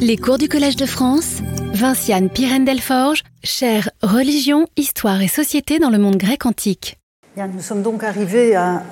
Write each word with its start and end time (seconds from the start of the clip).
Les 0.00 0.16
cours 0.16 0.38
du 0.38 0.48
Collège 0.48 0.76
de 0.76 0.86
France, 0.86 1.42
Vinciane 1.72 2.30
Pirène 2.30 2.64
Delforge, 2.64 3.22
chère 3.42 3.90
Religion, 4.02 4.66
Histoire 4.76 5.20
et 5.20 5.28
Société 5.28 5.78
dans 5.78 5.90
le 5.90 5.98
monde 5.98 6.16
grec 6.16 6.46
antique. 6.46 6.98
nous 7.36 7.60
sommes 7.60 7.82
donc 7.82 8.04
arrivés 8.04 8.54
à 8.54 8.82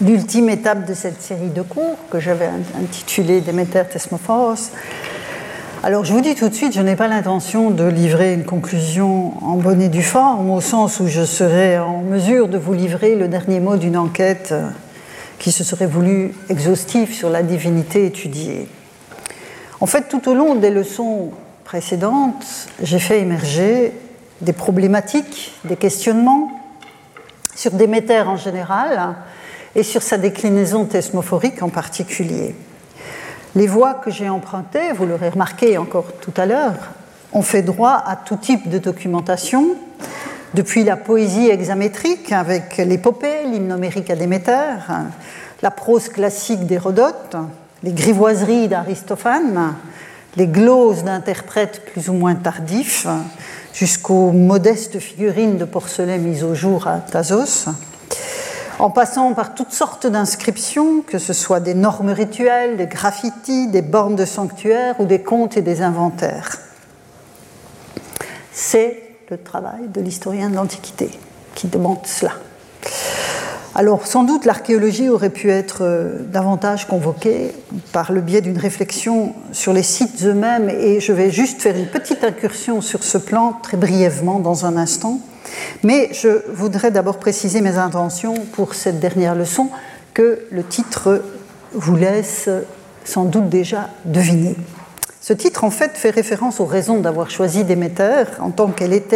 l'ultime 0.00 0.48
étape 0.48 0.86
de 0.86 0.94
cette 0.94 1.22
série 1.22 1.50
de 1.50 1.62
cours 1.62 1.98
que 2.10 2.20
j'avais 2.20 2.48
intitulée 2.82 3.40
Déméter 3.40 3.84
Thesmophoros. 3.90 4.70
Alors 5.82 6.04
je 6.04 6.12
vous 6.12 6.20
dis 6.20 6.34
tout 6.34 6.48
de 6.48 6.54
suite, 6.54 6.72
je 6.72 6.80
n'ai 6.80 6.96
pas 6.96 7.08
l'intention 7.08 7.70
de 7.70 7.84
livrer 7.84 8.32
une 8.32 8.44
conclusion 8.44 9.34
en 9.44 9.56
bonne 9.56 9.86
due 9.88 10.02
forme, 10.02 10.50
au 10.50 10.60
sens 10.60 10.98
où 11.00 11.06
je 11.06 11.24
serai 11.24 11.78
en 11.78 12.02
mesure 12.02 12.48
de 12.48 12.58
vous 12.58 12.72
livrer 12.72 13.14
le 13.14 13.28
dernier 13.28 13.60
mot 13.60 13.76
d'une 13.76 13.96
enquête 13.96 14.48
euh, 14.52 14.68
qui 15.38 15.52
se 15.52 15.62
serait 15.62 15.86
voulue 15.86 16.32
exhaustive 16.48 17.12
sur 17.12 17.28
la 17.28 17.42
divinité 17.42 18.06
étudiée. 18.06 18.66
En 19.84 19.86
fait, 19.86 20.08
tout 20.08 20.30
au 20.30 20.34
long 20.34 20.54
des 20.54 20.70
leçons 20.70 21.32
précédentes, 21.62 22.70
j'ai 22.82 22.98
fait 22.98 23.20
émerger 23.20 23.92
des 24.40 24.54
problématiques, 24.54 25.52
des 25.66 25.76
questionnements 25.76 26.50
sur 27.54 27.70
Déméter 27.72 28.22
en 28.22 28.38
général 28.38 29.14
et 29.74 29.82
sur 29.82 30.00
sa 30.00 30.16
déclinaison 30.16 30.86
thesmophorique 30.86 31.62
en 31.62 31.68
particulier. 31.68 32.54
Les 33.54 33.66
voies 33.66 33.92
que 33.92 34.10
j'ai 34.10 34.30
empruntées, 34.30 34.92
vous 34.94 35.04
l'aurez 35.04 35.28
remarqué 35.28 35.76
encore 35.76 36.14
tout 36.22 36.32
à 36.38 36.46
l'heure, 36.46 36.92
ont 37.34 37.42
fait 37.42 37.60
droit 37.60 38.02
à 38.06 38.16
tout 38.16 38.36
type 38.36 38.70
de 38.70 38.78
documentation, 38.78 39.76
depuis 40.54 40.84
la 40.84 40.96
poésie 40.96 41.50
hexamétrique 41.50 42.32
avec 42.32 42.78
l'épopée, 42.78 43.44
l'hymnomérique 43.52 44.08
à 44.08 44.16
Déméter, 44.16 44.78
la 45.60 45.70
prose 45.70 46.08
classique 46.08 46.64
d'Hérodote, 46.64 47.36
les 47.84 47.92
grivoiseries 47.92 48.68
d'Aristophane, 48.68 49.74
les 50.36 50.46
gloses 50.46 51.04
d'interprètes 51.04 51.84
plus 51.92 52.08
ou 52.08 52.14
moins 52.14 52.34
tardifs, 52.34 53.06
jusqu'aux 53.74 54.32
modestes 54.32 54.98
figurines 54.98 55.58
de 55.58 55.66
porcelain 55.66 56.16
mises 56.16 56.44
au 56.44 56.54
jour 56.54 56.86
à 56.86 56.98
Thasos, 56.98 57.66
en 58.78 58.88
passant 58.88 59.34
par 59.34 59.54
toutes 59.54 59.72
sortes 59.72 60.06
d'inscriptions, 60.06 61.02
que 61.02 61.18
ce 61.18 61.34
soit 61.34 61.60
des 61.60 61.74
normes 61.74 62.08
rituelles, 62.08 62.78
des 62.78 62.86
graffitis, 62.86 63.68
des 63.68 63.82
bornes 63.82 64.16
de 64.16 64.24
sanctuaires 64.24 64.98
ou 64.98 65.04
des 65.04 65.22
contes 65.22 65.58
et 65.58 65.62
des 65.62 65.82
inventaires. 65.82 66.58
C'est 68.50 69.02
le 69.30 69.36
travail 69.36 69.88
de 69.88 70.00
l'historien 70.00 70.48
de 70.48 70.56
l'Antiquité 70.56 71.10
qui 71.54 71.68
demande 71.68 72.06
cela. 72.06 72.32
Alors 73.76 74.06
sans 74.06 74.22
doute 74.22 74.44
l'archéologie 74.44 75.08
aurait 75.08 75.30
pu 75.30 75.50
être 75.50 75.78
euh, 75.80 76.18
davantage 76.30 76.86
convoquée 76.86 77.50
par 77.92 78.12
le 78.12 78.20
biais 78.20 78.40
d'une 78.40 78.56
réflexion 78.56 79.34
sur 79.50 79.72
les 79.72 79.82
sites 79.82 80.22
eux-mêmes 80.24 80.70
et 80.70 81.00
je 81.00 81.12
vais 81.12 81.32
juste 81.32 81.60
faire 81.60 81.76
une 81.76 81.88
petite 81.88 82.22
incursion 82.22 82.80
sur 82.80 83.02
ce 83.02 83.18
plan 83.18 83.58
très 83.64 83.76
brièvement 83.76 84.38
dans 84.38 84.64
un 84.64 84.76
instant. 84.76 85.18
Mais 85.82 86.08
je 86.12 86.28
voudrais 86.52 86.92
d'abord 86.92 87.18
préciser 87.18 87.60
mes 87.60 87.76
intentions 87.76 88.34
pour 88.52 88.74
cette 88.74 89.00
dernière 89.00 89.34
leçon 89.34 89.68
que 90.14 90.46
le 90.52 90.62
titre 90.62 91.24
vous 91.72 91.96
laisse 91.96 92.48
sans 93.04 93.24
doute 93.24 93.48
déjà 93.48 93.90
deviner. 94.04 94.54
Ce 95.20 95.32
titre 95.32 95.64
en 95.64 95.70
fait 95.70 95.92
fait 95.94 96.10
référence 96.10 96.60
aux 96.60 96.66
raisons 96.66 97.00
d'avoir 97.00 97.28
choisi 97.28 97.64
Déméter 97.64 98.24
en 98.38 98.50
tant 98.50 98.68
qu'elle 98.68 98.92
est 98.92 99.08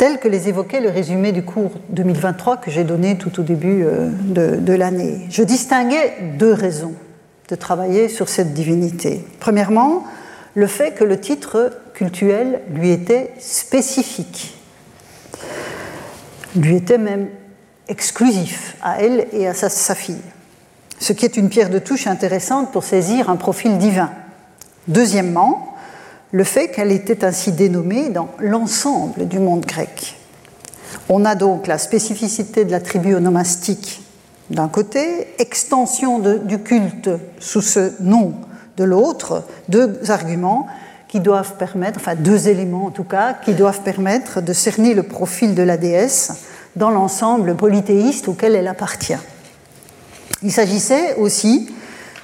tels 0.00 0.18
que 0.18 0.28
les 0.28 0.48
évoquait 0.48 0.80
le 0.80 0.88
résumé 0.88 1.30
du 1.30 1.42
cours 1.42 1.72
2023 1.90 2.56
que 2.56 2.70
j'ai 2.70 2.84
donné 2.84 3.18
tout 3.18 3.38
au 3.38 3.42
début 3.42 3.84
euh, 3.84 4.08
de, 4.08 4.72
l'année. 4.72 5.26
Je 5.28 5.42
distinguais 5.42 6.14
deux 6.38 6.54
raisons 6.54 6.94
de 7.50 7.54
travailler 7.54 8.08
sur 8.08 8.30
cette 8.30 8.54
divinité. 8.54 9.22
Premièrement, 9.40 10.04
le 10.54 10.66
fait 10.66 10.92
que 10.92 11.04
le 11.04 11.20
titre 11.20 11.70
cultuel 11.92 12.62
lui 12.72 12.90
était 12.92 13.34
spécifique, 13.38 14.56
lui 16.56 16.76
était 16.76 16.96
même 16.96 17.28
exclusif 17.86 18.76
à 18.80 19.02
elle 19.02 19.26
et 19.34 19.46
à 19.46 19.52
sa, 19.52 19.94
fille, 19.94 20.22
ce 20.98 21.12
qui 21.12 21.26
est 21.26 21.36
une 21.36 21.50
pierre 21.50 21.68
de 21.68 21.78
touche 21.78 22.06
intéressante 22.06 22.72
pour 22.72 22.84
saisir 22.84 23.28
un 23.28 23.36
profil 23.36 23.76
divin. 23.76 24.10
Deuxièmement, 24.88 25.69
le 26.32 26.44
fait 26.44 26.68
qu'elle 26.68 26.92
était 26.92 27.24
ainsi 27.24 27.52
dénommée 27.52 28.08
dans 28.08 28.28
l'ensemble 28.38 29.26
du 29.26 29.38
monde 29.38 29.64
grec. 29.66 30.16
On 31.08 31.24
a 31.24 31.34
donc 31.34 31.66
la 31.66 31.78
spécificité 31.78 32.64
de 32.64 32.70
la 32.70 32.80
tribu 32.80 33.14
onomastique 33.14 34.02
d'un 34.50 34.68
côté, 34.68 35.28
extension 35.38 36.18
du 36.18 36.58
culte 36.58 37.08
sous 37.38 37.60
ce 37.60 37.92
nom 38.00 38.34
de 38.76 38.84
l'autre, 38.84 39.44
deux 39.68 40.10
arguments 40.10 40.66
qui 41.06 41.20
doivent 41.20 41.56
permettre, 41.56 41.98
enfin 42.00 42.14
deux 42.16 42.48
éléments 42.48 42.86
en 42.86 42.90
tout 42.90 43.04
cas, 43.04 43.34
qui 43.34 43.54
doivent 43.54 43.82
permettre 43.82 44.40
de 44.40 44.52
cerner 44.52 44.94
le 44.94 45.02
profil 45.04 45.54
de 45.54 45.62
la 45.62 45.76
déesse 45.76 46.32
dans 46.76 46.90
l'ensemble 46.90 47.54
polythéiste 47.56 48.28
auquel 48.28 48.54
elle 48.54 48.68
appartient. 48.68 49.18
Il 50.42 50.52
s'agissait 50.52 51.16
aussi 51.16 51.68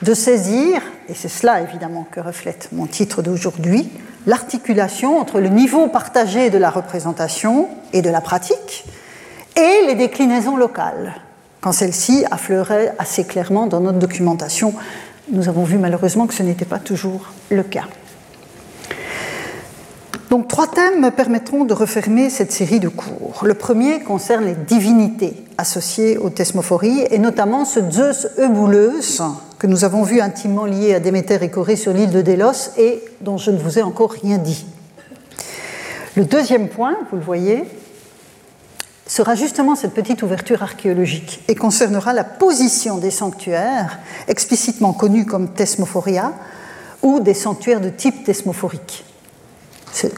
de 0.02 0.14
saisir, 0.14 0.82
et 1.08 1.14
c'est 1.14 1.28
cela 1.28 1.60
évidemment 1.60 2.06
que 2.10 2.20
reflète 2.20 2.68
mon 2.72 2.86
titre 2.86 3.22
d'aujourd'hui, 3.22 3.88
l'articulation 4.26 5.18
entre 5.18 5.40
le 5.40 5.48
niveau 5.48 5.88
partagé 5.88 6.50
de 6.50 6.58
la 6.58 6.70
représentation 6.70 7.68
et 7.92 8.02
de 8.02 8.10
la 8.10 8.20
pratique 8.20 8.84
et 9.56 9.86
les 9.86 9.94
déclinaisons 9.94 10.56
locales, 10.56 11.14
quand 11.60 11.72
celles-ci 11.72 12.24
affleuraient 12.30 12.94
assez 12.98 13.24
clairement 13.24 13.66
dans 13.66 13.80
notre 13.80 13.98
documentation. 13.98 14.74
Nous 15.30 15.48
avons 15.48 15.64
vu 15.64 15.78
malheureusement 15.78 16.26
que 16.26 16.34
ce 16.34 16.42
n'était 16.42 16.64
pas 16.64 16.78
toujours 16.78 17.32
le 17.50 17.62
cas. 17.62 17.84
Donc 20.30 20.48
trois 20.48 20.66
thèmes 20.66 21.00
me 21.00 21.10
permettront 21.10 21.64
de 21.64 21.72
refermer 21.72 22.30
cette 22.30 22.50
série 22.50 22.80
de 22.80 22.88
cours. 22.88 23.42
Le 23.44 23.54
premier 23.54 24.00
concerne 24.00 24.44
les 24.44 24.54
divinités 24.54 25.34
associées 25.56 26.18
aux 26.18 26.30
thesmophories, 26.30 27.04
et 27.10 27.18
notamment 27.18 27.64
ce 27.64 27.80
Zeus 27.90 28.26
Eubouleus 28.38 29.22
que 29.58 29.66
nous 29.66 29.84
avons 29.84 30.02
vu 30.02 30.20
intimement 30.20 30.66
lié 30.66 30.94
à 30.94 31.00
Déméter 31.00 31.38
et 31.42 31.48
Corée 31.48 31.76
sur 31.76 31.92
l'île 31.92 32.10
de 32.10 32.22
Délos 32.22 32.72
et 32.76 33.02
dont 33.20 33.38
je 33.38 33.50
ne 33.50 33.58
vous 33.58 33.78
ai 33.78 33.82
encore 33.82 34.10
rien 34.10 34.38
dit. 34.38 34.66
Le 36.16 36.24
deuxième 36.24 36.68
point, 36.68 36.96
vous 37.10 37.16
le 37.16 37.22
voyez, 37.22 37.64
sera 39.06 39.34
justement 39.34 39.76
cette 39.76 39.94
petite 39.94 40.22
ouverture 40.22 40.62
archéologique 40.62 41.42
et 41.48 41.54
concernera 41.54 42.12
la 42.12 42.24
position 42.24 42.98
des 42.98 43.12
sanctuaires 43.12 44.00
explicitement 44.26 44.92
connus 44.92 45.24
comme 45.24 45.48
thesmophoria 45.48 46.32
ou 47.02 47.20
des 47.20 47.34
sanctuaires 47.34 47.80
de 47.80 47.90
type 47.90 48.24
thesmophorique. 48.24 49.04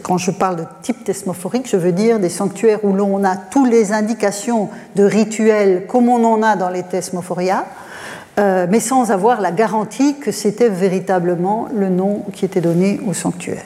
Quand 0.02 0.18
je 0.18 0.30
parle 0.30 0.56
de 0.56 0.64
type 0.82 1.04
thesmophorique, 1.04 1.68
je 1.68 1.76
veux 1.76 1.92
dire 1.92 2.18
des 2.18 2.28
sanctuaires 2.28 2.84
où 2.84 2.92
l'on 2.92 3.22
a 3.24 3.36
toutes 3.36 3.70
les 3.70 3.92
indications 3.92 4.70
de 4.96 5.04
rituels 5.04 5.86
comme 5.86 6.08
on 6.08 6.24
en 6.24 6.42
a 6.42 6.56
dans 6.56 6.68
les 6.68 6.82
thesmophoria, 6.82 7.66
euh, 8.38 8.66
mais 8.68 8.80
sans 8.80 9.10
avoir 9.10 9.40
la 9.40 9.52
garantie 9.52 10.18
que 10.18 10.32
c'était 10.32 10.68
véritablement 10.68 11.68
le 11.74 11.88
nom 11.88 12.24
qui 12.32 12.44
était 12.44 12.60
donné 12.60 13.00
au 13.06 13.12
sanctuaire. 13.12 13.64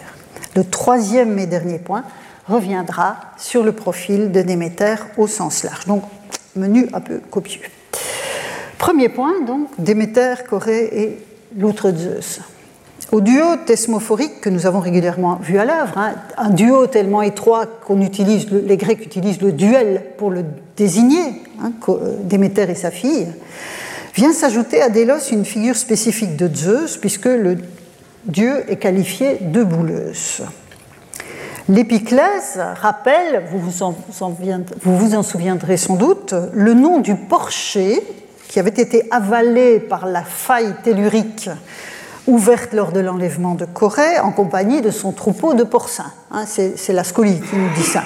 Le 0.54 0.64
troisième 0.64 1.38
et 1.38 1.46
dernier 1.46 1.78
point 1.78 2.04
reviendra 2.46 3.16
sur 3.38 3.62
le 3.62 3.72
profil 3.72 4.32
de 4.32 4.42
Déméter 4.42 4.96
au 5.16 5.26
sens 5.26 5.64
large. 5.64 5.86
Donc, 5.86 6.02
menu 6.56 6.88
un 6.92 7.00
peu 7.00 7.20
copieux. 7.30 7.62
Premier 8.78 9.08
point, 9.08 9.40
donc, 9.46 9.68
Déméter, 9.78 10.34
Corée 10.48 10.88
et 10.92 11.24
l'autre 11.56 11.90
Zeus. 11.90 12.40
Au 13.12 13.20
duo 13.20 13.56
thesmophorique 13.66 14.40
que 14.40 14.48
nous 14.48 14.64
avons 14.64 14.80
régulièrement 14.80 15.36
vu 15.36 15.58
à 15.58 15.66
l'œuvre, 15.66 15.98
hein, 15.98 16.14
un 16.38 16.48
duo 16.48 16.86
tellement 16.86 17.20
étroit 17.20 17.66
qu'on 17.66 18.00
utilise, 18.00 18.50
les 18.50 18.78
Grecs 18.78 19.04
utilisent 19.04 19.42
le 19.42 19.52
duel 19.52 20.02
pour 20.16 20.30
le 20.30 20.46
désigner, 20.78 21.42
hein, 21.62 21.72
euh, 21.90 22.16
Déméter 22.24 22.70
et 22.70 22.74
sa 22.74 22.90
fille, 22.90 23.26
vient 24.14 24.32
s'ajouter 24.32 24.80
à 24.80 24.88
Délos 24.88 25.30
une 25.30 25.44
figure 25.44 25.76
spécifique 25.76 26.36
de 26.36 26.48
Zeus, 26.54 26.96
puisque 26.96 27.26
le 27.26 27.58
dieu 28.24 28.64
est 28.68 28.76
qualifié 28.76 29.36
de 29.42 29.62
bouleuse. 29.62 30.42
L'épiclèse 31.68 32.62
rappelle, 32.80 33.42
vous 33.50 33.58
vous 33.58 33.82
en, 33.82 33.94
vous 34.80 34.96
vous 34.96 35.14
en 35.14 35.22
souviendrez 35.22 35.76
sans 35.76 35.96
doute, 35.96 36.34
le 36.54 36.72
nom 36.72 36.98
du 36.98 37.14
porcher 37.14 38.02
qui 38.48 38.58
avait 38.58 38.70
été 38.70 39.06
avalé 39.10 39.80
par 39.80 40.06
la 40.06 40.22
faille 40.22 40.74
tellurique 40.82 41.50
ouverte 42.26 42.72
lors 42.72 42.92
de 42.92 43.00
l'enlèvement 43.00 43.54
de 43.54 43.64
Corée 43.64 44.18
en 44.20 44.30
compagnie 44.30 44.80
de 44.80 44.90
son 44.90 45.12
troupeau 45.12 45.54
de 45.54 45.64
porcins. 45.64 46.12
Hein, 46.30 46.44
c'est 46.46 46.92
la 46.92 47.04
scolie 47.04 47.40
qui 47.40 47.56
nous 47.56 47.68
dit 47.74 47.82
ça. 47.82 48.02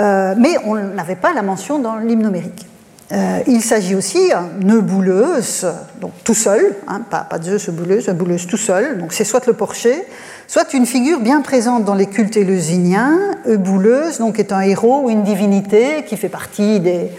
Euh, 0.00 0.34
mais 0.38 0.56
on 0.64 0.74
n'avait 0.74 1.16
pas 1.16 1.32
la 1.32 1.42
mention 1.42 1.78
dans 1.78 1.96
l'hymne 1.96 2.22
numérique. 2.22 2.66
Euh, 3.12 3.40
il 3.46 3.60
s'agit 3.60 3.94
aussi 3.94 4.30
d'un 4.60 4.78
bouleuse, 4.78 5.66
donc 6.00 6.12
tout 6.24 6.34
seul, 6.34 6.76
hein, 6.88 7.02
pas, 7.10 7.20
pas 7.20 7.42
Zeus 7.42 7.68
bouleuse, 7.68 8.08
un 8.08 8.14
bouleuse 8.14 8.46
tout 8.46 8.56
seul, 8.56 8.96
donc 8.96 9.12
c'est 9.12 9.24
soit 9.24 9.46
le 9.46 9.52
porcher, 9.52 10.02
soit 10.46 10.72
une 10.72 10.86
figure 10.86 11.20
bien 11.20 11.42
présente 11.42 11.84
dans 11.84 11.94
les 11.94 12.06
cultes 12.06 12.38
éleusiniens, 12.38 13.18
bouleuse, 13.46 14.18
donc 14.18 14.38
est 14.38 14.50
un 14.50 14.60
héros 14.60 15.02
ou 15.04 15.10
une 15.10 15.24
divinité 15.24 16.04
qui 16.06 16.16
fait 16.16 16.30
partie 16.30 16.80
des, 16.80 17.10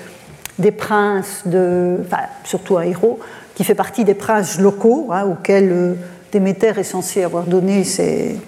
des 0.58 0.72
princes, 0.72 1.44
de, 1.46 1.98
enfin, 2.02 2.24
surtout 2.44 2.78
un 2.78 2.84
héros, 2.84 3.20
qui 3.56 3.64
fait 3.64 3.76
partie 3.76 4.04
des 4.04 4.14
princes 4.14 4.60
locaux, 4.60 5.10
hein, 5.12 5.26
auxquels 5.26 5.72
euh, 5.72 5.94
Déméter 6.32 6.74
est 6.80 6.84
censé 6.84 7.24
avoir 7.24 7.44
donné 7.44 7.84
ces, 7.84 8.40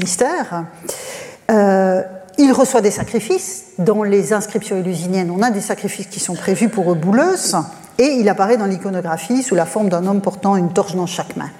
mystères. 0.00 0.64
Euh, 1.50 2.02
il 2.38 2.52
reçoit 2.52 2.80
des 2.80 2.92
sacrifices. 2.92 3.64
Dans 3.78 4.04
les 4.04 4.32
inscriptions 4.32 4.76
élusiniennes, 4.76 5.30
on 5.30 5.42
a 5.42 5.50
des 5.50 5.60
sacrifices 5.60 6.06
qui 6.06 6.20
sont 6.20 6.34
prévus 6.34 6.68
pour 6.68 6.92
Eubouleus, 6.92 7.56
et 7.98 8.06
il 8.06 8.28
apparaît 8.28 8.56
dans 8.56 8.66
l'iconographie 8.66 9.42
sous 9.42 9.56
la 9.56 9.66
forme 9.66 9.88
d'un 9.88 10.06
homme 10.06 10.20
portant 10.20 10.56
une 10.56 10.72
torche 10.72 10.94
dans 10.94 11.06
chaque 11.06 11.36
main. 11.36 11.50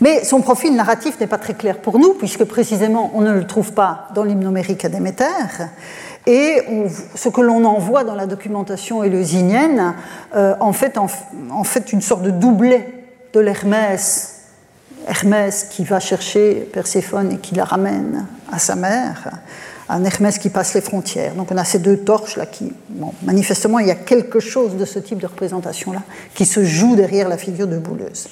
Mais 0.00 0.24
son 0.24 0.40
profil 0.40 0.74
narratif 0.76 1.18
n'est 1.18 1.26
pas 1.26 1.38
très 1.38 1.54
clair 1.54 1.78
pour 1.78 1.98
nous, 1.98 2.14
puisque 2.14 2.44
précisément 2.44 3.10
on 3.14 3.22
ne 3.22 3.32
le 3.32 3.46
trouve 3.46 3.72
pas 3.72 4.08
dans 4.14 4.24
l'hymnomérique 4.24 4.84
à 4.84 4.88
Déméter. 4.88 5.24
Et 6.28 6.62
ce 7.14 7.30
que 7.30 7.40
l'on 7.40 7.64
en 7.64 7.78
voit 7.78 8.04
dans 8.04 8.14
la 8.14 8.26
documentation 8.26 9.02
éleusinienne, 9.02 9.94
euh, 10.36 10.54
en, 10.60 10.74
fait, 10.74 10.98
en, 10.98 11.64
fait 11.64 11.90
une 11.90 12.02
sorte 12.02 12.20
de 12.20 12.30
doublet 12.30 12.86
de 13.32 13.40
l'Hermès, 13.40 14.34
Hermès 15.06 15.64
qui 15.70 15.84
va 15.84 16.00
chercher 16.00 16.68
Perséphone 16.70 17.32
et 17.32 17.38
qui 17.38 17.54
la 17.54 17.64
ramène 17.64 18.26
à 18.52 18.58
sa 18.58 18.76
mère, 18.76 19.30
un 19.88 20.04
Hermès 20.04 20.36
qui 20.36 20.50
passe 20.50 20.74
les 20.74 20.82
frontières. 20.82 21.32
Donc 21.34 21.50
on 21.50 21.56
a 21.56 21.64
ces 21.64 21.78
deux 21.78 21.96
torches 21.96 22.36
là 22.36 22.44
qui, 22.44 22.74
manifestement, 23.22 23.78
il 23.78 23.86
y 23.86 23.90
a 23.90 23.94
quelque 23.94 24.38
chose 24.38 24.76
de 24.76 24.84
ce 24.84 24.98
type 24.98 25.20
de 25.20 25.26
représentation 25.26 25.92
là 25.92 26.02
qui 26.34 26.44
se 26.44 26.62
joue 26.62 26.94
derrière 26.94 27.30
la 27.30 27.38
figure 27.38 27.68
de 27.68 27.78
Bouleuse. 27.78 28.28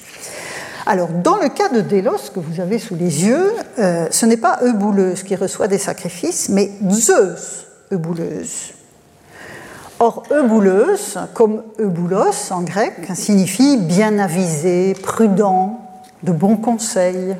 Alors, 0.85 1.09
dans 1.09 1.37
le 1.37 1.49
cas 1.49 1.69
de 1.69 1.81
Délos 1.81 2.29
que 2.31 2.39
vous 2.39 2.61
avez 2.61 2.77
sous 2.77 2.95
les 2.95 3.25
yeux, 3.25 3.53
euh, 3.79 4.05
ce 4.11 4.27
n'est 4.27 4.37
pas 4.37 4.59
Eubouleuse 4.63 5.23
qui 5.23 5.35
reçoit 5.35 5.67
des 5.67 5.79
sacrifices, 5.79 6.47
mais 6.49 6.69
Zeus 6.91 7.66
Eubouleuse. 7.91 8.73
Or, 9.99 10.23
Eubouleuse, 10.31 11.17
comme 11.33 11.63
Euboulos 11.79 12.51
en 12.51 12.61
grec, 12.61 12.93
signifie 13.15 13.77
bien 13.77 14.19
avisé, 14.19 14.93
prudent, 14.93 15.79
de 16.23 16.31
bons 16.31 16.57
conseils. 16.57 17.35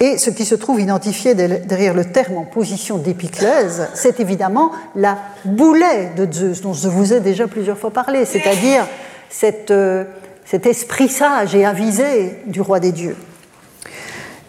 Et 0.00 0.18
ce 0.18 0.30
qui 0.30 0.44
se 0.44 0.54
trouve 0.54 0.80
identifié 0.80 1.34
derrière 1.34 1.94
le 1.94 2.04
terme 2.04 2.36
en 2.36 2.44
position 2.44 2.98
d'épiclèse, 2.98 3.88
c'est 3.94 4.20
évidemment 4.20 4.70
la 4.94 5.18
boulet 5.44 6.12
de 6.16 6.30
Zeus, 6.30 6.60
dont 6.60 6.74
je 6.74 6.88
vous 6.88 7.12
ai 7.12 7.20
déjà 7.20 7.46
plusieurs 7.46 7.78
fois 7.78 7.90
parlé, 7.90 8.26
c'est-à-dire 8.26 8.86
euh, 9.70 10.04
cet 10.44 10.66
esprit 10.66 11.08
sage 11.08 11.54
et 11.54 11.64
avisé 11.64 12.42
du 12.46 12.60
roi 12.60 12.78
des 12.78 12.92
dieux. 12.92 13.16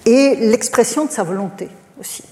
Et 0.05 0.35
l'expression 0.35 1.05
de 1.05 1.11
sa 1.11 1.23
volonté 1.23 1.69
aussi. 1.99 2.23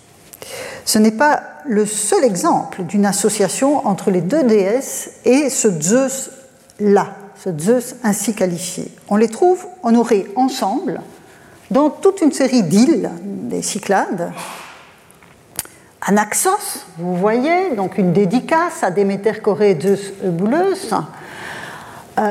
Ce 0.83 0.99
n'est 0.99 1.11
pas 1.11 1.41
le 1.67 1.85
seul 1.85 2.23
exemple 2.23 2.83
d'une 2.83 3.05
association 3.05 3.85
entre 3.87 4.11
les 4.11 4.21
deux 4.21 4.43
déesses 4.43 5.11
et 5.25 5.49
ce 5.49 5.69
Zeus-là, 5.69 7.15
ce 7.43 7.49
Zeus 7.57 7.95
ainsi 8.03 8.33
qualifié. 8.33 8.91
On 9.09 9.15
les 9.15 9.29
trouve 9.29 9.65
honorés 9.83 10.27
ensemble 10.35 11.01
dans 11.71 11.89
toute 11.89 12.21
une 12.21 12.31
série 12.31 12.63
d'îles, 12.63 13.09
des 13.21 13.61
Cyclades. 13.61 14.31
Anaxos, 16.01 16.85
vous 16.99 17.15
voyez, 17.15 17.71
donc 17.75 17.97
une 17.97 18.13
dédicace 18.13 18.83
à 18.83 18.91
Déméter 18.91 19.41
Corée 19.41 19.77
Zeus 19.81 20.13
Eubouleus, 20.23 20.93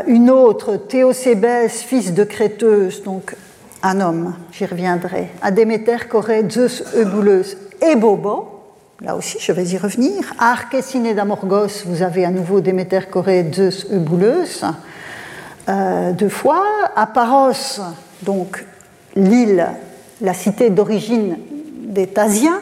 une 0.06 0.30
autre, 0.30 0.76
Théocébès, 0.76 1.82
fils 1.82 2.14
de 2.14 2.22
Créteuse, 2.22 3.02
donc 3.02 3.34
un 3.82 4.00
homme, 4.00 4.34
j'y 4.52 4.64
reviendrai, 4.64 5.30
à 5.42 5.50
Déméter, 5.50 6.06
Corée, 6.08 6.48
Zeus, 6.48 6.84
Eubouleus 6.96 7.56
et 7.82 7.96
Bobo. 7.96 8.53
Là 9.04 9.16
aussi, 9.16 9.36
je 9.38 9.52
vais 9.52 9.66
y 9.66 9.76
revenir. 9.76 10.32
À 10.38 10.52
Archésiné 10.52 11.12
d'Amorgos, 11.12 11.84
vous 11.84 12.02
avez 12.02 12.24
à 12.24 12.30
nouveau 12.30 12.62
Déméter, 12.62 13.00
Corée, 13.10 13.44
Zeus, 13.52 13.86
Eubouleus, 13.92 14.64
euh, 15.68 16.12
deux 16.12 16.30
fois. 16.30 16.64
À 16.96 17.06
Paros, 17.06 17.82
donc 18.22 18.64
l'île, 19.14 19.68
la 20.22 20.32
cité 20.32 20.70
d'origine 20.70 21.36
des 21.82 22.06
Thasiens, 22.06 22.60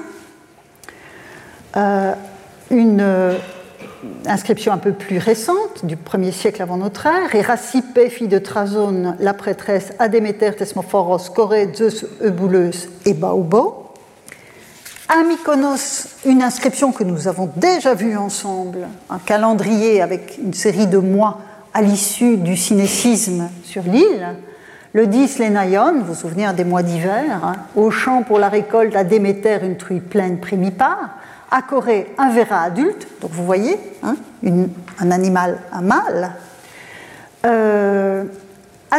euh, 1.76 2.12
une 2.72 3.38
inscription 4.26 4.72
un 4.72 4.78
peu 4.78 4.92
plus 4.92 5.18
récente, 5.18 5.84
du 5.84 5.94
1er 5.94 6.32
siècle 6.32 6.60
avant 6.60 6.76
notre 6.76 7.06
ère, 7.06 7.32
Héracipé, 7.32 8.10
fille 8.10 8.26
de 8.26 8.38
Trazone, 8.38 9.16
la 9.20 9.32
prêtresse, 9.32 9.92
Adéméter, 10.00 10.56
Thesmophoros, 10.56 11.30
Corée, 11.32 11.70
Zeus, 11.72 12.04
Eubouleus 12.20 12.88
et 13.06 13.14
Baobo. 13.14 13.81
À 15.14 15.24
Mykonos, 15.24 16.06
une 16.24 16.42
inscription 16.42 16.90
que 16.90 17.04
nous 17.04 17.28
avons 17.28 17.50
déjà 17.56 17.92
vue 17.92 18.16
ensemble, 18.16 18.88
un 19.10 19.18
calendrier 19.18 20.00
avec 20.00 20.38
une 20.42 20.54
série 20.54 20.86
de 20.86 20.96
mois 20.96 21.38
à 21.74 21.82
l'issue 21.82 22.38
du 22.38 22.56
cynécisme 22.56 23.50
sur 23.62 23.82
l'île. 23.82 24.26
Le 24.94 25.06
10, 25.06 25.38
les 25.38 25.50
vous 25.50 26.04
vous 26.06 26.14
souvenez 26.14 26.50
des 26.54 26.64
mois 26.64 26.82
d'hiver, 26.82 27.44
hein, 27.44 27.56
au 27.76 27.90
champ 27.90 28.22
pour 28.22 28.38
la 28.38 28.48
récolte 28.48 28.96
à 28.96 29.04
Déméter, 29.04 29.58
une 29.62 29.76
truie 29.76 30.00
pleine 30.00 30.40
primipare 30.40 31.10
à 31.50 31.60
Corée 31.60 32.14
un 32.16 32.30
verra 32.30 32.62
adulte, 32.62 33.06
donc 33.20 33.32
vous 33.32 33.44
voyez, 33.44 33.78
hein, 34.02 34.16
un 34.98 35.10
animal, 35.10 35.58
un 35.74 35.82
mâle. 35.82 36.32
Euh, 37.44 38.24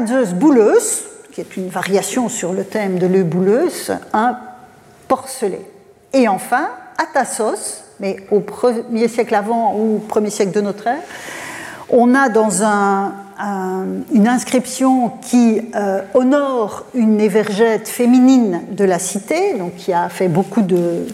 Zeus 0.05 0.35
bouleus, 0.35 1.07
qui 1.31 1.41
est 1.41 1.57
une 1.57 1.69
variation 1.69 2.29
sur 2.29 2.53
le 2.53 2.65
thème 2.65 2.99
de 2.99 3.07
l'œuf 3.07 3.89
un 4.13 4.37
porcelet. 5.07 5.72
Et 6.13 6.27
enfin, 6.27 6.69
Atassos, 6.97 7.83
mais 7.99 8.17
au 8.29 8.39
premier 8.39 9.07
siècle 9.07 9.33
avant 9.33 9.75
ou 9.75 9.95
au 9.95 9.99
premier 9.99 10.29
siècle 10.29 10.51
de 10.51 10.61
notre 10.61 10.87
ère, 10.87 11.01
on 11.89 12.13
a 12.15 12.29
dans 12.29 12.61
une 14.13 14.27
inscription 14.27 15.09
qui 15.21 15.61
euh, 15.75 16.01
honore 16.13 16.85
une 16.93 17.19
évergette 17.19 17.87
féminine 17.87 18.61
de 18.71 18.85
la 18.85 18.99
cité, 18.99 19.55
qui 19.77 19.91
a 19.91 20.09
fait 20.09 20.27
beaucoup 20.27 20.61
de, 20.61 21.05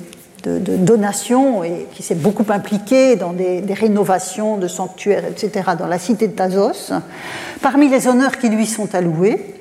donations 0.46 1.66
et 1.66 1.88
qui 1.94 2.02
s'est 2.02 2.16
beaucoup 2.16 2.46
impliqué 2.50 3.18
dans 3.18 3.34
des, 3.34 3.62
rénovations 3.74 4.58
de 4.58 4.68
sanctuaires, 4.68 5.26
etc., 5.26 5.72
dans 5.78 5.88
la 5.88 6.00
cité 6.00 6.28
de 6.28 6.34
Thasos. 6.34 6.94
Parmi 7.62 7.90
les 7.90 8.08
honneurs 8.08 8.38
qui 8.38 8.48
lui 8.48 8.66
sont 8.66 8.96
alloués, 8.96 9.56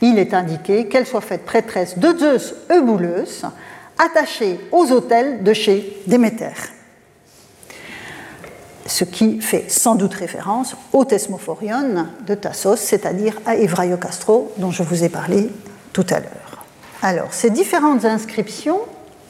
il 0.00 0.18
est 0.18 0.34
indiqué 0.34 0.86
qu'elle 0.86 1.06
soit 1.06 1.20
faite 1.20 1.44
prêtresse 1.44 1.98
de 1.98 2.16
Zeus 2.18 2.54
Eubouleus, 2.72 3.44
attachée 3.98 4.60
aux 4.72 4.90
autels 4.92 5.42
de 5.42 5.52
chez 5.52 6.02
Déméter. 6.06 6.50
Ce 8.86 9.04
qui 9.04 9.40
fait 9.40 9.70
sans 9.70 9.94
doute 9.94 10.14
référence 10.14 10.76
au 10.92 11.04
Thesmophorion 11.04 12.06
de 12.26 12.34
Tassos, 12.34 12.76
c'est-à-dire 12.76 13.40
à 13.46 13.56
Castro, 13.96 14.52
dont 14.58 14.70
je 14.70 14.82
vous 14.82 15.04
ai 15.04 15.08
parlé 15.08 15.50
tout 15.92 16.06
à 16.10 16.20
l'heure. 16.20 16.64
Alors, 17.02 17.32
ces 17.32 17.50
différentes 17.50 18.04
inscriptions 18.04 18.80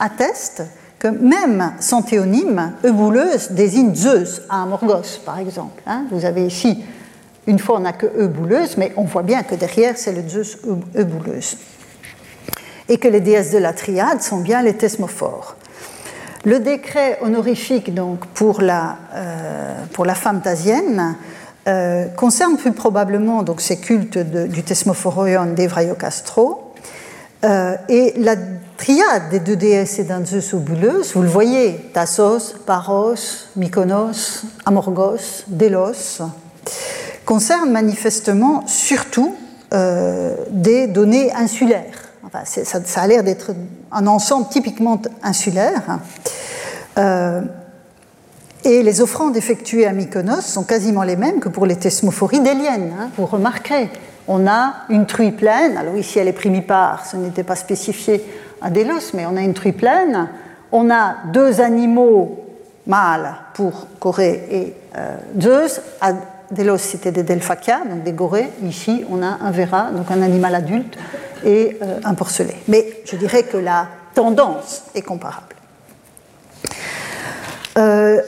attestent 0.00 0.64
que 0.98 1.08
même 1.08 1.72
sans 1.80 2.02
théonyme, 2.02 2.72
Eubouleuse 2.84 3.50
désigne 3.50 3.94
Zeus 3.94 4.42
à 4.48 4.62
Amorgos, 4.62 5.20
par 5.24 5.38
exemple. 5.38 5.82
Hein. 5.86 6.06
Vous 6.10 6.24
avez 6.24 6.46
ici, 6.46 6.82
une 7.46 7.58
fois 7.58 7.76
on 7.76 7.80
n'a 7.80 7.92
que 7.92 8.06
Eubouleuse, 8.06 8.76
mais 8.76 8.92
on 8.96 9.04
voit 9.04 9.22
bien 9.22 9.42
que 9.42 9.54
derrière 9.54 9.98
c'est 9.98 10.12
le 10.12 10.28
Zeus 10.28 10.58
Eubouleuse. 10.96 11.56
Et 12.88 12.98
que 12.98 13.08
les 13.08 13.20
déesses 13.20 13.52
de 13.52 13.58
la 13.58 13.72
triade 13.72 14.20
sont 14.20 14.38
bien 14.38 14.62
les 14.62 14.74
thesmophores. 14.74 15.56
Le 16.44 16.60
décret 16.60 17.18
honorifique 17.22 17.94
donc, 17.94 18.26
pour, 18.34 18.60
la, 18.60 18.98
euh, 19.14 20.14
femme 20.14 20.42
thasienne 20.42 21.16
euh, 21.66 22.06
concerne 22.08 22.58
plus 22.58 22.72
probablement 22.72 23.42
donc, 23.42 23.62
ces 23.62 23.78
cultes 23.78 24.18
du 24.18 24.62
thesmophoroion 24.62 25.46
d'Evraio 25.46 25.94
Castro. 25.94 26.74
Euh, 27.44 27.76
et 27.88 28.14
la 28.16 28.36
triade 28.76 29.28
des 29.30 29.40
deux 29.40 29.56
déesses 29.56 29.98
et 29.98 30.04
d'un 30.04 30.24
Zeus 30.24 30.54
Bouleus, 30.54 31.12
vous 31.14 31.22
le 31.22 31.28
voyez, 31.28 31.76
Tassos, 31.92 32.54
Paros, 32.64 33.14
Mykonos, 33.56 34.44
Amorgos, 34.64 35.44
Délos, 35.46 36.22
concerne 37.26 37.70
manifestement 37.70 38.66
surtout 38.66 39.34
euh, 39.72 40.36
des 40.50 40.86
données 40.86 41.32
insulaires. 41.32 42.03
Ça, 42.44 43.00
a 43.00 43.06
l'air 43.06 43.22
d'être 43.22 43.52
un 43.92 44.06
ensemble 44.06 44.48
typiquement 44.48 45.00
insulaire. 45.22 46.00
Euh, 46.98 47.42
et 48.64 48.82
les 48.82 49.00
offrandes 49.00 49.36
effectuées 49.36 49.86
à 49.86 49.92
Mykonos 49.92 50.40
sont 50.40 50.64
quasiment 50.64 51.02
les 51.02 51.16
mêmes 51.16 51.38
que 51.38 51.48
pour 51.48 51.66
les 51.66 51.76
thesmophories 51.76 52.40
déliennes. 52.40 52.94
Hein, 52.98 53.10
vous 53.16 53.26
remarquerez, 53.26 53.90
on 54.26 54.46
a 54.46 54.74
une 54.88 55.06
truie 55.06 55.32
pleine, 55.32 55.76
alors 55.76 55.96
ici 55.96 56.18
elle 56.18 56.28
est 56.28 56.32
primipare, 56.32 57.04
ce 57.04 57.16
n'était 57.16 57.42
pas 57.42 57.56
spécifié 57.56 58.24
à 58.62 58.70
Délos, 58.70 59.12
mais 59.12 59.26
on 59.26 59.36
a 59.36 59.42
une 59.42 59.52
truie 59.52 59.72
pleine, 59.72 60.28
on 60.72 60.90
a 60.90 61.16
deux 61.32 61.60
animaux 61.60 62.44
mâles 62.86 63.34
pour 63.52 63.86
Corée 64.00 64.46
et 64.50 64.74
euh, 64.96 65.16
Zeus, 65.38 65.80
Délos 66.54 66.78
c'était 66.78 67.12
des 67.12 67.22
Delphacia, 67.22 67.82
donc 67.88 68.02
des 68.02 68.12
gorées, 68.12 68.48
ici 68.64 69.04
on 69.10 69.22
a 69.22 69.38
un 69.40 69.50
Vera, 69.50 69.90
donc 69.90 70.10
un 70.10 70.22
animal 70.22 70.54
adulte, 70.54 70.96
et 71.44 71.76
euh, 71.82 72.00
un 72.04 72.14
porcelet. 72.14 72.56
Mais 72.68 73.02
je 73.04 73.16
dirais 73.16 73.42
que 73.42 73.56
la 73.56 73.88
tendance 74.14 74.84
est 74.94 75.02
comparable. 75.02 75.54
Euh, 77.76 78.20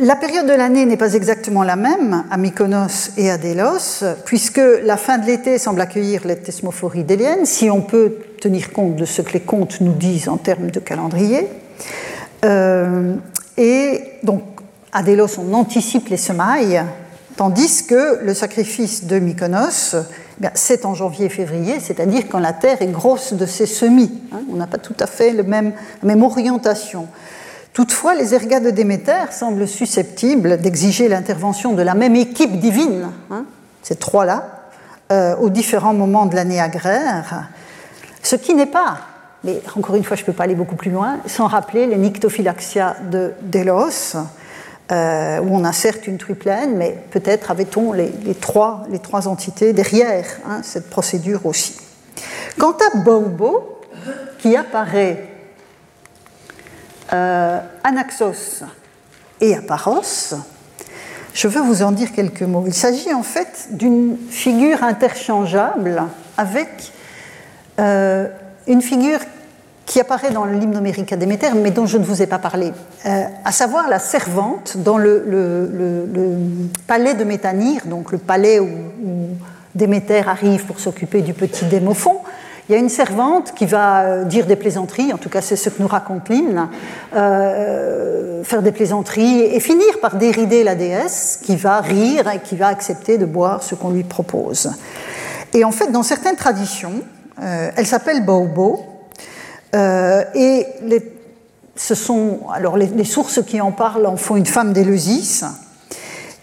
la 0.00 0.14
période 0.14 0.46
de 0.46 0.52
l'année 0.52 0.86
n'est 0.86 0.96
pas 0.96 1.14
exactement 1.14 1.64
la 1.64 1.74
même 1.74 2.24
à 2.30 2.36
Mykonos 2.36 3.10
et 3.16 3.30
à 3.30 3.38
Délos, 3.38 4.04
puisque 4.24 4.60
la 4.84 4.96
fin 4.96 5.18
de 5.18 5.26
l'été 5.26 5.58
semble 5.58 5.80
accueillir 5.80 6.24
les 6.24 6.36
thesmophories 6.36 7.02
déliennes, 7.02 7.46
si 7.46 7.68
on 7.68 7.80
peut 7.80 8.16
tenir 8.40 8.72
compte 8.72 8.94
de 8.94 9.04
ce 9.04 9.22
que 9.22 9.32
les 9.32 9.40
contes 9.40 9.80
nous 9.80 9.94
disent 9.94 10.28
en 10.28 10.36
termes 10.36 10.70
de 10.70 10.78
calendrier. 10.78 11.48
Euh, 12.44 13.14
et 13.56 14.02
donc, 14.22 14.42
à 14.92 15.02
Délos, 15.02 15.38
on 15.38 15.52
anticipe 15.52 16.08
les 16.08 16.16
semailles, 16.16 16.80
tandis 17.38 17.86
que 17.86 18.18
le 18.24 18.34
sacrifice 18.34 19.04
de 19.04 19.20
Mykonos, 19.20 19.94
eh 20.42 20.46
c'est 20.54 20.84
en 20.84 20.94
janvier-février, 20.94 21.78
c'est-à-dire 21.78 22.24
quand 22.28 22.40
la 22.40 22.52
terre 22.52 22.82
est 22.82 22.88
grosse 22.88 23.32
de 23.32 23.46
ses 23.46 23.66
semis. 23.66 24.12
Hein. 24.32 24.40
on 24.52 24.56
n'a 24.56 24.66
pas 24.66 24.78
tout 24.78 24.96
à 24.98 25.06
fait 25.06 25.32
la 25.32 25.44
même 25.44 26.22
orientation. 26.22 27.06
Toutefois, 27.72 28.16
les 28.16 28.34
ergas 28.34 28.58
de 28.58 28.70
Déméter 28.70 29.30
semblent 29.30 29.68
susceptibles 29.68 30.60
d'exiger 30.60 31.06
l'intervention 31.06 31.74
de 31.74 31.82
la 31.82 31.94
même 31.94 32.16
équipe 32.16 32.58
divine, 32.58 33.06
hein, 33.30 33.44
ces 33.82 33.94
trois-là, 33.94 34.64
euh, 35.12 35.36
aux 35.36 35.48
différents 35.48 35.94
moments 35.94 36.26
de 36.26 36.34
l'année 36.34 36.60
agraire, 36.60 37.50
ce 38.20 38.34
qui 38.34 38.56
n'est 38.56 38.66
pas, 38.66 38.98
mais 39.44 39.62
encore 39.76 39.94
une 39.94 40.02
fois, 40.02 40.16
je 40.16 40.22
ne 40.22 40.26
peux 40.26 40.32
pas 40.32 40.42
aller 40.42 40.56
beaucoup 40.56 40.74
plus 40.74 40.90
loin, 40.90 41.18
sans 41.26 41.46
rappeler 41.46 41.86
les 41.86 41.98
nyctophylaxia 41.98 42.96
de 43.12 43.32
Delos, 43.42 44.16
euh, 44.90 45.40
où 45.40 45.54
on 45.54 45.72
certes 45.72 46.06
une 46.06 46.18
triplaine, 46.18 46.76
mais 46.76 46.96
peut-être 47.10 47.50
avait-on 47.50 47.92
les, 47.92 48.10
trois, 48.40 48.84
les 48.90 48.98
trois 48.98 49.28
entités 49.28 49.72
derrière 49.72 50.24
hein, 50.48 50.60
cette 50.62 50.88
procédure 50.88 51.44
aussi. 51.44 51.76
Quant 52.58 52.72
à 52.72 52.98
Bobo, 52.98 53.80
qui 54.38 54.56
apparaît 54.56 55.28
euh, 57.12 57.60
Anaxos 57.84 58.64
et 59.40 59.56
Aparos, 59.56 60.34
je 61.34 61.48
veux 61.48 61.60
vous 61.60 61.82
en 61.82 61.92
dire 61.92 62.12
quelques 62.12 62.42
mots. 62.42 62.64
Il 62.66 62.74
s'agit 62.74 63.12
en 63.12 63.22
fait 63.22 63.68
d'une 63.72 64.16
figure 64.30 64.82
interchangeable 64.82 66.02
avec 66.36 66.92
euh, 67.78 68.28
une 68.66 68.82
figure 68.82 69.20
qui 69.88 69.98
apparaît 69.98 70.30
dans 70.30 70.44
l'hymne 70.44 70.76
homérique 70.76 71.12
à 71.12 71.16
Déméter, 71.16 71.48
mais 71.56 71.72
dont 71.72 71.86
je 71.86 71.98
ne 71.98 72.04
vous 72.04 72.22
ai 72.22 72.26
pas 72.26 72.38
parlé, 72.38 72.72
euh, 73.06 73.24
à 73.44 73.50
savoir 73.50 73.88
la 73.88 73.98
servante 73.98 74.76
dans 74.76 74.98
le, 74.98 75.24
palais 76.86 77.14
de 77.14 77.24
Métanire, 77.24 77.86
donc 77.86 78.12
le 78.12 78.18
palais 78.18 78.60
où, 78.60 78.66
où 78.66 79.28
Déméter 79.74 80.22
arrive 80.28 80.64
pour 80.66 80.78
s'occuper 80.78 81.22
du 81.22 81.34
petit 81.34 81.64
Démophon, 81.64 82.18
il 82.68 82.72
y 82.72 82.74
a 82.74 82.78
une 82.78 82.90
servante 82.90 83.54
qui 83.54 83.64
va 83.64 84.02
euh, 84.02 84.24
dire 84.24 84.44
des 84.44 84.56
plaisanteries, 84.56 85.12
en 85.14 85.16
tout 85.16 85.30
cas 85.30 85.40
c'est 85.40 85.56
ce 85.56 85.70
que 85.70 85.80
nous 85.82 85.88
raconte 85.88 86.28
l'hymne, 86.28 86.68
euh, 87.16 88.44
faire 88.44 88.60
des 88.60 88.72
plaisanteries 88.72 89.40
et 89.40 89.58
finir 89.58 90.00
par 90.02 90.16
dérider 90.16 90.64
la 90.64 90.74
déesse 90.74 91.40
qui 91.42 91.56
va 91.56 91.80
rire 91.80 92.28
et 92.28 92.40
qui 92.40 92.56
va 92.56 92.68
accepter 92.68 93.16
de 93.16 93.24
boire 93.24 93.62
ce 93.62 93.74
qu'on 93.74 93.90
lui 93.90 94.04
propose. 94.04 94.70
Et 95.54 95.64
en 95.64 95.72
fait, 95.72 95.90
dans 95.90 96.02
certaines 96.02 96.36
traditions, 96.36 96.92
euh, 97.42 97.70
elle 97.74 97.86
s'appelle 97.86 98.22
Bobo, 98.22 98.84
et 99.74 100.66
ce 101.76 101.94
sont, 101.94 102.40
alors 102.52 102.76
les, 102.76 103.04
sources 103.04 103.42
qui 103.42 103.60
en 103.60 103.72
parlent 103.72 104.06
en 104.06 104.16
font 104.16 104.36
une 104.36 104.46
femme 104.46 104.72
d'Éleusis, 104.72 105.44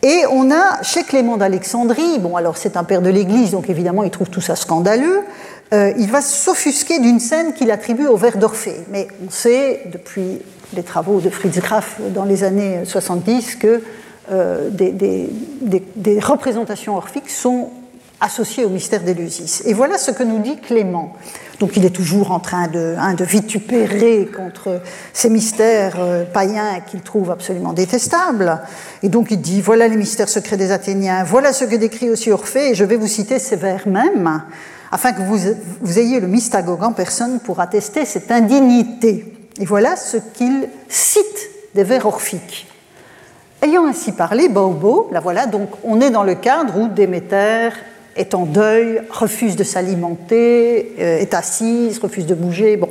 et 0.04 0.24
on 0.32 0.52
a 0.52 0.84
chez 0.84 1.04
Clément 1.04 1.36
d'Alexandrie, 1.36 2.20
bon 2.20 2.36
alors 2.36 2.58
c'est 2.58 2.78
un 2.78 2.84
père 2.84 3.02
de 3.02 3.10
l'Église, 3.10 3.52
donc 3.52 3.70
évidemment 3.70 4.04
il 4.04 4.12
trouve 4.12 4.30
tout 4.30 4.42
ça 4.42 4.56
scandaleux, 4.56 5.24
euh, 5.74 5.92
il 5.98 6.12
va 6.12 6.22
s'offusquer 6.22 7.00
d'une 7.00 7.20
scène 7.20 7.54
qu'il 7.54 7.72
attribue 7.72 8.06
au 8.06 8.16
vers 8.16 8.38
d'Orphée. 8.38 8.82
Mais 8.92 9.08
on 9.26 9.32
sait, 9.32 9.82
depuis 9.92 10.42
les 10.74 10.84
travaux 10.84 11.20
de 11.20 11.30
Fritz 11.30 11.58
Graf 11.58 12.00
dans 12.14 12.24
les 12.24 12.44
années 12.44 12.82
70, 12.86 13.56
que 13.56 13.82
euh, 14.32 14.70
des, 14.70 16.20
représentations 16.20 16.98
orphiques 16.98 17.30
sont 17.30 17.70
associées 18.26 18.66
au 18.66 18.70
mystère 18.70 19.02
d'Éleusis. 19.02 19.62
Et 19.66 19.74
voilà 19.74 19.98
ce 19.98 20.12
que 20.12 20.24
nous 20.24 20.40
dit 20.40 20.58
Clément. 20.58 21.14
Donc 21.60 21.78
il 21.78 21.86
est 21.86 21.96
toujours 21.96 22.32
en 22.32 22.40
train 22.40 22.68
de, 22.68 22.96
hein, 22.98 23.16
vitupérer 23.20 24.28
contre 24.36 24.82
ces 25.14 25.30
mystères 25.30 25.96
euh, 26.00 26.26
païens 26.26 26.82
qu'il 26.86 27.02
trouve 27.02 27.32
absolument 27.32 27.72
détestables. 27.72 28.60
Et 29.04 29.10
donc 29.10 29.28
il 29.32 29.40
dit, 29.40 29.62
voilà 29.62 29.88
les 29.88 29.96
mystères 29.96 30.28
secrets 30.28 30.58
des 30.58 30.72
Athéniens, 30.72 31.24
voilà 31.24 31.54
ce 31.54 31.64
que 31.64 31.76
décrit 31.76 32.10
aussi 32.10 32.32
Orphée, 32.32 32.72
et 32.72 32.76
je 32.76 32.84
vais 32.84 32.98
vous 32.98 33.08
citer 33.08 33.40
ces 33.40 33.56
vers 33.56 33.88
mêmes 33.88 34.42
afin 34.92 35.12
que 35.12 35.22
vous, 35.22 36.00
ayez 36.00 36.20
le 36.20 36.28
mystagogue 36.28 36.84
en 36.84 36.94
personne 36.94 37.40
pour 37.40 37.60
attester 37.60 38.06
cette 38.06 38.32
indignité. 38.32 39.34
Et 39.60 39.66
voilà 39.66 39.96
ce 39.96 40.18
qu'il 40.18 40.70
cite 40.88 41.50
des 41.74 41.84
vers 41.84 42.06
orphiques. 42.06 42.68
Ayant 43.62 43.86
ainsi 43.88 44.12
parlé, 44.12 44.48
Baobo, 44.48 45.10
la 45.12 45.20
voilà, 45.20 45.48
donc 45.48 45.70
on 45.84 46.00
est 46.02 46.12
dans 46.12 46.24
le 46.24 46.36
cadre 46.36 46.78
où 46.78 46.88
Déméter 46.88 47.70
est 48.16 48.34
en 48.34 48.46
deuil, 48.46 49.02
refuse 49.10 49.56
de 49.56 49.64
s'alimenter, 49.64 50.96
euh, 51.00 51.20
est 51.20 51.34
assise, 51.34 52.00
refuse 52.00 52.26
de 52.26 52.36
bouger. 52.36 52.78
Bon. 52.78 52.90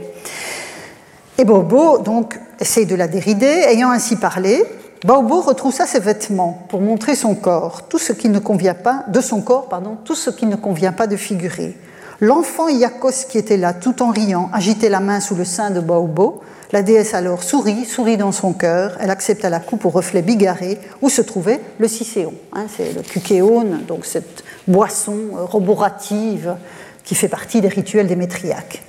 Et 1.38 1.44
Baobo, 1.44 1.98
donc, 1.98 2.38
essaye 2.60 2.86
de 2.86 2.94
la 2.94 3.08
dérider. 3.08 3.46
Ayant 3.46 3.90
ainsi 3.90 4.16
parlé, 4.16 4.64
Baobo 5.04 5.40
retroussa 5.40 5.86
ses 5.86 6.00
vêtements 6.00 6.66
pour 6.68 6.80
montrer 6.80 7.14
son 7.14 7.34
corps, 7.34 7.88
tout 7.88 7.98
ce 7.98 8.12
qui 8.12 8.28
ne 8.28 8.38
convient 8.38 8.74
pas, 8.74 9.04
de 9.08 9.20
son 9.20 9.42
corps, 9.42 9.68
pardon, 9.68 9.96
tout 10.04 10.14
ce 10.14 10.30
qui 10.30 10.46
ne 10.46 10.56
convient 10.56 10.92
pas 10.92 11.06
de 11.06 11.16
figurer. 11.16 11.76
L'enfant 12.20 12.68
Iacos 12.68 13.26
qui 13.28 13.38
était 13.38 13.56
là, 13.56 13.74
tout 13.74 14.02
en 14.02 14.10
riant, 14.10 14.48
agitait 14.52 14.88
la 14.88 15.00
main 15.00 15.20
sous 15.20 15.34
le 15.34 15.44
sein 15.44 15.70
de 15.70 15.80
Baobo. 15.80 16.40
La 16.72 16.82
déesse 16.82 17.12
alors 17.14 17.42
sourit, 17.42 17.84
sourit 17.84 18.16
dans 18.16 18.32
son 18.32 18.52
cœur. 18.52 18.96
Elle 19.00 19.10
accepta 19.10 19.50
la 19.50 19.60
coupe 19.60 19.84
au 19.84 19.90
reflet 19.90 20.22
bigarré 20.22 20.78
où 21.02 21.10
se 21.10 21.22
trouvait 21.22 21.60
le 21.78 21.88
cicéon. 21.88 22.32
Hein, 22.52 22.66
c'est 22.74 22.94
le 22.94 23.02
kukéon, 23.02 23.64
donc 23.86 24.06
cette 24.06 24.42
boisson 24.66 25.16
euh, 25.34 25.44
roborative 25.44 26.56
qui 27.04 27.14
fait 27.14 27.28
partie 27.28 27.60
des 27.60 27.68
rituels 27.68 28.06
démétriaques. 28.06 28.82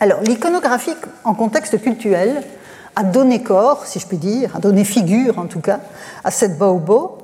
Alors, 0.00 0.20
l'iconographie 0.22 0.94
en 1.24 1.34
contexte 1.34 1.80
cultuel 1.80 2.42
a 2.96 3.04
donné 3.04 3.42
corps, 3.42 3.86
si 3.86 4.00
je 4.00 4.06
puis 4.06 4.16
dire, 4.16 4.56
a 4.56 4.58
donné 4.58 4.84
figure 4.84 5.38
en 5.38 5.46
tout 5.46 5.60
cas, 5.60 5.80
à 6.24 6.30
cette 6.30 6.58
Baobo. 6.58 7.18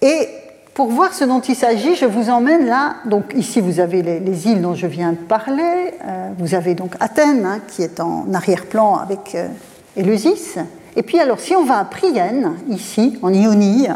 Et 0.00 0.28
pour 0.74 0.88
voir 0.88 1.12
ce 1.12 1.24
dont 1.24 1.40
il 1.40 1.54
s'agit, 1.54 1.96
je 1.96 2.06
vous 2.06 2.30
emmène 2.30 2.66
là. 2.66 2.96
Donc 3.06 3.32
ici, 3.34 3.60
vous 3.60 3.80
avez 3.80 4.02
les, 4.02 4.48
îles 4.48 4.62
dont 4.62 4.74
je 4.74 4.86
viens 4.86 5.12
de 5.12 5.18
parler. 5.18 5.94
Euh, 6.04 6.30
vous 6.38 6.54
avez 6.54 6.74
donc 6.74 6.94
Athènes, 7.00 7.44
hein, 7.44 7.60
qui 7.68 7.82
est 7.82 8.00
en 8.00 8.32
arrière-plan 8.32 8.96
avec 8.96 9.34
euh, 9.34 9.48
Éleusis. 9.96 10.58
Et 10.96 11.02
puis 11.02 11.18
alors, 11.18 11.40
si 11.40 11.54
on 11.54 11.64
va 11.64 11.78
à 11.78 11.84
Prienne, 11.84 12.54
ici, 12.68 13.18
en 13.22 13.32
Ionie, 13.32 13.88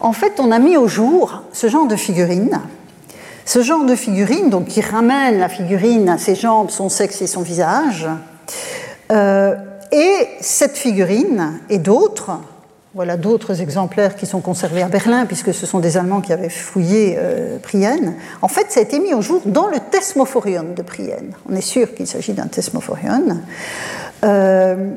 en 0.00 0.12
fait, 0.12 0.38
on 0.38 0.50
a 0.50 0.58
mis 0.58 0.76
au 0.76 0.88
jour 0.88 1.42
ce 1.52 1.68
genre 1.68 1.86
de 1.86 1.96
figurine. 1.96 2.60
Ce 3.44 3.62
genre 3.62 3.84
de 3.84 3.94
figurine, 3.94 4.50
donc 4.50 4.66
qui 4.66 4.80
ramène 4.80 5.38
la 5.38 5.48
figurine 5.48 6.08
à 6.08 6.18
ses 6.18 6.34
jambes, 6.34 6.70
son 6.70 6.88
sexe 6.88 7.22
et 7.22 7.26
son 7.26 7.42
visage. 7.42 8.08
Euh, 9.10 9.54
et 9.92 10.28
cette 10.40 10.76
figurine 10.76 11.60
et 11.68 11.78
d'autres 11.78 12.38
voilà 12.94 13.16
d'autres 13.16 13.60
exemplaires 13.60 14.16
qui 14.16 14.26
sont 14.26 14.40
conservés 14.40 14.82
à 14.82 14.88
Berlin, 14.88 15.24
puisque 15.26 15.54
ce 15.54 15.64
sont 15.64 15.78
des 15.78 15.96
Allemands 15.96 16.20
qui 16.20 16.32
avaient 16.32 16.48
fouillé 16.48 17.16
euh, 17.18 17.58
Prienne. 17.58 18.14
En 18.42 18.48
fait, 18.48 18.66
ça 18.70 18.80
a 18.80 18.82
été 18.82 18.98
mis 18.98 19.14
au 19.14 19.22
jour 19.22 19.42
dans 19.44 19.68
le 19.68 19.78
Thesmophorion 19.78 20.74
de 20.76 20.82
Prienne. 20.82 21.32
On 21.48 21.54
est 21.54 21.60
sûr 21.60 21.94
qu'il 21.94 22.08
s'agit 22.08 22.32
d'un 22.32 22.48
Thesmophorion. 22.48 23.38
Euh, 24.24 24.90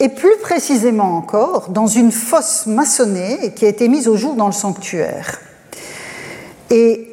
et 0.00 0.08
plus 0.08 0.36
précisément 0.42 1.16
encore, 1.16 1.70
dans 1.70 1.86
une 1.86 2.12
fosse 2.12 2.66
maçonnée 2.66 3.52
qui 3.54 3.64
a 3.64 3.68
été 3.68 3.88
mise 3.88 4.08
au 4.08 4.16
jour 4.16 4.34
dans 4.34 4.46
le 4.46 4.52
sanctuaire. 4.52 5.40
Et 6.70 7.08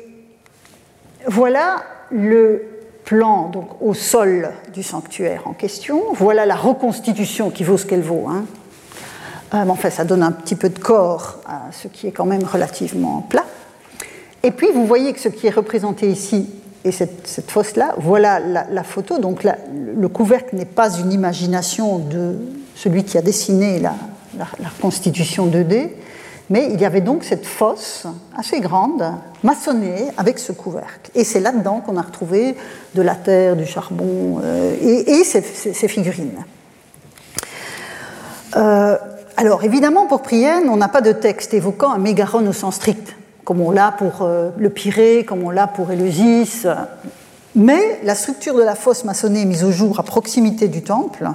voilà 1.27 1.83
le 2.11 2.65
plan 3.05 3.49
donc, 3.49 3.81
au 3.81 3.93
sol 3.93 4.51
du 4.73 4.83
sanctuaire 4.83 5.43
en 5.45 5.53
question. 5.53 6.01
Voilà 6.13 6.45
la 6.45 6.55
reconstitution 6.55 7.49
qui 7.49 7.63
vaut 7.63 7.77
ce 7.77 7.85
qu'elle 7.85 8.01
vaut. 8.01 8.27
Hein. 8.29 8.45
Euh, 9.53 9.63
enfin, 9.69 9.89
ça 9.89 10.03
donne 10.03 10.23
un 10.23 10.31
petit 10.31 10.55
peu 10.55 10.69
de 10.69 10.79
corps 10.79 11.39
à 11.45 11.71
ce 11.71 11.87
qui 11.87 12.07
est 12.07 12.11
quand 12.11 12.25
même 12.25 12.43
relativement 12.43 13.21
plat. 13.21 13.45
Et 14.41 14.51
puis, 14.51 14.67
vous 14.73 14.85
voyez 14.85 15.13
que 15.13 15.19
ce 15.19 15.29
qui 15.29 15.47
est 15.47 15.51
représenté 15.51 16.09
ici, 16.09 16.49
et 16.83 16.91
cette, 16.91 17.49
fosse-là, 17.49 17.95
voilà 17.97 18.39
la, 18.39 18.83
photo. 18.83 19.17
Donc, 19.17 19.43
le 19.45 20.07
couvercle 20.09 20.55
n'est 20.55 20.65
pas 20.65 20.91
une 20.97 21.13
imagination 21.13 21.97
de 21.97 22.35
celui 22.83 23.05
qui 23.05 23.17
a 23.17 23.21
dessiné 23.21 23.79
la, 23.79 23.95
constitution 24.81 25.47
2D, 25.47 25.89
mais 26.49 26.69
il 26.73 26.81
y 26.81 26.85
avait 26.85 26.99
donc 26.99 27.23
cette 27.23 27.45
fosse 27.45 28.05
assez 28.35 28.59
grande, 28.59 29.05
maçonnée, 29.41 30.07
avec 30.17 30.37
ce 30.37 30.51
couvercle. 30.51 31.09
Et 31.15 31.23
c'est 31.23 31.39
là-dedans 31.39 31.79
qu'on 31.79 31.95
a 31.95 32.01
retrouvé 32.01 32.55
de 32.93 33.01
la 33.01 33.15
terre, 33.15 33.55
du 33.55 33.65
charbon 33.65 34.41
euh, 34.43 34.75
et, 34.81 35.23
ces, 35.23 35.87
figurines. 35.87 36.43
Euh, 38.57 38.97
alors 39.37 39.63
évidemment, 39.63 40.05
pour 40.05 40.21
Prienne, 40.21 40.67
on 40.67 40.75
n'a 40.75 40.89
pas 40.89 41.01
de 41.01 41.13
texte 41.13 41.53
évoquant 41.53 41.93
un 41.93 41.99
mégaron 41.99 42.45
au 42.45 42.53
sens 42.53 42.75
strict, 42.75 43.15
comme 43.45 43.61
on 43.61 43.71
l'a 43.71 43.91
pour 43.91 44.23
euh, 44.23 44.49
le 44.57 44.69
Pirée, 44.69 45.23
comme 45.25 45.43
on 45.43 45.51
l'a 45.51 45.67
pour 45.67 45.91
Éleusis. 45.91 46.67
Mais 47.55 47.99
la 48.03 48.15
structure 48.15 48.55
de 48.55 48.63
la 48.63 48.73
fosse 48.73 49.03
maçonnée 49.03 49.45
mise 49.45 49.63
au 49.63 49.71
jour 49.71 49.99
à 49.99 50.03
proximité 50.03 50.67
du 50.67 50.81
temple, 50.81 51.29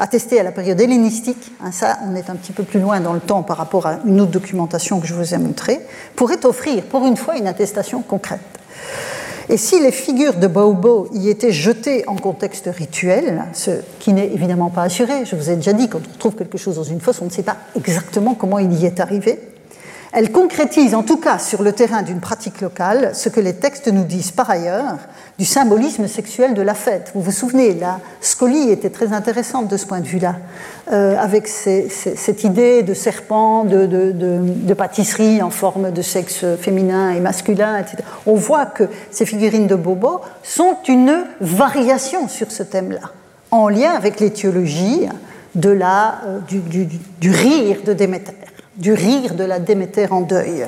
attestée 0.00 0.40
à 0.40 0.42
la 0.42 0.50
période 0.50 0.80
hellénistique, 0.80 1.52
hein, 1.62 1.70
ça 1.70 1.98
on 2.04 2.16
est 2.16 2.28
un 2.28 2.34
petit 2.34 2.50
peu 2.52 2.64
plus 2.64 2.80
loin 2.80 2.98
dans 2.98 3.12
le 3.12 3.20
temps 3.20 3.44
par 3.44 3.56
rapport 3.56 3.86
à 3.86 4.00
une 4.04 4.20
autre 4.20 4.32
documentation 4.32 4.98
que 4.98 5.06
je 5.06 5.14
vous 5.14 5.32
ai 5.32 5.38
montrée, 5.38 5.78
pourrait 6.16 6.44
offrir 6.44 6.82
pour 6.82 7.06
une 7.06 7.16
fois 7.16 7.36
une 7.36 7.46
attestation 7.46 8.02
concrète. 8.02 8.40
Et 9.48 9.56
si 9.56 9.80
les 9.80 9.92
figures 9.92 10.34
de 10.34 10.46
Baobo 10.48 11.08
y 11.12 11.28
étaient 11.28 11.52
jetées 11.52 12.04
en 12.08 12.16
contexte 12.16 12.68
rituel, 12.72 13.44
ce 13.52 13.70
qui 13.98 14.12
n'est 14.12 14.32
évidemment 14.32 14.70
pas 14.70 14.82
assuré, 14.82 15.24
je 15.24 15.36
vous 15.36 15.50
ai 15.50 15.56
déjà 15.56 15.72
dit, 15.72 15.88
quand 15.88 15.98
on 15.98 16.18
trouve 16.18 16.34
quelque 16.36 16.58
chose 16.58 16.76
dans 16.76 16.84
une 16.84 17.00
fosse, 17.00 17.20
on 17.20 17.26
ne 17.26 17.30
sait 17.30 17.42
pas 17.42 17.56
exactement 17.76 18.34
comment 18.34 18.58
il 18.58 18.72
y 18.72 18.86
est 18.86 19.00
arrivé, 19.00 19.40
elle 20.12 20.32
concrétise 20.32 20.94
en 20.96 21.04
tout 21.04 21.18
cas 21.18 21.38
sur 21.38 21.62
le 21.62 21.72
terrain 21.72 22.02
d'une 22.02 22.18
pratique 22.18 22.60
locale 22.60 23.10
ce 23.14 23.28
que 23.28 23.38
les 23.38 23.54
textes 23.54 23.86
nous 23.86 24.02
disent 24.02 24.32
par 24.32 24.50
ailleurs 24.50 24.96
du 25.38 25.44
symbolisme 25.44 26.08
sexuel 26.08 26.54
de 26.54 26.62
la 26.62 26.74
fête. 26.74 27.12
Vous 27.14 27.22
vous 27.22 27.30
souvenez, 27.30 27.74
la 27.74 28.00
scolie 28.20 28.70
était 28.70 28.90
très 28.90 29.12
intéressante 29.12 29.68
de 29.68 29.76
ce 29.76 29.86
point 29.86 30.00
de 30.00 30.06
vue-là, 30.06 30.36
euh, 30.92 31.16
avec 31.16 31.46
cette 31.46 32.44
idée 32.44 32.82
de 32.82 32.92
serpent, 32.92 33.64
de, 33.64 34.74
pâtisserie 34.74 35.42
en 35.42 35.50
forme 35.50 35.92
de 35.92 36.02
sexe 36.02 36.44
féminin 36.60 37.10
et 37.10 37.20
masculin, 37.20 37.78
etc. 37.78 37.98
On 38.26 38.34
voit 38.34 38.66
que 38.66 38.84
ces 39.10 39.26
figurines 39.26 39.66
de 39.66 39.76
Bobo 39.76 40.20
sont 40.42 40.76
une 40.88 41.24
variation 41.40 42.28
sur 42.28 42.50
ce 42.50 42.62
thème-là, 42.62 43.12
en 43.50 43.68
lien 43.68 43.92
avec 43.92 44.18
l'étiologie 44.20 45.08
euh, 45.56 46.38
du, 46.48 46.60
du 47.20 47.30
rire 47.30 47.78
de 47.84 47.92
Déméter 47.92 48.39
du 48.80 48.92
rire 48.92 49.34
de 49.34 49.44
la 49.44 49.60
Déméter 49.60 50.10
en 50.10 50.22
deuil. 50.22 50.66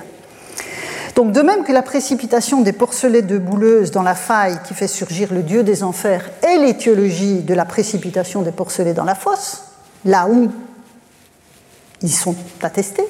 Donc, 1.15 1.33
de 1.33 1.41
même 1.43 1.65
que 1.65 1.73
la 1.73 1.83
précipitation 1.83 2.63
des 2.63 2.73
porcelets 2.73 3.23
de 3.23 3.39
bouleuse 3.39 3.91
dans 3.91 4.03
la 4.03 4.15
faille 4.15 4.59
qui 4.67 4.75
fait 4.75 4.87
surgir 4.87 5.33
le 5.33 5.43
dieu 5.43 5.63
des 5.63 5.83
enfers 5.83 6.31
est 6.43 6.59
l'étiologie 6.59 7.41
de 7.41 7.55
la 7.55 7.65
précipitation 7.65 8.43
des 8.43 8.53
porcelets 8.53 8.95
dans 8.95 9.05
la 9.05 9.15
fosse, 9.15 9.65
là 10.05 10.27
où 10.29 10.51
ils 12.03 12.13
sont 12.13 12.35
attestés, 12.63 13.07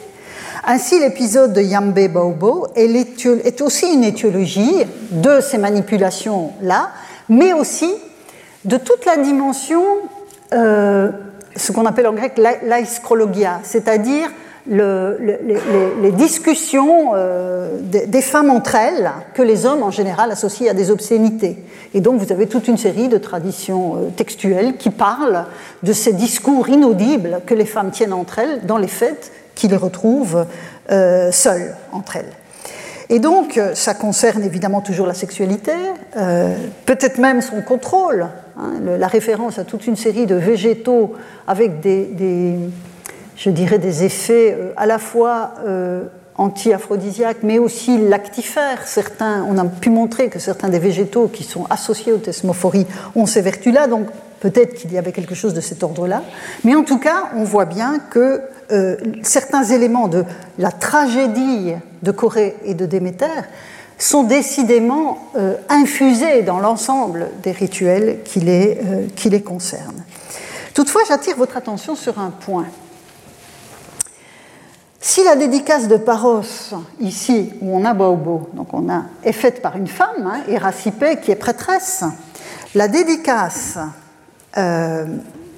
ainsi 0.64 0.98
l'épisode 1.00 1.52
de 1.52 1.60
Yambe 1.60 2.08
Baobo 2.08 2.68
est, 2.76 3.60
aussi 3.60 3.92
une 3.92 4.04
étiologie 4.04 4.84
de 5.10 5.40
ces 5.40 5.58
manipulations-là, 5.58 6.90
mais 7.28 7.52
aussi 7.52 7.92
de 8.64 8.76
toute 8.76 9.04
la 9.04 9.16
dimension, 9.16 9.82
euh, 10.52 11.10
ce 11.56 11.72
qu'on 11.72 11.86
appelle 11.86 12.06
en 12.06 12.12
grec 12.12 12.38
l'aischrologia, 12.62 13.60
c'est-à-dire 13.64 14.28
les, 14.66 16.12
discussions 16.12 17.12
euh, 17.14 17.78
des, 17.80 18.22
femmes 18.22 18.50
entre 18.50 18.74
elles, 18.76 19.10
que 19.34 19.42
les 19.42 19.66
hommes 19.66 19.82
en 19.82 19.90
général 19.90 20.30
associent 20.30 20.70
à 20.70 20.74
des 20.74 20.90
obscénités. 20.90 21.64
Et 21.94 22.00
donc 22.00 22.20
vous 22.20 22.32
avez 22.32 22.46
toute 22.46 22.68
une 22.68 22.78
série 22.78 23.08
de 23.08 23.18
traditions 23.18 23.96
euh, 23.96 24.08
textuelles 24.16 24.76
qui 24.76 24.90
parlent 24.90 25.46
de 25.82 25.92
ces 25.92 26.12
discours 26.12 26.68
inaudibles 26.68 27.40
que 27.46 27.54
les 27.54 27.66
femmes 27.66 27.90
tiennent 27.90 28.12
entre 28.12 28.38
elles 28.38 28.64
dans 28.66 28.78
les 28.78 28.88
fêtes 28.88 29.32
qui 29.54 29.68
les 29.68 29.76
retrouvent 29.76 30.46
euh, 30.90 31.32
seules 31.32 31.74
entre 31.92 32.16
elles. 32.16 32.32
Et 33.10 33.18
donc, 33.18 33.60
ça 33.74 33.92
concerne 33.92 34.42
évidemment 34.42 34.80
toujours 34.80 35.06
la 35.06 35.12
sexualité, 35.12 35.72
peut-être 36.86 37.18
même 37.18 37.42
son 37.42 37.60
contrôle, 37.60 38.28
hein, 38.56 38.72
la 38.98 39.06
référence 39.06 39.58
à 39.58 39.64
toute 39.64 39.86
une 39.86 39.96
série 39.96 40.24
de 40.24 40.34
végétaux 40.34 41.12
avec 41.46 41.80
des 41.80 42.56
je 43.42 43.50
dirais, 43.50 43.78
des 43.78 44.04
effets 44.04 44.56
euh, 44.56 44.72
à 44.76 44.86
la 44.86 44.98
fois 44.98 45.54
euh, 45.66 46.04
anti-aphrodisiaques, 46.36 47.42
mais 47.42 47.58
aussi 47.58 47.98
lactifères. 47.98 48.86
Certains, 48.86 49.44
on 49.48 49.58
a 49.58 49.64
pu 49.64 49.90
montrer 49.90 50.28
que 50.28 50.38
certains 50.38 50.68
des 50.68 50.78
végétaux 50.78 51.26
qui 51.26 51.42
sont 51.42 51.66
associés 51.68 52.12
aux 52.12 52.18
thesmophories 52.18 52.86
ont 53.16 53.26
ces 53.26 53.40
vertus-là, 53.40 53.88
donc 53.88 54.06
peut-être 54.40 54.74
qu'il 54.74 54.92
y 54.92 54.98
avait 54.98 55.10
quelque 55.10 55.34
chose 55.34 55.54
de 55.54 55.60
cet 55.60 55.82
ordre-là. 55.82 56.22
Mais 56.62 56.76
en 56.76 56.84
tout 56.84 56.98
cas, 56.98 57.30
on 57.34 57.42
voit 57.42 57.64
bien 57.64 57.98
que 57.98 58.40
euh, 58.70 58.96
certains 59.22 59.64
éléments 59.64 60.06
de 60.06 60.24
la 60.58 60.70
tragédie 60.70 61.72
de 62.02 62.10
Corée 62.12 62.54
et 62.64 62.74
de 62.74 62.86
Déméter 62.86 63.26
sont 63.98 64.24
décidément 64.24 65.18
infusés 65.68 66.42
dans 66.42 66.58
l'ensemble 66.58 67.28
des 67.44 67.52
rituels 67.52 68.18
qui 68.24 68.40
les, 68.40 68.80
qui 69.14 69.30
les 69.30 69.42
concernent. 69.42 70.02
Toutefois, 70.74 71.02
j'attire 71.06 71.36
votre 71.36 71.56
attention 71.56 71.94
sur 71.94 72.18
un 72.18 72.30
point. 72.30 72.66
Si 75.04 75.24
la 75.24 75.34
dédicace 75.34 75.88
de 75.88 75.96
Paros, 75.96 76.44
ici, 77.00 77.52
où 77.60 77.76
on 77.76 77.84
a 77.84 77.92
Baobo, 77.92 78.50
donc 78.54 78.68
est 79.24 79.32
faite 79.32 79.60
par 79.60 79.76
une 79.76 79.88
femme, 79.88 80.24
hein, 80.24 81.16
qui 81.16 81.32
est 81.32 81.36
prêtresse, 81.36 82.04
la 82.76 82.86
dédicace 82.86 83.78
euh, 84.56 85.06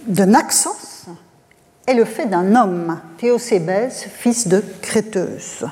de 0.06 0.24
Naxos 0.24 1.08
est 1.86 1.92
le 1.92 2.06
fait 2.06 2.24
d'un 2.24 2.54
homme, 2.54 2.98
Théocébès, 3.18 4.06
fils 4.18 4.48
de 4.48 4.64
Créteuse. 4.80 5.66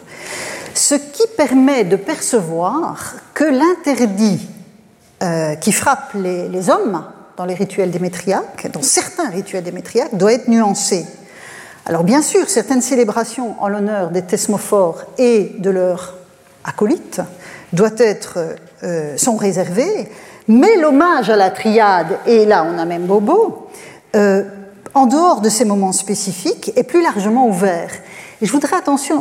Ce 0.74 0.94
qui 0.94 1.22
permet 1.35 1.85
de 1.85 1.96
percevoir 1.96 3.14
que 3.32 3.44
l'interdit 3.44 4.50
euh, 5.22 5.54
qui 5.54 5.72
frappe 5.72 6.12
les, 6.12 6.46
les 6.50 6.68
hommes 6.68 7.06
dans 7.38 7.46
les 7.46 7.54
rituels 7.54 7.90
démétriaques, 7.90 8.70
dans 8.70 8.82
certains 8.82 9.30
rituels 9.30 9.64
démétriaques, 9.64 10.14
doit 10.14 10.35
être 10.35 10.48
nuancé. 10.48 11.06
Alors 11.85 12.05
bien 12.05 12.23
sûr, 12.23 12.49
certaines 12.49 12.81
célébrations 12.81 13.57
en 13.61 13.68
l'honneur 13.68 14.11
des 14.11 14.23
thesmophores 14.23 15.03
et 15.18 15.53
de 15.59 15.71
leurs 15.71 16.14
acolytes 16.64 17.21
doivent 17.73 17.97
être, 17.99 18.38
euh, 18.85 19.16
sont 19.16 19.37
réservées, 19.37 20.09
mais 20.47 20.77
l'hommage 20.77 21.29
à 21.29 21.37
la 21.37 21.51
triade, 21.51 22.18
et 22.27 22.45
là 22.45 22.64
on 22.73 22.79
a 22.79 22.85
même 22.85 23.07
Bobo, 23.07 23.68
euh, 24.14 24.45
en 24.95 25.07
dehors 25.07 25.40
de 25.40 25.49
ces 25.49 25.64
moments 25.64 25.92
spécifiques, 25.92 26.73
est 26.77 26.85
plus 26.85 27.03
largement 27.03 27.49
ouvert. 27.49 27.90
Et 28.40 28.47
je 28.47 28.53
voudrais 28.53 28.77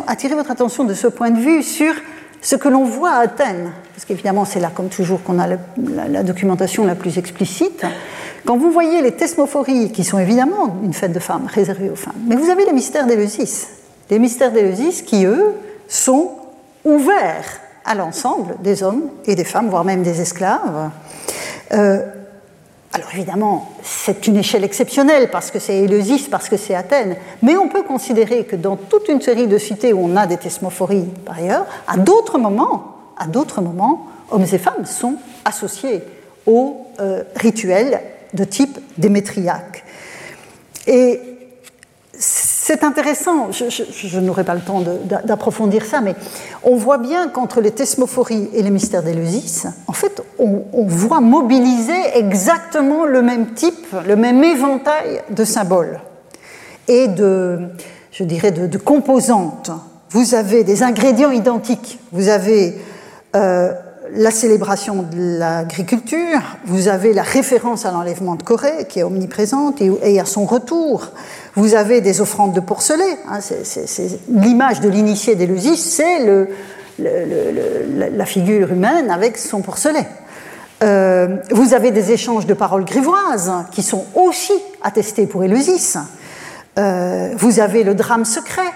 attirer 0.08 0.36
votre 0.36 0.52
attention 0.52 0.84
de 0.84 0.94
ce 0.94 1.08
point 1.08 1.32
de 1.32 1.40
vue 1.40 1.64
sur 1.64 1.94
ce 2.42 2.56
que 2.56 2.68
l'on 2.68 2.84
voit 2.84 3.12
à 3.12 3.20
Athènes, 3.20 3.72
parce 3.94 4.06
qu'évidemment 4.06 4.46
c'est 4.46 4.60
là 4.60 4.72
comme 4.74 4.90
toujours 4.90 5.24
qu'on 5.24 5.40
a 5.40 5.48
la, 5.48 6.24
documentation 6.24 6.86
la 6.86 6.96
plus 6.96 7.18
explicite, 7.18 7.86
quand 8.46 8.58
vous 8.58 8.72
voyez 8.72 9.02
les 9.02 9.12
thesmophories, 9.12 9.92
qui 9.92 10.04
sont 10.04 10.18
évidemment 10.18 10.78
une 10.84 10.94
fête 10.94 11.14
de 11.14 11.20
femmes, 11.20 11.48
réservée 11.48 11.90
aux 11.90 11.96
femmes, 11.96 12.16
mais 12.28 12.36
vous 12.36 12.50
avez 12.50 12.66
les 12.66 12.74
mystères 12.74 13.06
d'Éleusis. 13.06 13.68
Les 14.10 14.20
mystères 14.20 14.52
d'Éleusis 14.52 15.04
qui, 15.04 15.26
eux, 15.26 15.54
sont 15.88 16.32
ouverts 16.84 17.62
à 17.86 17.96
l'ensemble 17.96 18.56
des 18.62 18.84
hommes 18.84 19.04
et 19.26 19.36
des 19.36 19.44
femmes, 19.44 19.70
voire 19.70 19.86
même 19.86 20.04
des 20.04 20.22
esclaves. 20.22 20.90
Euh, 21.74 22.02
alors 22.94 23.10
évidemment, 23.14 23.72
c'est 23.84 24.28
une 24.28 24.36
échelle 24.36 24.66
exceptionnelle 24.66 25.30
parce 25.32 25.50
que 25.50 25.60
c'est 25.60 25.78
Éleusis, 25.78 26.28
parce 26.30 26.50
que 26.50 26.58
c'est 26.58 26.76
Athènes, 26.76 27.16
mais 27.42 27.56
on 27.56 27.70
peut 27.70 27.84
considérer 27.84 28.44
que 28.44 28.58
dans 28.58 28.76
toute 28.76 29.08
une 29.08 29.22
série 29.22 29.48
de 29.48 29.58
cités 29.58 29.94
où 29.94 30.04
on 30.04 30.16
a 30.18 30.28
des 30.28 30.36
thesmophories 30.36 31.08
par 31.26 31.38
ailleurs, 31.38 31.66
à 31.88 31.96
d'autres 31.98 32.38
moments, 32.38 32.98
hommes 34.30 34.46
et 34.52 34.58
femmes 34.58 34.86
sont 34.86 35.16
associés 35.46 36.02
aux 36.46 36.88
euh, 37.00 37.24
rituels 37.38 38.02
de 38.34 38.44
type 38.44 38.78
démétriaque. 38.98 39.86
C'est 42.72 42.86
intéressant, 42.86 43.50
je, 43.52 44.20
n'aurai 44.20 44.46
pas 44.46 44.56
le 44.56 44.62
temps 44.62 44.82
d'approfondir 45.26 45.84
ça, 45.84 46.00
mais 46.00 46.16
on 46.64 46.78
voit 46.78 47.00
bien 47.00 47.28
qu'entre 47.28 47.60
les 47.60 47.72
thesmophories 47.72 48.50
et 48.54 48.64
les 48.64 48.70
mystères 48.70 49.04
d'Éleusis, 49.04 49.68
en 49.88 49.94
fait, 49.94 50.24
on, 50.40 50.86
voit 50.86 51.20
mobiliser 51.20 52.00
exactement 52.16 53.04
le 53.06 53.22
même 53.22 53.54
type, 53.54 53.94
le 54.08 54.16
même 54.16 54.42
éventail 54.42 55.22
de 55.30 55.44
symboles 55.44 56.00
et 56.88 57.10
de, 57.10 57.60
je 58.14 58.24
dirais, 58.24 58.52
de, 58.52 58.78
composantes. 58.78 59.72
Vous 60.10 60.34
avez 60.34 60.64
des 60.64 60.82
ingrédients 60.82 61.32
identiques. 61.32 62.00
Vous 62.14 62.30
avez 62.30 62.78
euh, 63.36 63.74
la 64.14 64.32
célébration 64.32 65.04
de 65.04 65.40
l'agriculture, 65.40 66.40
vous 66.66 66.88
avez 66.88 67.14
la 67.14 67.24
référence 67.24 67.86
à 67.86 67.92
l'enlèvement 67.92 68.36
de 68.36 68.44
Corée 68.44 68.86
qui 68.90 69.00
est 69.00 69.04
omniprésente 69.04 69.82
et, 69.82 70.20
à 70.20 70.26
son 70.26 70.46
retour. 70.46 71.10
Vous 71.56 71.76
avez 71.76 72.02
des 72.02 72.22
offrandes 72.22 72.54
de 72.54 72.60
porcelet. 72.60 73.18
Hein, 73.30 73.40
l'image 74.30 74.82
de 74.82 74.90
l'initié 74.90 75.36
d'Éleusis, 75.36 75.78
c'est 75.78 76.20
la 77.00 78.26
figure 78.26 78.72
humaine 78.72 79.10
avec 79.10 79.38
son 79.38 79.62
porcelet. 79.62 80.08
Euh, 80.84 81.38
vous 81.52 81.74
avez 81.74 81.92
des 81.92 82.12
échanges 82.12 82.48
de 82.48 82.54
paroles 82.54 82.86
grivoises 82.86 83.52
qui 83.72 83.84
sont 83.84 84.06
aussi 84.16 84.54
attestés 84.82 85.28
pour 85.28 85.44
Éleusis. 85.44 85.98
Euh, 86.80 87.34
vous 87.38 87.60
avez 87.60 87.84
le 87.84 87.94
drame 87.94 88.26
secret 88.26 88.72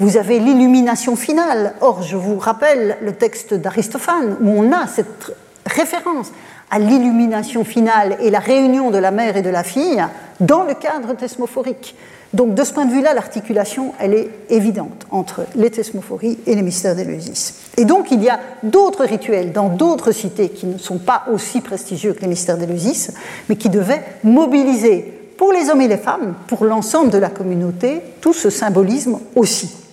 vous 0.00 0.16
avez 0.16 0.38
l'illumination 0.38 1.16
finale. 1.16 1.74
Or, 1.80 2.02
je 2.02 2.16
vous 2.16 2.38
rappelle 2.38 2.98
le 3.02 3.12
texte 3.12 3.54
d'Aristophane 3.54 4.36
où 4.40 4.48
on 4.48 4.72
a 4.72 4.86
cette 4.86 5.34
référence 5.66 6.32
à 6.70 6.78
l'illumination 6.78 7.64
finale 7.64 8.16
et 8.20 8.30
la 8.30 8.40
réunion 8.40 8.90
de 8.90 8.98
la 8.98 9.10
mère 9.10 9.36
et 9.36 9.42
de 9.42 9.50
la 9.50 9.62
fille 9.62 10.04
dans 10.40 10.64
le 10.64 10.74
cadre 10.74 11.14
thesmophorique. 11.14 11.94
Donc 12.32 12.54
de 12.54 12.64
ce 12.64 12.72
point 12.72 12.84
de 12.84 12.90
vue-là, 12.90 13.14
l'articulation, 13.14 13.92
elle 14.00 14.12
est 14.12 14.28
évidente 14.50 15.06
entre 15.12 15.42
les 15.54 15.70
thesmophories 15.70 16.38
et 16.46 16.56
les 16.56 16.62
mystères 16.62 16.96
d'Éleusis. 16.96 17.54
Et 17.76 17.84
donc 17.84 18.10
il 18.10 18.24
y 18.24 18.28
a 18.28 18.40
d'autres 18.64 19.04
rituels 19.04 19.52
dans 19.52 19.68
d'autres 19.68 20.10
cités 20.10 20.48
qui 20.48 20.66
ne 20.66 20.78
sont 20.78 20.98
pas 20.98 21.26
aussi 21.32 21.60
prestigieux 21.60 22.12
que 22.12 22.22
les 22.22 22.26
mystères 22.26 22.58
d'Éleusis, 22.58 23.12
mais 23.48 23.54
qui 23.54 23.68
devaient 23.68 24.02
mobiliser 24.24 25.12
pour 25.38 25.52
les 25.52 25.70
hommes 25.70 25.82
et 25.82 25.88
les 25.88 25.96
femmes, 25.96 26.34
pour 26.48 26.64
l'ensemble 26.64 27.10
de 27.10 27.18
la 27.18 27.30
communauté, 27.30 28.00
tout 28.20 28.32
ce 28.32 28.50
symbolisme 28.50 29.20
aussi. 29.36 29.83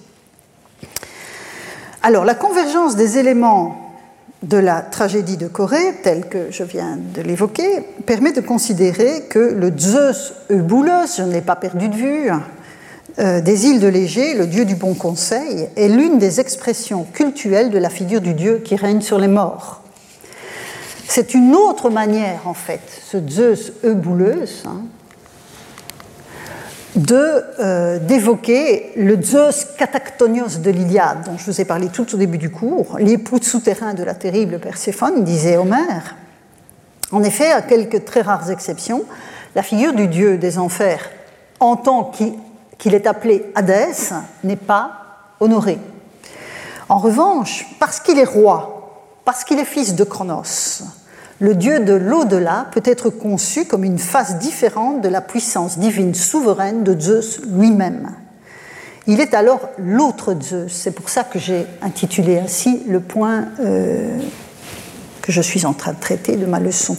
Alors 2.04 2.26
la 2.26 2.34
convergence 2.34 2.96
des 2.96 3.20
éléments 3.20 3.94
de 4.42 4.58
la 4.58 4.82
tragédie 4.82 5.38
de 5.38 5.48
Corée, 5.48 6.00
telle 6.02 6.28
que 6.28 6.48
je 6.50 6.64
viens 6.64 6.98
de 6.98 7.22
l'évoquer, 7.22 7.82
permet 8.08 8.32
de 8.32 8.42
considérer 8.42 9.26
que 9.30 9.38
le 9.38 9.72
Zeus 9.78 10.34
Euboulos, 10.50 11.18
je 11.18 11.22
ne 11.22 11.32
l'ai 11.32 11.42
pas 11.42 11.56
perdu 11.56 11.90
de 11.90 11.96
vue, 11.96 12.32
euh, 13.20 13.40
des 13.42 13.68
îles 13.68 13.80
de 13.80 13.88
Léger, 13.88 14.34
le 14.34 14.48
dieu 14.48 14.66
du 14.66 14.74
bon 14.74 14.96
conseil, 14.96 15.68
est 15.76 15.90
l'une 15.90 16.18
des 16.18 16.40
expressions 16.40 17.06
cultuelles 17.14 17.70
de 17.70 17.78
la 17.78 17.92
figure 17.92 18.22
du 18.22 18.34
dieu 18.34 18.64
qui 18.66 18.76
règne 18.76 19.02
sur 19.02 19.20
les 19.20 19.28
morts. 19.28 19.82
C'est 21.08 21.36
une 21.36 21.54
autre 21.54 21.92
manière, 21.92 22.48
en 22.48 22.56
fait, 22.56 22.82
ce 23.06 23.18
Zeus 23.28 23.74
Euboulos, 23.84 24.66
hein, 24.66 24.86
euh, 26.98 28.00
d'évoquer 28.00 28.92
le 28.98 29.22
Zeus 29.22 29.66
Catactonios 29.78 30.60
de 30.62 30.70
l'Iliade, 30.72 31.24
dont 31.26 31.38
je 31.38 31.46
vous 31.46 31.62
ai 31.62 31.66
parlé 31.66 31.88
tout 31.88 32.14
au 32.14 32.18
début 32.18 32.38
du 32.38 32.50
cours, 32.50 32.98
l'époux 33.00 33.42
souterrain 33.42 33.94
de 33.94 34.04
la 34.04 34.14
terrible 34.14 34.60
Perséphone, 34.60 35.24
disait 35.24 35.56
Homère. 35.56 36.16
En 37.12 37.24
effet, 37.24 37.52
à 37.52 37.62
quelques 37.62 38.04
très 38.04 38.22
rares 38.22 38.52
exceptions, 38.52 39.04
la 39.56 39.64
figure 39.64 39.94
du 39.94 40.08
dieu 40.08 40.38
des 40.38 40.58
enfers, 40.58 41.10
en 41.62 41.78
tant 41.78 42.12
qu'il 42.78 42.94
est 42.94 43.08
appelé 43.08 43.46
Hadès, 43.56 44.14
n'est 44.44 44.58
pas 44.58 44.92
honorée. 45.40 45.80
En 46.90 46.98
revanche, 46.98 47.68
parce 47.80 48.02
qu'il 48.02 48.20
est 48.20 48.26
roi, 48.26 49.16
parce 49.24 49.46
qu'il 49.46 49.60
est 49.60 49.66
fils 49.66 49.96
de 49.96 50.04
Cronos, 50.04 50.84
le 51.42 51.56
dieu 51.56 51.80
de 51.80 51.94
l'au-delà 51.94 52.68
peut 52.72 52.84
être 52.86 53.10
conçu 53.10 53.66
comme 53.66 53.84
une 53.84 53.98
face 53.98 54.38
différente 54.38 55.02
de 55.02 55.10
la 55.10 55.22
puissance 55.22 55.80
divine 55.80 56.14
souveraine 56.14 56.84
de 56.84 56.98
Zeus 56.98 57.42
lui-même. 57.52 58.12
Il 59.08 59.20
est 59.20 59.34
alors 59.34 59.70
l'autre 59.80 60.36
Zeus. 60.40 60.72
C'est 60.72 60.92
pour 60.92 61.10
ça 61.10 61.24
que 61.24 61.40
j'ai 61.40 61.66
intitulé 61.82 62.38
ainsi 62.38 62.84
le 62.88 63.00
point 63.00 63.46
euh, 63.60 64.20
que 65.24 65.32
je 65.32 65.42
suis 65.42 65.66
en 65.66 65.74
train 65.74 65.94
de 65.94 66.00
traiter 66.00 66.36
de 66.36 66.46
ma 66.46 66.60
leçon. 66.60 66.96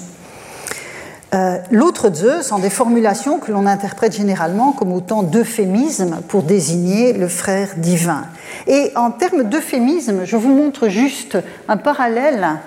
Euh, 1.34 1.58
l'autre 1.70 2.12
Zeus 2.12 2.50
en 2.50 2.58
des 2.58 2.68
formulations 2.68 3.38
que 3.38 3.52
l'on 3.52 3.66
interprète 3.66 4.14
généralement 4.14 4.72
comme 4.72 4.92
autant 4.92 5.22
d'euphémismes 5.22 6.18
pour 6.26 6.42
désigner 6.42 7.12
le 7.12 7.28
frère 7.28 7.70
divin. 7.76 8.24
Et 8.66 8.90
en 8.96 9.12
termes 9.12 9.44
d'euphémisme, 9.44 10.24
je 10.24 10.36
vous 10.36 10.52
montre 10.52 10.88
juste 10.88 11.38
un 11.68 11.76
parallèle 11.76 12.58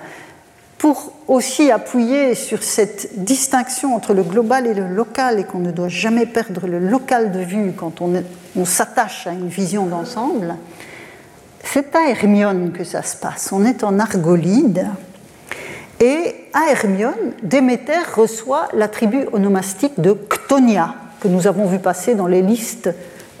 pour 0.78 1.12
aussi 1.26 1.70
appuyer 1.70 2.34
sur 2.34 2.62
cette 2.62 3.24
distinction 3.24 3.94
entre 3.94 4.12
le 4.12 4.22
global 4.22 4.66
et 4.66 4.74
le 4.74 4.86
local 4.86 5.38
et 5.38 5.44
qu'on 5.44 5.58
ne 5.58 5.70
doit 5.70 5.88
jamais 5.88 6.26
perdre 6.26 6.66
le 6.66 6.78
local 6.78 7.32
de 7.32 7.40
vue 7.40 7.72
quand 7.76 8.00
on, 8.00 8.64
s'attache 8.64 9.26
à 9.26 9.32
une 9.32 9.48
vision 9.48 9.86
d'ensemble, 9.86 10.56
c'est 11.64 11.94
à 11.96 12.08
Hermione 12.08 12.72
que 12.72 12.84
ça 12.84 13.02
se 13.02 13.16
passe. 13.16 13.50
On 13.52 13.64
est 13.64 13.84
en 13.84 13.98
Argolide 13.98 14.86
et 15.98 16.34
à 16.52 16.70
Hermione, 16.70 17.32
Déméter 17.42 18.02
reçoit 18.14 18.68
l'attribut 18.74 19.26
onomastique 19.32 19.98
de 19.98 20.12
Ctonia 20.12 20.94
que 21.20 21.28
nous 21.28 21.46
avons 21.46 21.66
vu 21.66 21.78
passer 21.78 22.14
dans 22.14 22.26
les 22.26 22.42
listes 22.42 22.90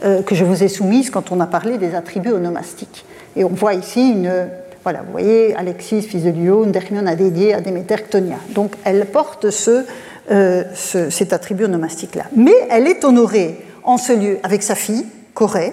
euh, 0.04 0.22
que 0.22 0.34
je 0.34 0.44
vous 0.44 0.62
ai 0.62 0.68
soumises 0.68 1.10
quand 1.10 1.32
on 1.32 1.40
a 1.40 1.46
parlé 1.46 1.76
des 1.76 1.94
attributs 1.94 2.32
onomastiques. 2.32 3.04
Et 3.36 3.44
on 3.44 3.50
voit 3.50 3.74
ici 3.74 4.10
une 4.10 4.48
voilà, 4.86 5.02
vous 5.02 5.10
voyez, 5.10 5.52
Alexis, 5.56 6.00
fils 6.02 6.22
de 6.22 6.30
Lyon, 6.30 6.66
Dermion 6.66 7.08
a 7.08 7.16
dédié 7.16 7.54
à 7.54 7.60
Déméter 7.60 7.96
Ctonia. 7.96 8.36
Donc 8.50 8.74
elle 8.84 9.06
porte 9.06 9.44
euh, 9.44 10.62
ce, 10.76 11.10
cet 11.10 11.32
attribut 11.32 11.64
onomastique-là. 11.64 12.26
Mais 12.36 12.54
elle 12.70 12.86
est 12.86 13.04
honorée 13.04 13.60
en 13.82 13.96
ce 13.96 14.12
lieu 14.12 14.38
avec 14.44 14.62
sa 14.62 14.76
fille, 14.76 15.04
Corée, 15.34 15.72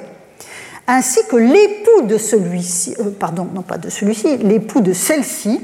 ainsi 0.88 1.20
que 1.30 1.36
l'époux 1.36 2.08
de 2.08 2.18
celui-ci, 2.18 2.96
euh, 3.02 3.12
pardon, 3.12 3.48
non 3.54 3.62
pas 3.62 3.78
de 3.78 3.92
celui-ci, 3.92 4.38
l'époux 4.38 4.82
de 4.82 4.94
celle-ci, 4.94 5.62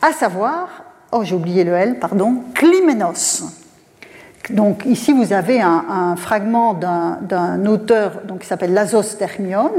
à 0.00 0.12
savoir, 0.12 0.84
oh 1.12 1.22
j'ai 1.22 1.34
oublié 1.34 1.64
le 1.64 1.72
L, 1.74 1.98
pardon, 1.98 2.44
Clyménos. 2.54 3.44
Donc 4.48 4.86
ici 4.86 5.12
vous 5.12 5.34
avez 5.34 5.60
un, 5.60 6.16
fragment 6.16 6.72
d'un 6.72 7.66
auteur 7.66 8.22
donc, 8.26 8.38
qui 8.38 8.46
s'appelle 8.46 8.72
Lazos 8.72 9.18
Dermion, 9.18 9.70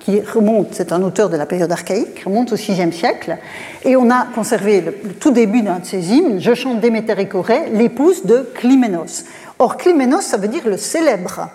qui 0.00 0.20
remonte, 0.20 0.68
c'est 0.72 0.92
un 0.92 1.02
auteur 1.02 1.28
de 1.30 1.36
la 1.36 1.46
période 1.46 1.72
archaïque, 1.72 2.22
remonte 2.24 2.52
au 2.52 2.56
VIe 2.56 2.92
siècle, 2.92 3.36
et 3.84 3.96
on 3.96 4.10
a 4.10 4.26
conservé 4.34 4.80
le, 4.80 4.92
tout 4.92 5.30
début 5.30 5.62
d'un 5.62 5.78
de 5.78 5.84
ses 5.84 6.12
hymnes, 6.12 6.40
Je 6.40 6.54
chante 6.54 6.80
Déméter 6.80 7.18
et 7.18 7.28
Corée, 7.28 7.70
l'épouse 7.72 8.24
de 8.24 8.48
Clyménos. 8.54 9.24
Or, 9.58 9.76
Clyménos, 9.76 10.22
ça 10.22 10.36
veut 10.36 10.48
dire 10.48 10.66
le 10.66 10.76
célèbre. 10.76 11.48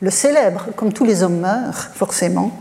Le 0.00 0.10
célèbre, 0.10 0.68
comme 0.74 0.92
tous 0.92 1.04
les 1.04 1.22
hommes 1.22 1.40
meurent, 1.40 1.90
forcément, 1.94 2.52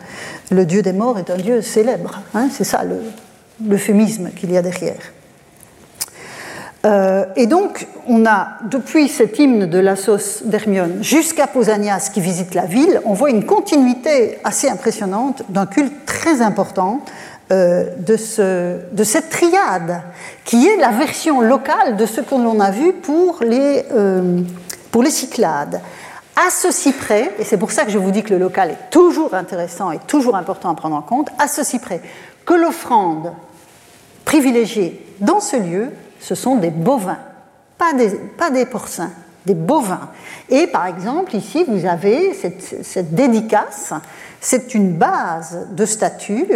le 0.51 0.65
dieu 0.65 0.81
des 0.81 0.93
morts 0.93 1.17
est 1.17 1.29
un 1.29 1.37
dieu 1.37 1.61
célèbre. 1.61 2.21
Hein, 2.33 2.49
c'est 2.51 2.63
ça 2.63 2.83
l'euphémisme 3.63 4.29
qu'il 4.35 4.51
y 4.51 4.57
a 4.57 4.61
derrière. 4.61 5.01
Euh, 6.83 7.25
et 7.35 7.45
donc, 7.45 7.87
on 8.07 8.25
a, 8.25 8.57
depuis 8.63 9.07
cet 9.07 9.37
hymne 9.37 9.67
de 9.67 9.77
l'Assos 9.77 10.43
d'Hermione 10.45 10.97
jusqu'à 11.01 11.45
Pausanias 11.45 12.09
qui 12.11 12.21
visite 12.21 12.55
la 12.55 12.65
ville, 12.65 13.01
on 13.05 13.13
voit 13.13 13.29
une 13.29 13.45
continuité 13.45 14.39
assez 14.43 14.67
impressionnante 14.67 15.43
d'un 15.49 15.67
culte 15.67 16.05
très 16.05 16.41
important 16.41 17.01
euh, 17.51 17.85
de, 17.97 18.15
cette 19.03 19.29
triade, 19.29 20.01
qui 20.43 20.67
est 20.67 20.77
la 20.77 20.89
version 20.89 21.41
locale 21.41 21.97
de 21.97 22.05
ce 22.05 22.21
que 22.21 22.33
l'on 22.33 22.59
a 22.59 22.71
vu 22.71 22.93
pour 22.93 23.39
les, 23.41 23.83
euh, 23.91 24.39
pour 24.89 25.03
les 25.03 25.11
Cyclades. 25.11 25.81
À 26.35 26.49
ceci 26.49 26.93
près, 26.93 27.33
et 27.37 27.43
c'est 27.43 27.57
pour 27.57 27.71
ça 27.71 27.83
que 27.83 27.91
je 27.91 27.97
vous 27.97 28.09
dis 28.09 28.23
que 28.23 28.33
le 28.33 28.39
local 28.39 28.71
est 28.71 28.89
toujours 28.89 29.33
intéressant 29.33 29.91
et 29.91 29.99
toujours 30.07 30.37
important 30.37 30.71
à 30.71 30.75
prendre 30.75 30.95
en 30.95 31.01
compte, 31.01 31.29
à 31.37 31.47
ceci 31.47 31.77
près 31.77 32.01
que 32.45 32.53
l'offrande 32.53 33.33
privilégiée 34.23 35.05
dans 35.19 35.41
ce 35.41 35.57
lieu 35.57 35.91
ce 36.21 36.35
sont 36.35 36.55
des 36.55 36.69
bovins, 36.69 37.17
pas 37.77 37.93
des, 37.93 38.65
porcins, 38.65 39.11
des 39.45 39.55
bovins. 39.55 40.09
Et 40.49 40.67
par 40.67 40.85
exemple, 40.85 41.35
ici, 41.35 41.65
vous 41.67 41.85
avez 41.85 42.33
cette, 42.33 43.13
dédicace, 43.13 43.91
c'est 44.39 44.75
une 44.75 44.93
base 44.93 45.67
de 45.71 45.85
statue 45.85 46.47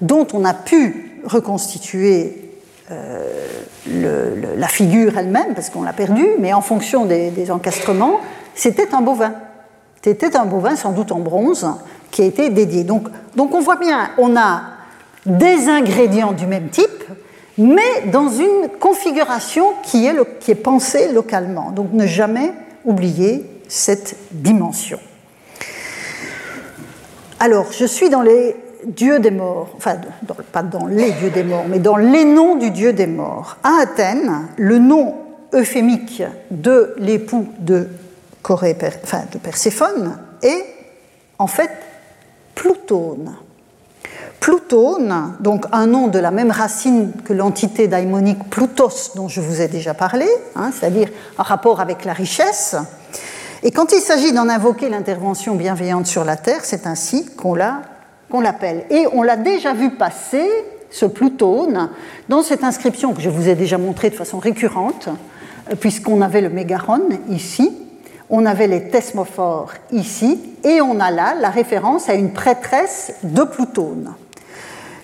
dont 0.00 0.26
on 0.32 0.44
a 0.44 0.54
pu 0.54 1.20
reconstituer 1.24 2.52
euh, 2.90 4.56
la 4.56 4.68
figure 4.68 5.18
elle-même, 5.18 5.54
parce 5.54 5.68
qu'on 5.68 5.82
l'a 5.82 5.92
perdue, 5.92 6.28
mais 6.40 6.54
en 6.54 6.62
fonction 6.62 7.04
des, 7.04 7.50
encastrements, 7.50 8.20
c'était 8.54 8.94
un 8.94 9.02
bovin. 9.02 9.34
C'était 10.02 10.36
un 10.36 10.46
bovin 10.46 10.74
sans 10.74 10.92
doute 10.92 11.12
en 11.12 11.20
bronze 11.20 11.66
qui 12.10 12.22
a 12.22 12.24
été 12.24 12.50
dédié. 12.50 12.82
Donc, 12.84 13.08
donc 13.36 13.54
on 13.54 13.60
voit 13.60 13.76
bien, 13.76 14.10
on 14.18 14.36
a 14.36 14.62
des 15.26 15.68
ingrédients 15.68 16.32
du 16.32 16.46
même 16.46 16.68
type, 16.70 17.04
mais 17.58 18.06
dans 18.10 18.28
une 18.28 18.68
configuration 18.80 19.74
qui 19.82 20.06
est, 20.06 20.54
pensée 20.54 21.12
localement. 21.12 21.70
Donc 21.70 21.92
ne 21.92 22.06
jamais 22.06 22.52
oublier 22.84 23.44
cette 23.68 24.16
dimension. 24.30 24.98
Alors, 27.40 27.72
je 27.72 27.84
suis 27.84 28.08
dans 28.08 28.22
les 28.22 28.56
dieux 28.84 29.18
des 29.18 29.30
morts, 29.30 29.70
enfin, 29.76 29.96
pas 30.52 30.62
dans 30.62 30.86
les 30.86 31.10
dieux 31.12 31.30
des 31.30 31.42
morts, 31.42 31.64
mais 31.68 31.78
dans 31.78 31.96
les 31.96 32.24
noms 32.24 32.56
du 32.56 32.70
dieu 32.70 32.92
des 32.92 33.06
morts. 33.06 33.56
À 33.62 33.82
Athènes, 33.82 34.48
le 34.56 34.78
nom 34.78 35.14
euphémique 35.52 36.22
de 36.50 36.94
l'époux 36.98 37.48
de, 37.58 37.88
de 38.48 39.38
Perséphone 39.42 40.18
est 40.42 40.64
en 41.38 41.46
fait 41.46 41.70
Plutone. 42.54 43.34
Plutone, 44.42 45.34
donc 45.38 45.66
un 45.70 45.86
nom 45.86 46.08
de 46.08 46.18
la 46.18 46.32
même 46.32 46.50
racine 46.50 47.12
que 47.24 47.32
l'entité 47.32 47.86
daimonique 47.86 48.50
Plutos 48.50 49.12
dont 49.14 49.28
je 49.28 49.40
vous 49.40 49.60
ai 49.60 49.68
déjà 49.68 49.94
parlé, 49.94 50.26
hein, 50.56 50.72
c'est-à-dire 50.72 51.10
en 51.38 51.44
rapport 51.44 51.80
avec 51.80 52.04
la 52.04 52.12
richesse. 52.12 52.74
Et 53.62 53.70
quand 53.70 53.92
il 53.92 54.00
s'agit 54.00 54.32
d'en 54.32 54.48
invoquer 54.48 54.88
l'intervention 54.88 55.54
bienveillante 55.54 56.08
sur 56.08 56.24
la 56.24 56.34
terre, 56.34 56.64
c'est 56.64 56.88
ainsi 56.88 57.24
qu'on 57.36 57.54
l'appelle. 57.54 58.84
Et 58.90 59.06
on 59.12 59.22
l'a 59.22 59.36
déjà 59.36 59.74
vu 59.74 59.90
passer, 59.90 60.50
ce 60.90 61.06
Plutone, 61.06 61.90
dans 62.28 62.42
cette 62.42 62.64
inscription 62.64 63.14
que 63.14 63.22
je 63.22 63.30
vous 63.30 63.48
ai 63.48 63.54
déjà 63.54 63.78
montrée 63.78 64.10
de 64.10 64.16
façon 64.16 64.40
récurrente, 64.40 65.08
euh, 65.70 65.76
puisqu'on 65.76 66.20
avait 66.20 66.40
le 66.40 66.50
mégaron 66.50 67.10
ici, 67.28 67.70
on 68.28 68.44
avait 68.44 68.66
les 68.66 68.88
thesmophores 68.88 69.74
ici, 69.92 70.40
et 70.64 70.80
on 70.80 70.98
a 70.98 71.12
là 71.12 71.36
la 71.40 71.50
référence 71.50 72.08
à 72.08 72.14
une 72.14 72.32
prêtresse 72.32 73.14
de 73.22 73.44
Plutone 73.44 74.14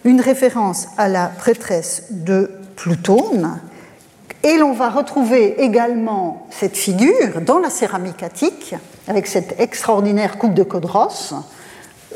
une 0.04 0.20
référence 0.20 0.88
à 0.96 1.08
la 1.08 1.26
prêtresse 1.26 2.04
de 2.11 2.50
Plutone. 2.76 3.61
Et 4.44 4.56
l'on 4.56 4.72
va 4.72 4.88
retrouver 4.88 5.62
également 5.62 6.46
cette 6.50 6.76
figure 6.76 7.40
dans 7.44 7.58
la 7.58 7.70
céramique 7.70 8.22
attique, 8.22 8.74
avec 9.08 9.26
cette 9.26 9.61
extraordinaire 9.61 10.38
coupe 10.38 10.54
de 10.54 10.62
Codros. 10.62 11.34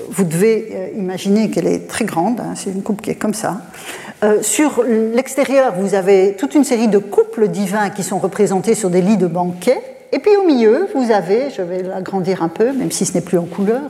Vous 0.09 0.25
devez 0.25 0.69
euh, 0.73 0.89
imaginer 0.99 1.51
qu'elle 1.51 1.67
est 1.67 1.89
très 1.89 2.05
grande, 2.05 2.41
hein, 2.41 2.55
c'est 2.55 2.71
une 2.71 2.83
coupe 2.83 3.03
qui 3.03 3.11
est 3.11 3.17
comme 3.17 3.35
ça. 3.35 3.63
Euh, 4.25 4.41
sur 4.41 4.85
l'extérieur, 4.85 5.75
vous 5.77 5.95
avez 5.95 6.35
toute 6.39 6.55
une 6.55 6.65
série 6.65 6.89
de 6.89 6.99
couples 6.99 7.49
divins 7.49 7.91
qui 7.91 8.05
sont 8.05 8.19
représentés 8.19 8.75
sur 8.75 8.89
des 8.89 9.03
lits 9.03 9.17
de 9.17 9.27
banquet. 9.27 9.83
Et 10.13 10.21
puis 10.21 10.37
au 10.37 10.45
milieu, 10.45 10.89
vous 10.95 11.11
avez, 11.11 11.51
je 11.51 11.63
vais 11.63 11.83
l'agrandir 11.83 12.43
un 12.43 12.49
peu, 12.49 12.73
même 12.73 12.93
si 12.93 13.05
ce 13.05 13.15
n'est 13.15 13.21
plus 13.21 13.39
en 13.39 13.47
couleur, 13.47 13.83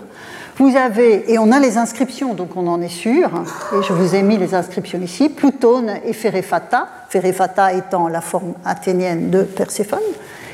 vous 0.57 0.77
avez, 0.77 1.33
et 1.33 1.38
on 1.38 1.51
a 1.51 1.59
les 1.59 1.79
inscriptions, 1.79 2.35
donc 2.35 2.57
on 2.57 2.67
en 2.67 2.83
est 2.83 2.88
sûr, 2.88 3.31
et 3.73 3.83
je 3.83 3.93
vous 3.93 4.15
ai 4.15 4.23
mis 4.23 4.37
les 4.37 4.55
inscriptions 4.55 5.01
ici, 5.01 5.29
Plutone 5.31 5.99
et 6.05 6.12
Ferefata, 6.12 6.88
Ferefata 7.09 7.73
étant 7.73 8.09
la 8.09 8.21
forme 8.21 8.55
athénienne 8.65 9.31
de 9.31 9.43
Perséphone. 9.43 9.99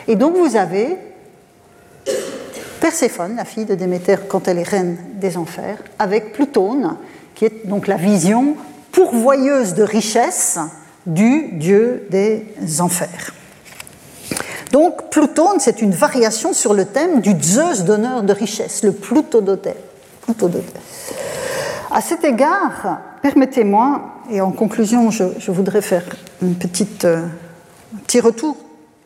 Et 0.07 0.15
donc 0.15 0.37
vous 0.37 0.57
avez 0.57 0.97
Perséphone, 2.81 3.35
la 3.37 3.45
fille 3.45 3.65
de 3.65 3.75
Déméter 3.75 4.17
quand 4.29 4.47
elle 4.47 4.59
est 4.59 4.69
reine 4.69 4.97
des 5.15 5.37
enfers, 5.37 5.79
avec 5.99 6.33
Plutone, 6.33 6.97
qui 7.35 7.47
est 7.47 7.67
donc 7.67 7.89
la 7.89 7.97
vision 7.97 8.57
pourvoyeuse 8.93 9.75
de 9.75 9.83
richesse 9.83 10.59
du 11.07 11.49
dieu 11.53 12.07
des 12.11 12.47
enfers. 12.81 13.35
Donc 14.73 15.11
Plutone, 15.11 15.59
c'est 15.59 15.83
une 15.83 15.93
variation 15.93 16.53
sur 16.53 16.73
le 16.73 16.85
thème 16.85 17.21
du 17.21 17.35
Zeus 17.43 17.85
donneur 17.85 18.23
de 18.23 18.33
richesse, 18.33 18.85
le 18.85 18.93
Plutodotes. 20.29 20.79
À 21.91 22.03
cet 22.03 22.23
égard, 22.23 23.01
permettez-moi, 23.23 24.21
et 24.31 24.43
en 24.43 24.51
conclusion, 24.51 25.11
je, 25.11 25.51
voudrais 25.51 25.81
faire 25.81 26.05
euh, 26.43 26.47
un 26.53 27.99
petit 28.01 28.21
retour 28.21 28.59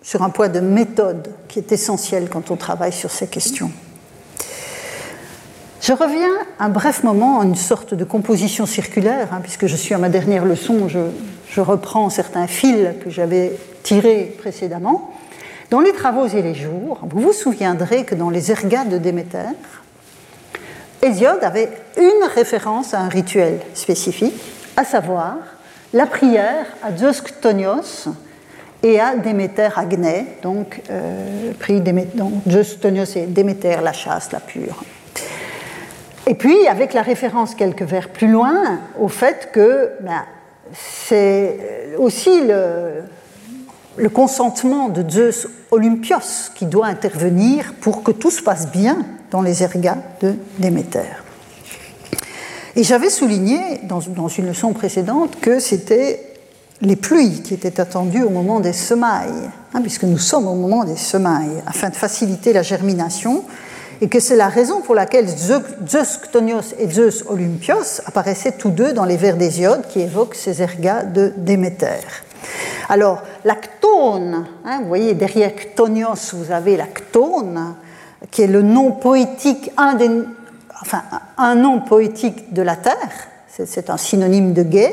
sur 0.02 0.24
un 0.24 0.30
point 0.30 0.48
de 0.48 0.58
méthode 0.58 1.32
qui 1.46 1.60
est 1.60 1.70
essentiel 1.70 2.28
quand 2.28 2.50
on 2.50 2.56
travaille 2.56 2.92
sur 2.92 3.12
ces 3.12 3.28
questions. 3.28 3.70
Je 5.80 5.92
reviens 5.92 6.32
un 6.58 6.70
bref 6.70 7.04
moment 7.04 7.38
à 7.38 7.44
une 7.44 7.54
sorte 7.54 7.94
de 7.94 8.02
composition 8.02 8.66
circulaire, 8.66 9.28
hein, 9.32 9.38
puisque 9.44 9.68
je 9.68 9.76
suis 9.76 9.94
à 9.94 9.98
ma 9.98 10.08
dernière 10.08 10.44
leçon, 10.44 10.88
je, 10.88 10.98
je 11.48 11.60
reprends 11.60 12.10
certains 12.10 12.48
fils 12.48 12.88
que 13.04 13.10
j'avais 13.10 13.52
tirés 13.84 14.34
précédemment. 14.40 15.12
Dans 15.70 15.80
les 15.80 15.92
travaux 15.92 16.26
et 16.26 16.42
les 16.42 16.56
jours, 16.56 16.98
vous 17.08 17.20
vous 17.20 17.32
souviendrez 17.32 18.04
que 18.04 18.16
dans 18.16 18.28
les 18.28 18.50
ergas 18.50 18.84
de 18.84 18.98
Déméter, 18.98 19.54
Hésiode 21.04 21.42
avait 21.42 21.68
une 21.96 22.28
référence 22.32 22.94
à 22.94 23.00
un 23.00 23.08
rituel 23.08 23.58
spécifique, 23.74 24.40
à 24.76 24.84
savoir 24.84 25.38
la 25.92 26.06
prière 26.06 26.66
à 26.80 26.96
Zeus 26.96 27.20
et 28.84 29.00
à 29.00 29.16
Déméter 29.16 29.68
Agné, 29.76 30.26
donc, 30.42 30.80
euh, 30.90 31.52
donc 32.14 32.32
Zeus 32.48 32.76
Ktonios 32.76 33.16
et 33.16 33.26
Déméter 33.26 33.78
la 33.82 33.92
chaste, 33.92 34.32
la 34.32 34.38
pure. 34.38 34.84
Et 36.28 36.34
puis, 36.34 36.68
avec 36.68 36.94
la 36.94 37.02
référence 37.02 37.56
quelques 37.56 37.82
vers 37.82 38.08
plus 38.08 38.28
loin 38.28 38.78
au 38.96 39.08
fait 39.08 39.50
que 39.52 39.90
ben, 40.00 40.22
c'est 40.72 41.96
aussi 41.98 42.42
le, 42.46 43.02
le, 43.96 44.08
consentement 44.08 44.88
de 44.88 45.08
Zeus 45.08 45.48
Olympios 45.70 46.50
qui 46.54 46.66
doit 46.66 46.86
intervenir 46.86 47.74
pour 47.80 48.02
que 48.02 48.12
tout 48.12 48.30
se 48.30 48.42
passe 48.42 48.70
bien 48.70 48.98
dans 49.30 49.42
les 49.42 49.62
ergas 49.62 49.98
de 50.20 50.34
Déméter. 50.58 51.00
Et 52.74 52.84
j'avais 52.84 53.10
souligné 53.10 53.80
dans, 53.84 54.00
une 54.00 54.46
leçon 54.46 54.72
précédente 54.72 55.38
que 55.40 55.58
c'était 55.58 56.32
les 56.80 56.96
pluies 56.96 57.42
qui 57.42 57.54
étaient 57.54 57.80
attendues 57.80 58.22
au 58.22 58.30
moment 58.30 58.60
des 58.60 58.72
semailles, 58.72 59.50
hein, 59.74 59.80
puisque 59.82 60.04
nous 60.04 60.18
sommes 60.18 60.46
au 60.46 60.54
moment 60.54 60.84
des 60.84 60.96
semailles, 60.96 61.62
afin 61.66 61.90
de 61.90 61.94
faciliter 61.94 62.52
la 62.52 62.62
germination 62.62 63.44
et 64.00 64.08
que 64.08 64.18
c'est 64.18 64.36
la 64.36 64.48
raison 64.48 64.80
pour 64.80 64.96
laquelle 64.96 65.28
Zeus 65.28 66.16
Ktonios 66.22 66.74
et 66.78 66.90
Zeus 66.90 67.24
Olympios 67.28 68.00
apparaissaient 68.04 68.52
tous 68.52 68.70
deux 68.70 68.92
dans 68.92 69.04
les 69.04 69.16
vers 69.16 69.36
d'Hésiode 69.36 69.86
qui 69.88 70.00
évoquent 70.00 70.34
ces 70.34 70.60
ergas 70.60 71.04
de 71.04 71.32
Déméter. 71.36 72.00
Alors, 72.88 73.22
l'actone, 73.44 74.46
hein, 74.64 74.80
vous 74.82 74.88
voyez 74.88 75.14
derrière 75.14 75.54
Ktonios, 75.54 76.34
vous 76.34 76.52
avez 76.52 76.76
l'actone, 76.76 77.74
qui 78.30 78.42
est 78.42 78.46
le 78.46 78.62
nom 78.62 78.92
poétique, 78.92 79.70
un, 79.76 79.94
des, 79.94 80.10
enfin, 80.80 81.02
un 81.38 81.54
nom 81.54 81.80
poétique 81.80 82.52
de 82.52 82.62
la 82.62 82.76
Terre, 82.76 83.28
c'est 83.48 83.90
un 83.90 83.96
synonyme 83.96 84.52
de 84.52 84.62
gay, 84.62 84.92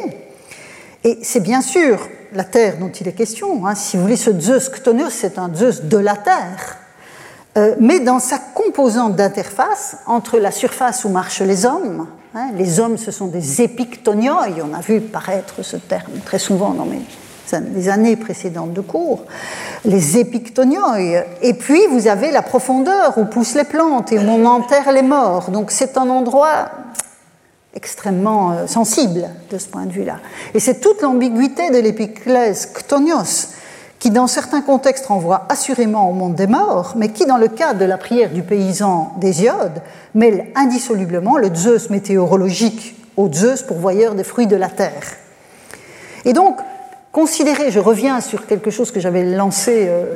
et 1.03 1.19
c'est 1.23 1.39
bien 1.39 1.61
sûr 1.61 2.07
la 2.33 2.43
Terre 2.43 2.77
dont 2.77 2.89
il 2.89 3.07
est 3.07 3.13
question. 3.13 3.65
Hein. 3.65 3.75
Si 3.75 3.97
vous 3.97 4.03
voulez, 4.03 4.17
ce 4.17 4.37
Zeus 4.37 4.69
Ktonios, 4.69 5.09
c'est 5.09 5.37
un 5.37 5.53
Zeus 5.53 5.83
de 5.83 5.97
la 5.97 6.15
Terre. 6.15 6.77
Euh, 7.57 7.75
mais 7.79 7.99
dans 7.99 8.19
sa 8.19 8.37
composante 8.37 9.15
d'interface 9.15 9.97
entre 10.05 10.37
la 10.37 10.51
surface 10.51 11.03
où 11.03 11.09
marchent 11.09 11.41
les 11.41 11.65
hommes, 11.65 12.07
hein, 12.35 12.51
les 12.55 12.79
hommes 12.79 12.97
ce 12.97 13.11
sont 13.11 13.27
des 13.27 13.61
épictonioi, 13.61 14.47
on 14.63 14.73
a 14.73 14.81
vu 14.81 15.01
paraître 15.01 15.63
ce 15.63 15.77
terme 15.77 16.19
très 16.25 16.37
souvent 16.37 16.73
dans 16.73 16.85
les 17.73 17.89
années 17.89 18.15
précédentes 18.15 18.73
de 18.73 18.81
cours, 18.81 19.23
les 19.85 20.17
épictonioi, 20.17 20.99
et 21.41 21.53
puis 21.53 21.81
vous 21.87 22.07
avez 22.07 22.31
la 22.31 22.41
profondeur 22.41 23.17
où 23.17 23.25
poussent 23.25 23.55
les 23.55 23.63
plantes 23.63 24.11
et 24.11 24.19
où 24.19 24.29
on 24.29 24.45
enterre 24.45 24.91
les 24.91 25.01
morts, 25.03 25.51
donc 25.51 25.71
c'est 25.71 25.97
un 25.97 26.09
endroit 26.09 26.69
extrêmement 27.73 28.51
euh, 28.51 28.67
sensible 28.67 29.29
de 29.51 29.57
ce 29.57 29.67
point 29.67 29.85
de 29.85 29.91
vue-là. 29.91 30.17
Et 30.53 30.59
c'est 30.59 30.81
toute 30.81 31.01
l'ambiguïté 31.01 31.69
de 31.69 31.77
l'épiclèse 31.77 32.67
ktonios 32.73 33.53
qui 33.99 34.11
dans 34.11 34.27
certains 34.27 34.61
contextes 34.61 35.07
renvoie 35.07 35.45
assurément 35.49 36.09
au 36.09 36.13
monde 36.13 36.35
des 36.35 36.47
morts, 36.47 36.93
mais 36.95 37.09
qui 37.09 37.25
dans 37.25 37.37
le 37.37 37.49
cadre 37.49 37.79
de 37.79 37.85
la 37.85 37.97
prière 37.97 38.31
du 38.31 38.43
paysan 38.43 39.13
d'Hésiode 39.19 39.81
mêle 40.15 40.47
indissolublement 40.55 41.37
le 41.37 41.53
Zeus 41.53 41.89
météorologique 41.89 42.95
au 43.17 43.31
Zeus 43.31 43.61
pourvoyeur 43.61 44.15
des 44.15 44.23
fruits 44.23 44.47
de 44.47 44.55
la 44.55 44.69
terre. 44.69 45.03
Et 46.23 46.31
donc, 46.31 46.57
considérer, 47.11 47.71
je 47.71 47.79
reviens 47.79 48.21
sur 48.21 48.45
quelque 48.45 48.71
chose 48.71 48.91
que 48.91 48.99
j'avais 48.99 49.23
lancé 49.23 49.85
euh, 49.87 50.15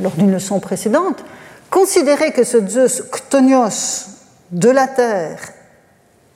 lors 0.00 0.12
d'une 0.12 0.32
leçon 0.32 0.60
précédente, 0.60 1.24
considérer 1.70 2.32
que 2.32 2.44
ce 2.44 2.66
Zeus 2.66 3.02
ktonios 3.10 4.06
de 4.50 4.70
la 4.70 4.86
terre 4.86 5.40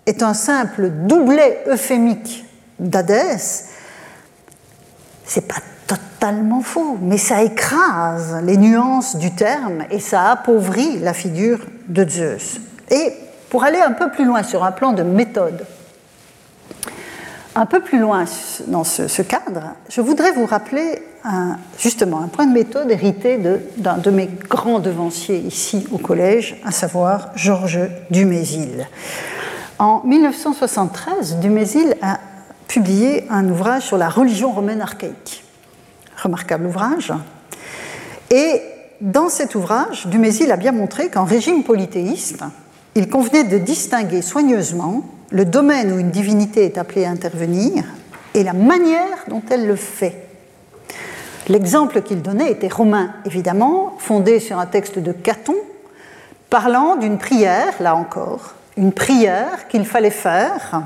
est 0.06 0.22
un 0.22 0.34
simple 0.34 0.90
doublet 0.90 1.62
euphémique 1.68 2.44
d'Hadès, 2.78 3.66
c'est 5.24 5.46
pas 5.46 5.60
totalement 5.86 6.62
faux, 6.62 6.96
mais 7.00 7.18
ça 7.18 7.42
écrase 7.42 8.40
les 8.42 8.56
nuances 8.56 9.16
du 9.16 9.34
terme 9.34 9.84
et 9.90 10.00
ça 10.00 10.30
appauvrit 10.30 10.98
la 10.98 11.12
figure 11.12 11.60
de 11.88 12.08
Zeus. 12.08 12.60
Et 12.90 13.12
pour 13.50 13.64
aller 13.64 13.78
un 13.78 13.92
peu 13.92 14.10
plus 14.10 14.24
loin 14.24 14.42
sur 14.42 14.64
un 14.64 14.72
plan 14.72 14.92
de 14.92 15.02
méthode, 15.02 15.64
un 17.58 17.66
peu 17.66 17.80
plus 17.80 17.98
loin 17.98 18.24
dans 18.68 18.84
ce, 18.84 19.22
cadre, 19.22 19.74
je 19.88 20.00
voudrais 20.00 20.30
vous 20.30 20.46
rappeler 20.46 21.02
justement 21.76 22.20
un 22.22 22.28
point 22.28 22.46
de 22.46 22.52
méthode 22.52 22.88
hérité 22.88 23.36
d'un 23.76 23.98
de, 23.98 24.10
mes 24.10 24.28
grands 24.48 24.78
devanciers 24.78 25.38
ici 25.38 25.84
au 25.90 25.98
collège, 25.98 26.60
à 26.64 26.70
savoir 26.70 27.30
Georges 27.34 27.80
Dumézil. 28.10 28.86
En 29.80 30.02
1973, 30.04 31.38
Dumézil 31.40 31.96
a 32.00 32.20
publié 32.68 33.24
un 33.28 33.48
ouvrage 33.48 33.82
sur 33.82 33.98
la 33.98 34.08
religion 34.08 34.52
romaine 34.52 34.80
archaïque 34.80 35.42
remarquable 36.22 36.66
ouvrage. 36.66 37.12
Et 38.30 38.62
dans 39.00 39.28
cet 39.28 39.56
ouvrage, 39.56 40.06
Dumézil 40.06 40.52
a 40.52 40.56
bien 40.56 40.72
montré 40.72 41.08
qu'en 41.10 41.24
régime 41.24 41.64
polythéiste, 41.64 42.44
il 42.94 43.08
convenait 43.08 43.44
de 43.44 43.58
distinguer 43.58 44.22
soigneusement 44.22 45.04
le 45.30 45.44
domaine 45.44 45.92
où 45.92 45.98
une 45.98 46.10
divinité 46.10 46.64
est 46.64 46.78
appelée 46.78 47.04
à 47.04 47.10
intervenir 47.10 47.84
et 48.34 48.42
la 48.42 48.52
manière 48.52 49.24
dont 49.28 49.42
elle 49.50 49.66
le 49.66 49.76
fait. 49.76 50.26
L'exemple 51.48 52.02
qu'il 52.02 52.22
donnait 52.22 52.50
était 52.50 52.68
romain, 52.68 53.14
évidemment, 53.24 53.94
fondé 53.98 54.40
sur 54.40 54.58
un 54.58 54.66
texte 54.66 54.98
de 54.98 55.12
Caton, 55.12 55.56
parlant 56.50 56.96
d'une 56.96 57.18
prière, 57.18 57.72
là 57.80 57.96
encore, 57.96 58.54
une 58.76 58.92
prière 58.92 59.68
qu'il 59.68 59.84
fallait 59.84 60.10
faire 60.10 60.82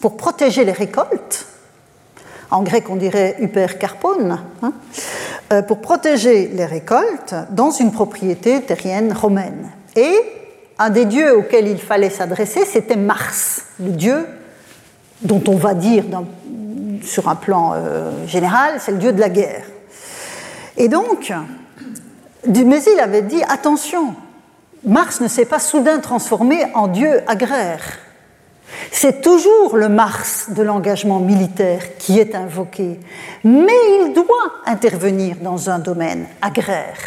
pour 0.00 0.16
protéger 0.16 0.64
les 0.64 0.72
récoltes 0.72 1.46
en 2.50 2.62
grec 2.62 2.84
on 2.88 2.96
dirait 2.96 3.36
hyper 3.40 3.78
carpone, 3.78 4.38
hein, 4.62 4.72
euh, 5.52 5.62
pour 5.62 5.80
protéger 5.80 6.48
les 6.48 6.64
récoltes 6.64 7.34
dans 7.50 7.70
une 7.70 7.92
propriété 7.92 8.60
terrienne 8.62 9.12
romaine. 9.12 9.70
Et 9.94 10.14
un 10.78 10.90
des 10.90 11.04
dieux 11.04 11.36
auxquels 11.36 11.68
il 11.68 11.78
fallait 11.78 12.10
s'adresser, 12.10 12.64
c'était 12.64 12.96
Mars, 12.96 13.64
le 13.80 13.90
dieu 13.90 14.26
dont 15.22 15.42
on 15.48 15.56
va 15.56 15.74
dire 15.74 16.04
sur 17.02 17.28
un 17.28 17.36
plan 17.36 17.72
euh, 17.74 18.26
général, 18.26 18.74
c'est 18.78 18.92
le 18.92 18.98
dieu 18.98 19.12
de 19.12 19.20
la 19.20 19.28
guerre. 19.28 19.64
Et 20.76 20.88
donc, 20.88 21.32
Dumézil 22.46 22.98
avait 23.00 23.22
dit 23.22 23.42
attention, 23.48 24.14
Mars 24.84 25.20
ne 25.20 25.28
s'est 25.28 25.46
pas 25.46 25.58
soudain 25.58 25.98
transformé 26.00 26.66
en 26.74 26.88
dieu 26.88 27.22
agraire. 27.26 27.98
C'est 28.92 29.20
toujours 29.20 29.76
le 29.76 29.88
Mars 29.88 30.50
de 30.50 30.62
l'engagement 30.62 31.20
militaire 31.20 31.96
qui 31.98 32.18
est 32.18 32.34
invoqué, 32.34 32.98
mais 33.44 33.72
il 34.00 34.12
doit 34.12 34.52
intervenir 34.66 35.36
dans 35.40 35.70
un 35.70 35.78
domaine 35.78 36.26
agraire, 36.42 36.98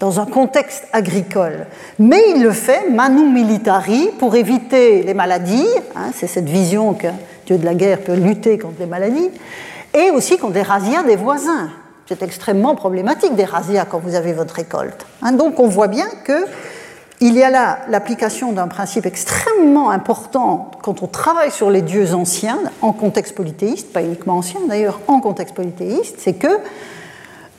dans 0.00 0.20
un 0.20 0.26
contexte 0.26 0.84
agricole. 0.92 1.66
Mais 1.98 2.20
il 2.34 2.42
le 2.42 2.52
fait 2.52 2.90
manu 2.90 3.28
militari 3.28 4.10
pour 4.18 4.34
éviter 4.34 5.02
les 5.02 5.14
maladies, 5.14 5.68
hein, 5.96 6.10
c'est 6.14 6.26
cette 6.26 6.48
vision 6.48 6.94
que 6.94 7.08
Dieu 7.46 7.58
de 7.58 7.64
la 7.64 7.74
guerre 7.74 8.00
peut 8.00 8.14
lutter 8.14 8.58
contre 8.58 8.80
les 8.80 8.86
maladies, 8.86 9.30
et 9.94 10.10
aussi 10.10 10.38
contre 10.38 10.54
les 10.54 10.62
razzias 10.62 11.04
des 11.04 11.16
voisins. 11.16 11.70
C'est 12.06 12.22
extrêmement 12.22 12.74
problématique 12.74 13.34
des 13.34 13.44
razzias 13.44 13.86
quand 13.86 13.98
vous 13.98 14.14
avez 14.14 14.32
votre 14.32 14.54
récolte. 14.54 15.06
Hein. 15.22 15.32
donc 15.32 15.58
on 15.58 15.68
voit 15.68 15.88
bien 15.88 16.06
que 16.24 16.44
il 17.20 17.34
y 17.36 17.42
a 17.42 17.48
là 17.48 17.78
l'application 17.88 18.52
d'un 18.52 18.68
principe 18.68 19.06
extrêmement 19.06 19.90
important 19.90 20.70
quand 20.82 21.02
on 21.02 21.06
travaille 21.06 21.52
sur 21.52 21.70
les 21.70 21.80
dieux 21.80 22.12
anciens 22.12 22.58
en 22.82 22.92
contexte 22.92 23.34
polythéiste, 23.34 23.92
pas 23.92 24.02
uniquement 24.02 24.36
ancien 24.36 24.60
d'ailleurs, 24.68 25.00
en 25.06 25.20
contexte 25.20 25.54
polythéiste, 25.54 26.16
c'est 26.18 26.34
que 26.34 26.48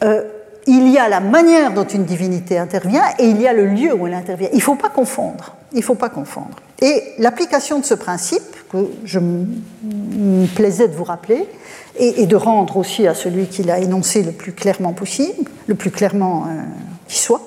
euh, 0.04 0.24
il 0.68 0.90
y 0.90 0.98
a 0.98 1.08
la 1.08 1.20
manière 1.20 1.74
dont 1.74 1.86
une 1.86 2.06
divinité 2.06 2.58
intervient 2.58 3.04
et 3.20 3.26
il 3.26 3.42
y 3.42 3.48
a 3.48 3.54
le 3.54 3.68
lieu 3.68 3.94
où 3.94 4.08
elle 4.08 4.14
intervient. 4.14 4.50
Il 4.52 4.58
ne 4.58 4.62
faut 4.62 4.76
pas 4.76 4.90
confondre. 4.90 5.56
Il 5.74 5.84
faut 5.84 5.96
pas 5.96 6.10
confondre. 6.10 6.58
Et 6.82 7.04
l'application 7.20 7.80
de 7.80 7.86
ce 7.86 7.94
principe, 7.94 8.44
que 8.72 8.90
je 9.04 9.20
me 9.20 10.48
plaisais 10.56 10.88
de 10.88 10.96
vous 10.96 11.04
rappeler, 11.04 11.48
et, 11.98 12.26
de 12.26 12.36
rendre 12.36 12.78
aussi 12.78 13.08
à 13.08 13.14
celui 13.14 13.48
qui 13.48 13.64
l'a 13.64 13.80
énoncé 13.80 14.22
le 14.22 14.34
plus 14.34 14.52
clairement 14.52 14.92
possible, 14.92 15.50
le 15.68 15.76
plus 15.76 15.92
clairement 15.92 16.46
euh, 16.48 16.62
qui 17.08 17.20
soit, 17.20 17.42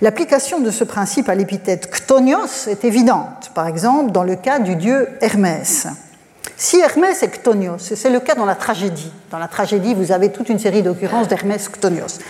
L'application 0.00 0.60
de 0.60 0.70
ce 0.70 0.84
principe 0.84 1.28
à 1.28 1.34
l'épithète 1.34 1.88
ktonios 1.90 2.68
est 2.68 2.84
évidente, 2.84 3.52
par 3.54 3.68
exemple 3.68 4.10
dans 4.10 4.24
le 4.24 4.36
cas 4.36 4.58
du 4.58 4.76
dieu 4.76 5.08
Hermès. 5.20 5.86
Si 6.64 6.80
Hermès 6.80 7.22
est 7.22 7.28
ktonios, 7.28 7.76
c'est 7.94 8.08
le 8.08 8.20
cas 8.20 8.34
dans 8.34 8.46
la 8.46 8.54
tragédie. 8.54 9.12
Dans 9.30 9.36
la 9.36 9.48
tragédie, 9.48 9.92
vous 9.92 10.12
avez 10.12 10.32
toute 10.32 10.48
une 10.48 10.58
série 10.58 10.82
d'occurrences 10.82 11.28
d'Hermès 11.28 11.68
ktonios. 11.68 12.20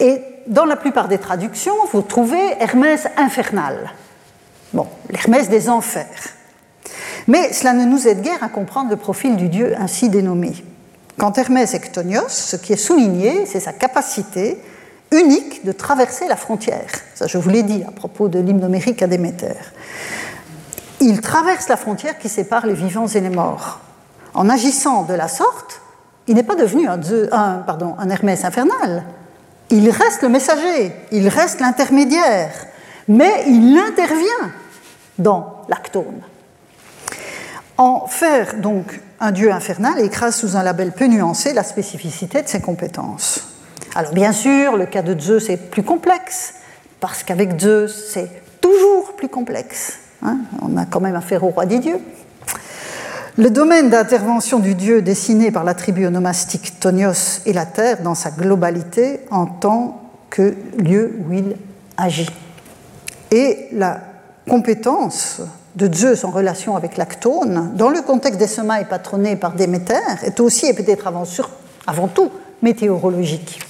Et 0.00 0.22
dans 0.46 0.64
la 0.64 0.76
plupart 0.76 1.08
des 1.08 1.18
traductions, 1.18 1.74
vous 1.92 2.00
trouvez 2.00 2.54
Hermès 2.58 3.06
infernal. 3.18 3.92
Bon, 4.72 4.86
l'Hermès 5.10 5.50
des 5.50 5.68
enfers. 5.68 6.06
Mais 7.28 7.52
cela 7.52 7.74
ne 7.74 7.84
nous 7.84 8.08
aide 8.08 8.22
guère 8.22 8.42
à 8.42 8.48
comprendre 8.48 8.88
le 8.88 8.96
profil 8.96 9.36
du 9.36 9.50
dieu 9.50 9.74
ainsi 9.78 10.08
dénommé. 10.08 10.54
Quand 11.18 11.36
Hermès 11.36 11.74
est 11.74 11.80
ktonios, 11.80 12.30
ce 12.30 12.56
qui 12.56 12.72
est 12.72 12.76
souligné, 12.76 13.44
c'est 13.44 13.60
sa 13.60 13.74
capacité 13.74 14.56
unique 15.10 15.66
de 15.66 15.72
traverser 15.72 16.28
la 16.28 16.36
frontière. 16.36 16.88
Ça, 17.14 17.26
je 17.26 17.36
vous 17.36 17.50
l'ai 17.50 17.62
dit 17.62 17.84
à 17.86 17.90
propos 17.90 18.28
de 18.28 18.38
l'hymne 18.38 18.64
homérique 18.64 19.02
à 19.02 19.06
Déméter. 19.06 19.52
Il 21.04 21.20
traverse 21.20 21.66
la 21.66 21.76
frontière 21.76 22.16
qui 22.16 22.28
sépare 22.28 22.64
les 22.64 22.74
vivants 22.74 23.08
et 23.08 23.18
les 23.18 23.28
morts. 23.28 23.80
En 24.34 24.48
agissant 24.48 25.02
de 25.02 25.14
la 25.14 25.26
sorte, 25.26 25.80
il 26.28 26.36
n'est 26.36 26.44
pas 26.44 26.54
devenu 26.54 26.86
un, 26.86 27.00
un 27.32 28.08
Hermès 28.08 28.44
infernal. 28.44 29.02
Il 29.70 29.90
reste 29.90 30.22
le 30.22 30.28
messager, 30.28 30.92
il 31.10 31.26
reste 31.26 31.58
l'intermédiaire, 31.58 32.52
mais 33.08 33.42
il 33.48 33.76
intervient 33.76 34.52
dans 35.18 35.62
l'actone. 35.68 36.20
En 37.78 38.06
faire 38.06 38.54
donc 38.58 39.00
un 39.18 39.32
dieu 39.32 39.50
infernal 39.50 39.98
écrase 39.98 40.36
sous 40.36 40.56
un 40.56 40.62
label 40.62 40.92
peu 40.92 41.06
nuancé 41.06 41.52
la 41.52 41.64
spécificité 41.64 42.42
de 42.42 42.48
ses 42.48 42.60
compétences. 42.60 43.40
Alors 43.96 44.12
bien 44.12 44.30
sûr, 44.30 44.76
le 44.76 44.86
cas 44.86 45.02
de 45.02 45.18
Zeus 45.18 45.50
est 45.50 45.56
plus 45.56 45.82
complexe, 45.82 46.54
parce 47.00 47.24
qu'avec 47.24 47.58
Zeus, 47.58 48.10
c'est 48.12 48.30
toujours 48.60 49.16
plus 49.16 49.28
complexe. 49.28 49.98
Hein. 50.22 50.38
On 50.60 50.76
a 50.76 50.84
quand 50.84 51.00
même 51.00 51.16
affaire 51.16 51.44
au 51.44 51.48
roi 51.48 51.66
des 51.66 51.78
dieux. 51.78 51.98
Le 53.38 53.48
domaine 53.48 53.88
d'intervention 53.88 54.58
du 54.58 54.74
dieu 54.74 55.00
dessiné 55.00 55.50
par 55.50 55.64
la 55.64 55.72
tribu 55.72 56.04
onomastique 56.06 56.78
Tonios 56.80 57.40
est 57.46 57.54
la 57.54 57.64
terre 57.64 58.02
dans 58.02 58.14
sa 58.14 58.30
globalité 58.30 59.20
en 59.30 59.46
tant 59.46 60.02
que 60.28 60.54
lieu 60.78 61.12
où 61.18 61.32
il 61.32 61.56
agit. 61.96 62.28
Et 63.30 63.68
la 63.72 64.00
compétence 64.46 65.40
de 65.76 65.92
Zeus 65.92 66.24
en 66.24 66.30
relation 66.30 66.76
avec 66.76 66.98
l'Actone, 66.98 67.72
dans 67.74 67.88
le 67.88 68.02
contexte 68.02 68.38
des 68.38 68.46
semailles 68.46 68.84
patronnées 68.84 69.36
par 69.36 69.52
Déméter, 69.52 69.94
est 70.22 70.38
aussi 70.38 70.66
et 70.66 70.74
peut-être 70.74 71.10
avant 71.86 72.08
tout 72.08 72.30
météorologique. 72.60 73.60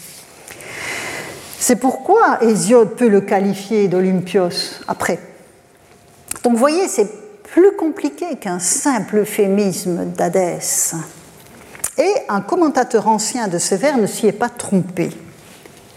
C'est 1.60 1.76
pourquoi 1.76 2.42
Hésiode 2.42 2.96
peut 2.96 3.08
le 3.08 3.20
qualifier 3.20 3.86
d'Olympios 3.86 4.80
après. 4.88 5.20
Donc 6.42 6.54
vous 6.54 6.58
voyez, 6.58 6.88
c'est 6.88 7.08
plus 7.44 7.76
compliqué 7.76 8.36
qu'un 8.36 8.58
simple 8.58 9.18
euphémisme 9.18 10.06
d'Hadès. 10.06 10.94
Et 11.98 12.12
un 12.28 12.40
commentateur 12.40 13.06
ancien 13.08 13.48
de 13.48 13.58
ce 13.58 13.74
vers 13.74 13.98
ne 13.98 14.06
s'y 14.06 14.26
est 14.26 14.32
pas 14.32 14.48
trompé. 14.48 15.10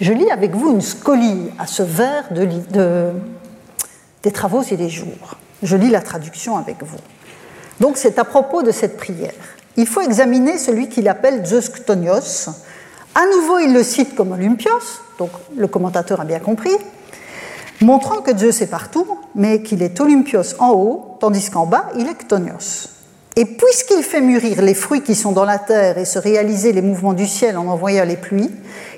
Je 0.02 0.12
lis 0.12 0.30
avec 0.30 0.54
vous 0.54 0.72
une 0.72 0.82
scolie 0.82 1.50
à 1.58 1.68
ce 1.68 1.82
vers 1.82 2.32
de, 2.32 3.12
des 4.24 4.32
travaux 4.32 4.62
et 4.64 4.76
des 4.76 4.90
jours. 4.90 5.38
Je 5.64 5.78
lis 5.78 5.90
la 5.90 6.02
traduction 6.02 6.58
avec 6.58 6.84
vous. 6.84 6.98
Donc 7.80 7.98
c'est 7.98 8.20
à 8.20 8.26
propos 8.26 8.62
de 8.62 8.72
cette 8.72 8.98
prière. 8.98 9.34
Il 9.78 9.88
faut 9.88 10.02
examiner 10.02 10.58
celui 10.58 10.90
qu'il 10.90 11.08
appelle 11.08 11.46
Zeus 11.46 11.70
Ktonios. 11.70 12.50
À 13.16 13.26
nouveau, 13.28 13.60
il 13.60 13.74
le 13.74 13.84
cite 13.84 14.16
comme 14.16 14.34
Olympios, 14.34 15.00
donc 15.18 15.32
le 15.56 15.68
commentateur 15.68 16.20
a 16.20 16.26
bien 16.26 16.40
compris, 16.40 16.76
montrant 17.82 18.22
que 18.22 18.36
Zeus 18.38 18.62
est 18.62 18.70
partout, 18.70 19.08
mais 19.36 19.62
qu'il 19.62 19.82
est 19.84 20.00
Olympios 20.00 20.56
en 20.60 20.72
haut, 20.72 21.18
tandis 21.20 21.50
qu'en 21.50 21.66
bas, 21.66 21.90
il 21.98 22.08
est 22.08 22.16
Ktonios. 22.16 22.90
Et 23.38 23.46
puisqu'il 23.46 24.02
fait 24.02 24.22
mûrir 24.22 24.62
les 24.62 24.74
fruits 24.74 25.02
qui 25.02 25.14
sont 25.14 25.34
dans 25.34 25.44
la 25.44 25.60
terre 25.60 25.98
et 25.98 26.06
se 26.06 26.18
réaliser 26.18 26.72
les 26.72 26.82
mouvements 26.82 27.14
du 27.14 27.28
ciel 27.28 27.58
en 27.58 27.68
envoyant 27.68 28.06
les 28.06 28.16
pluies, 28.16 28.52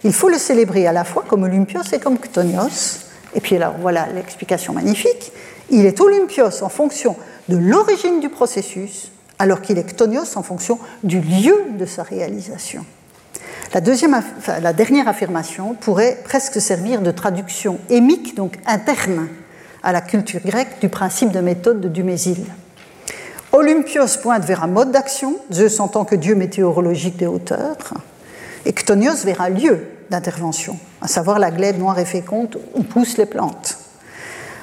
il 0.04 0.14
faut 0.14 0.30
le 0.30 0.38
célébrer 0.38 0.86
à 0.86 0.92
la 0.92 1.04
fois 1.04 1.24
comme 1.28 1.44
Olympios 1.44 1.82
et 1.92 2.00
comme 2.00 2.20
Ktonios. 2.20 3.00
Et 3.34 3.42
puis 3.42 3.56
alors 3.56 3.74
voilà 3.80 4.08
l'explication 4.14 4.74
magnifique. 4.74 5.32
Il 5.72 5.86
est 5.88 6.00
Olympios 6.00 6.62
en 6.62 6.70
fonction 6.70 7.16
de 7.50 7.58
l'origine 7.58 8.20
du 8.20 8.30
processus, 8.30 9.12
alors 9.40 9.62
qu'il 9.62 9.80
est 9.80 9.84
Ktonios 9.84 10.38
en 10.38 10.44
fonction 10.44 10.78
du 11.04 11.20
lieu 11.20 11.66
de 11.78 11.86
sa 11.88 12.04
réalisation. 12.04 12.86
La, 13.74 14.74
dernière 14.74 15.08
affirmation 15.08 15.74
pourrait 15.74 16.20
presque 16.24 16.62
servir 16.62 17.02
de 17.02 17.12
traduction 17.12 17.80
émique, 17.90 18.36
donc 18.36 18.58
interne 18.66 19.28
à 19.84 19.92
la 19.92 20.02
culture 20.02 20.42
grecque, 20.46 20.80
du 20.80 20.90
principe 20.90 21.32
de 21.32 21.42
méthode 21.42 21.82
de 21.82 21.90
Dumézil. 21.90 22.46
Olympios 23.52 24.18
pointe 24.22 24.46
vers 24.46 24.64
un 24.64 24.68
mode 24.68 24.92
d'action, 24.92 25.36
Zeus 25.52 25.80
en 25.80 25.88
tant 25.88 26.06
que 26.06 26.16
dieu 26.16 26.36
météorologique 26.36 27.18
des 27.18 27.28
hauteurs, 27.28 27.94
et 28.66 28.74
Ktonios 28.74 29.24
vers 29.26 29.42
un 29.42 29.50
lieu 29.50 29.88
d'intervention, 30.10 30.78
à 31.02 31.08
savoir 31.08 31.40
la 31.40 31.52
glèbe 31.52 31.80
noire 31.80 32.00
et 32.00 32.06
féconde 32.06 32.60
où 32.74 32.84
poussent 32.84 33.18
les 33.18 33.26
plantes. 33.26 33.78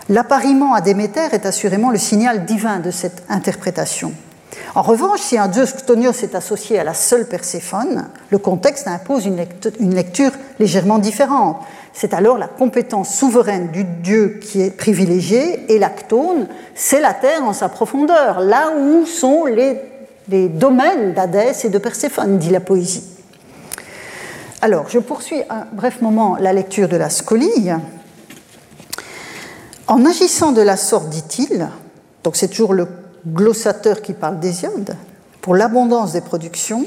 L'appariement 0.09 0.75
à 0.75 0.81
Déméter 0.81 1.29
est 1.33 1.47
assurément 1.47 1.90
le 1.90 1.99
signal 1.99 2.45
divin 2.45 2.79
de 2.79 2.90
cette 2.90 3.23
interprétation. 3.29 4.12
En 4.76 4.82
revanche, 4.82 5.20
si 5.20 5.38
un 5.38 5.46
dieu 5.46 5.66
Ktonios 5.66 6.24
est 6.24 6.34
associé 6.34 6.80
à 6.80 6.84
la 6.84 6.94
seule 6.94 7.28
Perséphone, 7.28 8.08
le 8.30 8.38
contexte 8.38 8.88
impose 8.88 9.24
une 9.24 9.94
lecture 9.94 10.32
légèrement 10.58 10.98
différente. 10.98 11.58
C'est 11.92 12.12
alors 12.12 12.38
la 12.38 12.48
compétence 12.48 13.14
souveraine 13.14 13.68
du 13.70 13.84
dieu 13.84 14.40
qui 14.42 14.60
est 14.60 14.76
privilégiée, 14.76 15.72
et 15.72 15.78
l'actone, 15.78 16.48
c'est 16.74 17.00
la 17.00 17.14
terre 17.14 17.44
en 17.44 17.52
sa 17.52 17.68
profondeur, 17.68 18.40
là 18.40 18.72
où 18.76 19.06
sont 19.06 19.44
les, 19.44 19.78
domaines 20.48 21.14
d'Hadès 21.14 21.64
et 21.64 21.68
de 21.68 21.78
Perséphone, 21.78 22.38
dit 22.38 22.50
la 22.50 22.58
poésie. 22.58 23.04
Alors, 24.60 24.88
je 24.88 24.98
poursuis 24.98 25.42
un 25.50 25.66
bref 25.72 26.00
moment 26.00 26.37
la 26.40 26.52
lecture 26.52 26.88
de 26.88 26.96
la 26.96 27.10
scolie. 27.10 27.70
En 29.87 30.04
agissant 30.04 30.50
de 30.50 30.62
la 30.62 30.76
sorte, 30.76 31.10
dit-il, 31.10 31.68
donc 32.24 32.34
c'est 32.34 32.48
toujours 32.48 32.72
le 32.72 32.88
glossateur 33.26 34.02
qui 34.02 34.12
parle 34.12 34.40
d'Hésiode, 34.40 34.96
pour 35.40 35.54
l'abondance 35.54 36.12
des 36.12 36.20
productions, 36.20 36.87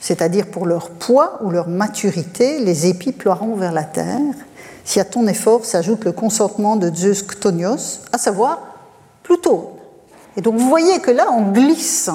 c'est-à-dire 0.00 0.48
pour 0.48 0.66
leur 0.66 0.90
poids 0.90 1.38
ou 1.42 1.50
leur 1.50 1.68
maturité, 1.68 2.58
les 2.60 2.86
épis 2.86 3.12
ploieront 3.12 3.56
vers 3.56 3.72
la 3.72 3.84
terre, 3.84 4.20
si 4.84 5.00
à 5.00 5.04
ton 5.04 5.26
effort 5.26 5.64
s'ajoute 5.64 6.04
le 6.04 6.12
consentement 6.12 6.76
de 6.76 6.94
Zeus 6.94 7.22
Ktonios, 7.22 8.00
à 8.12 8.18
savoir 8.18 8.60
Pluton. 9.22 9.68
Et 10.36 10.42
donc 10.42 10.56
vous 10.58 10.68
voyez 10.68 11.00
que 11.00 11.10
là, 11.10 11.28
on 11.32 11.52
glisse. 11.52 12.10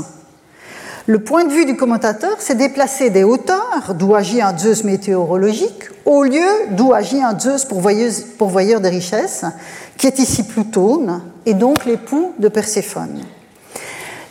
Le 1.08 1.23
point 1.23 1.45
de 1.45 1.51
vue 1.51 1.65
du 1.65 1.75
commentateur, 1.75 2.36
c'est 2.38 2.53
déplacer 2.53 3.10
des 3.10 3.23
hauteurs, 3.23 3.95
d'où 3.97 4.13
agit 4.13 4.43
un 4.43 4.55
Zeus 4.55 4.84
météorologique, 4.84 5.89
au 6.05 6.23
lieu 6.23 6.47
d'où 6.71 6.93
agit 6.93 7.23
un 7.23 7.39
Zeus 7.39 7.65
pourvoyeur 7.65 8.82
des 8.82 8.89
richesses, 8.89 9.45
qui 9.97 10.05
est 10.05 10.19
ici 10.19 10.43
Plutone, 10.43 11.23
et 11.47 11.55
donc 11.55 11.86
l'époux 11.86 12.34
de 12.38 12.47
Perséphone. 12.47 13.24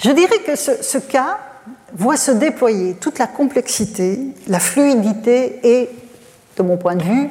Je 0.01 0.12
dirais 0.12 0.38
que 0.46 0.55
ce, 0.55 0.99
cas 0.99 1.38
voit 1.92 2.16
se 2.16 2.30
déployer 2.30 2.94
toute 2.94 3.18
la 3.18 3.26
complexité, 3.26 4.20
la 4.46 4.61
fluidité 4.61 5.59
et, 5.64 5.90
de 6.57 6.62
mon 6.62 6.76
point 6.76 6.94
de 6.94 7.03
vue, 7.03 7.28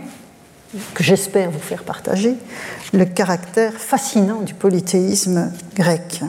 que 0.93 1.01
j'espère 1.01 1.49
vous 1.49 1.59
faire 1.59 1.83
partager, 1.83 2.35
le 2.91 3.05
caractère 3.05 3.73
fascinant 3.73 4.41
du 4.41 4.53
polythéisme 4.53 5.53
grec. 5.75 6.21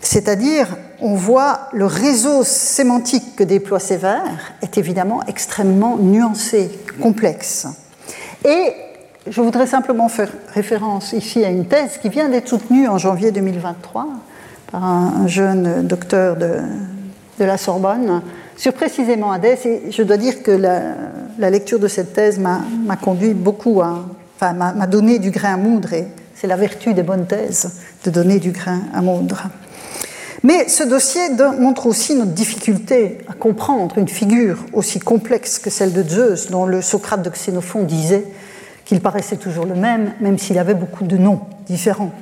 C'est-à-dire, 0.00 0.68
on 1.00 1.14
voit 1.14 1.68
le 1.72 1.86
réseau 1.86 2.44
sémantique 2.44 3.34
que 3.34 3.42
déploie 3.42 3.80
Sévère 3.80 4.52
est 4.62 4.78
évidemment 4.78 5.20
extrêmement 5.26 5.96
nuancé, 5.96 6.70
complexe. 7.02 7.66
Et 8.44 8.72
je 9.26 9.40
voudrais 9.40 9.66
simplement 9.66 10.08
faire 10.08 10.30
référence 10.52 11.12
ici 11.12 11.44
à 11.44 11.48
une 11.48 11.66
thèse 11.66 11.98
qui 12.00 12.08
vient 12.08 12.28
d'être 12.28 12.48
soutenue 12.48 12.86
en 12.86 12.98
janvier 12.98 13.32
2023 13.32 14.06
par 14.74 14.84
un 14.84 15.28
jeune 15.28 15.86
docteur 15.86 16.34
de, 16.34 16.58
la 17.38 17.56
Sorbonne 17.56 18.22
sur 18.56 18.72
précisément 18.72 19.30
Hadès. 19.30 19.60
Et 19.66 19.92
je 19.92 20.02
dois 20.02 20.16
dire 20.16 20.42
que 20.42 20.50
la, 20.50 21.50
lecture 21.50 21.78
de 21.78 21.86
cette 21.86 22.12
thèse 22.12 22.40
m'a 22.40 22.96
conduit 22.96 23.34
beaucoup 23.34 23.80
à. 23.80 24.04
M'a 24.40 24.86
donné 24.88 25.20
du 25.20 25.30
grain 25.30 25.54
à 25.54 25.56
moudre, 25.56 25.92
et 25.94 26.08
c'est 26.34 26.48
la 26.48 26.56
vertu 26.56 26.92
des 26.92 27.04
bonnes 27.04 27.26
thèses 27.26 27.82
de 28.04 28.10
donner 28.10 28.40
du 28.40 28.50
grain 28.50 28.80
à 28.92 29.00
moudre. 29.00 29.44
Mais 30.42 30.68
ce 30.68 30.82
dossier 30.82 31.22
montre 31.58 31.86
aussi 31.86 32.16
notre 32.16 32.32
difficulté 32.32 33.18
à 33.28 33.32
comprendre 33.32 33.96
une 33.96 34.08
figure 34.08 34.58
aussi 34.72 34.98
complexe 34.98 35.60
que 35.60 35.70
celle 35.70 35.92
de 35.92 36.02
Zeus, 36.02 36.50
dont 36.50 36.66
le 36.66 36.82
Socrate 36.82 37.22
de 37.22 37.30
Xénophon 37.30 37.84
disait 37.84 38.24
qu'il 38.84 39.00
paraissait 39.00 39.36
toujours 39.36 39.66
le 39.66 39.76
même, 39.76 40.12
même 40.20 40.36
s'il 40.36 40.58
avait 40.58 40.74
beaucoup 40.74 41.04
de 41.04 41.16
noms 41.16 41.40
différents. 41.66 42.12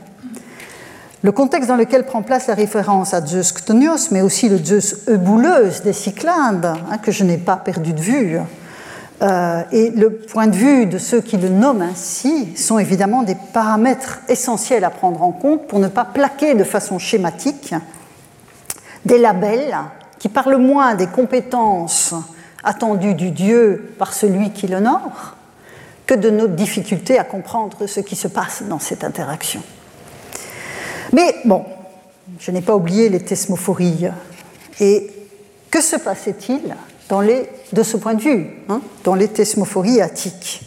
Le 1.24 1.30
contexte 1.30 1.68
dans 1.68 1.76
lequel 1.76 2.04
prend 2.04 2.22
place 2.22 2.48
la 2.48 2.54
référence 2.54 3.14
à 3.14 3.24
Zeus 3.24 3.54
Chtonios, 3.54 4.10
mais 4.10 4.22
aussi 4.22 4.48
le 4.48 4.58
Zeus 4.58 5.08
Eubouleuse 5.08 5.82
des 5.82 5.92
Cyclades, 5.92 6.64
hein, 6.64 6.98
que 6.98 7.12
je 7.12 7.22
n'ai 7.22 7.38
pas 7.38 7.54
perdu 7.56 7.92
de 7.92 8.00
vue, 8.00 8.38
euh, 9.22 9.62
et 9.70 9.90
le 9.90 10.10
point 10.10 10.48
de 10.48 10.56
vue 10.56 10.86
de 10.86 10.98
ceux 10.98 11.20
qui 11.20 11.36
le 11.36 11.48
nomment 11.48 11.82
ainsi 11.82 12.56
sont 12.56 12.80
évidemment 12.80 13.22
des 13.22 13.36
paramètres 13.52 14.18
essentiels 14.28 14.82
à 14.82 14.90
prendre 14.90 15.22
en 15.22 15.30
compte 15.30 15.68
pour 15.68 15.78
ne 15.78 15.86
pas 15.86 16.04
plaquer 16.04 16.54
de 16.54 16.64
façon 16.64 16.98
schématique 16.98 17.72
des 19.04 19.18
labels 19.18 19.76
qui 20.18 20.28
parlent 20.28 20.56
moins 20.56 20.96
des 20.96 21.06
compétences 21.06 22.14
attendues 22.64 23.14
du 23.14 23.30
Dieu 23.30 23.94
par 23.96 24.12
celui 24.12 24.50
qui 24.50 24.66
l'honore 24.66 25.36
que 26.04 26.14
de 26.14 26.30
nos 26.30 26.48
difficultés 26.48 27.16
à 27.16 27.24
comprendre 27.24 27.86
ce 27.86 28.00
qui 28.00 28.16
se 28.16 28.26
passe 28.26 28.64
dans 28.68 28.80
cette 28.80 29.04
interaction. 29.04 29.62
Mais 31.12 31.36
bon, 31.44 31.64
je 32.38 32.50
n'ai 32.50 32.62
pas 32.62 32.74
oublié 32.74 33.08
les 33.08 33.20
thesmophories. 33.20 34.08
Et 34.80 35.10
que 35.70 35.80
se 35.80 35.96
passait-il 35.96 36.74
de 37.72 37.82
ce 37.82 37.96
point 37.98 38.14
de 38.14 38.22
vue 38.22 38.50
hein, 38.68 38.80
dans 39.04 39.14
les 39.14 39.28
thesmophories 39.28 40.00
attiques? 40.00 40.62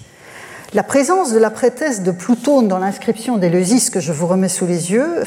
La 0.74 0.84
présence 0.84 1.32
de 1.32 1.40
la 1.40 1.50
prétesse 1.50 2.04
de 2.04 2.12
Plutone 2.12 2.68
dans 2.68 2.78
l'inscription 2.78 3.38
d'Éleusis 3.38 3.90
que 3.90 4.00
je 4.00 4.12
vous 4.12 4.28
remets 4.28 4.50
sous 4.50 4.68
les 4.68 4.92
yeux 4.92 5.24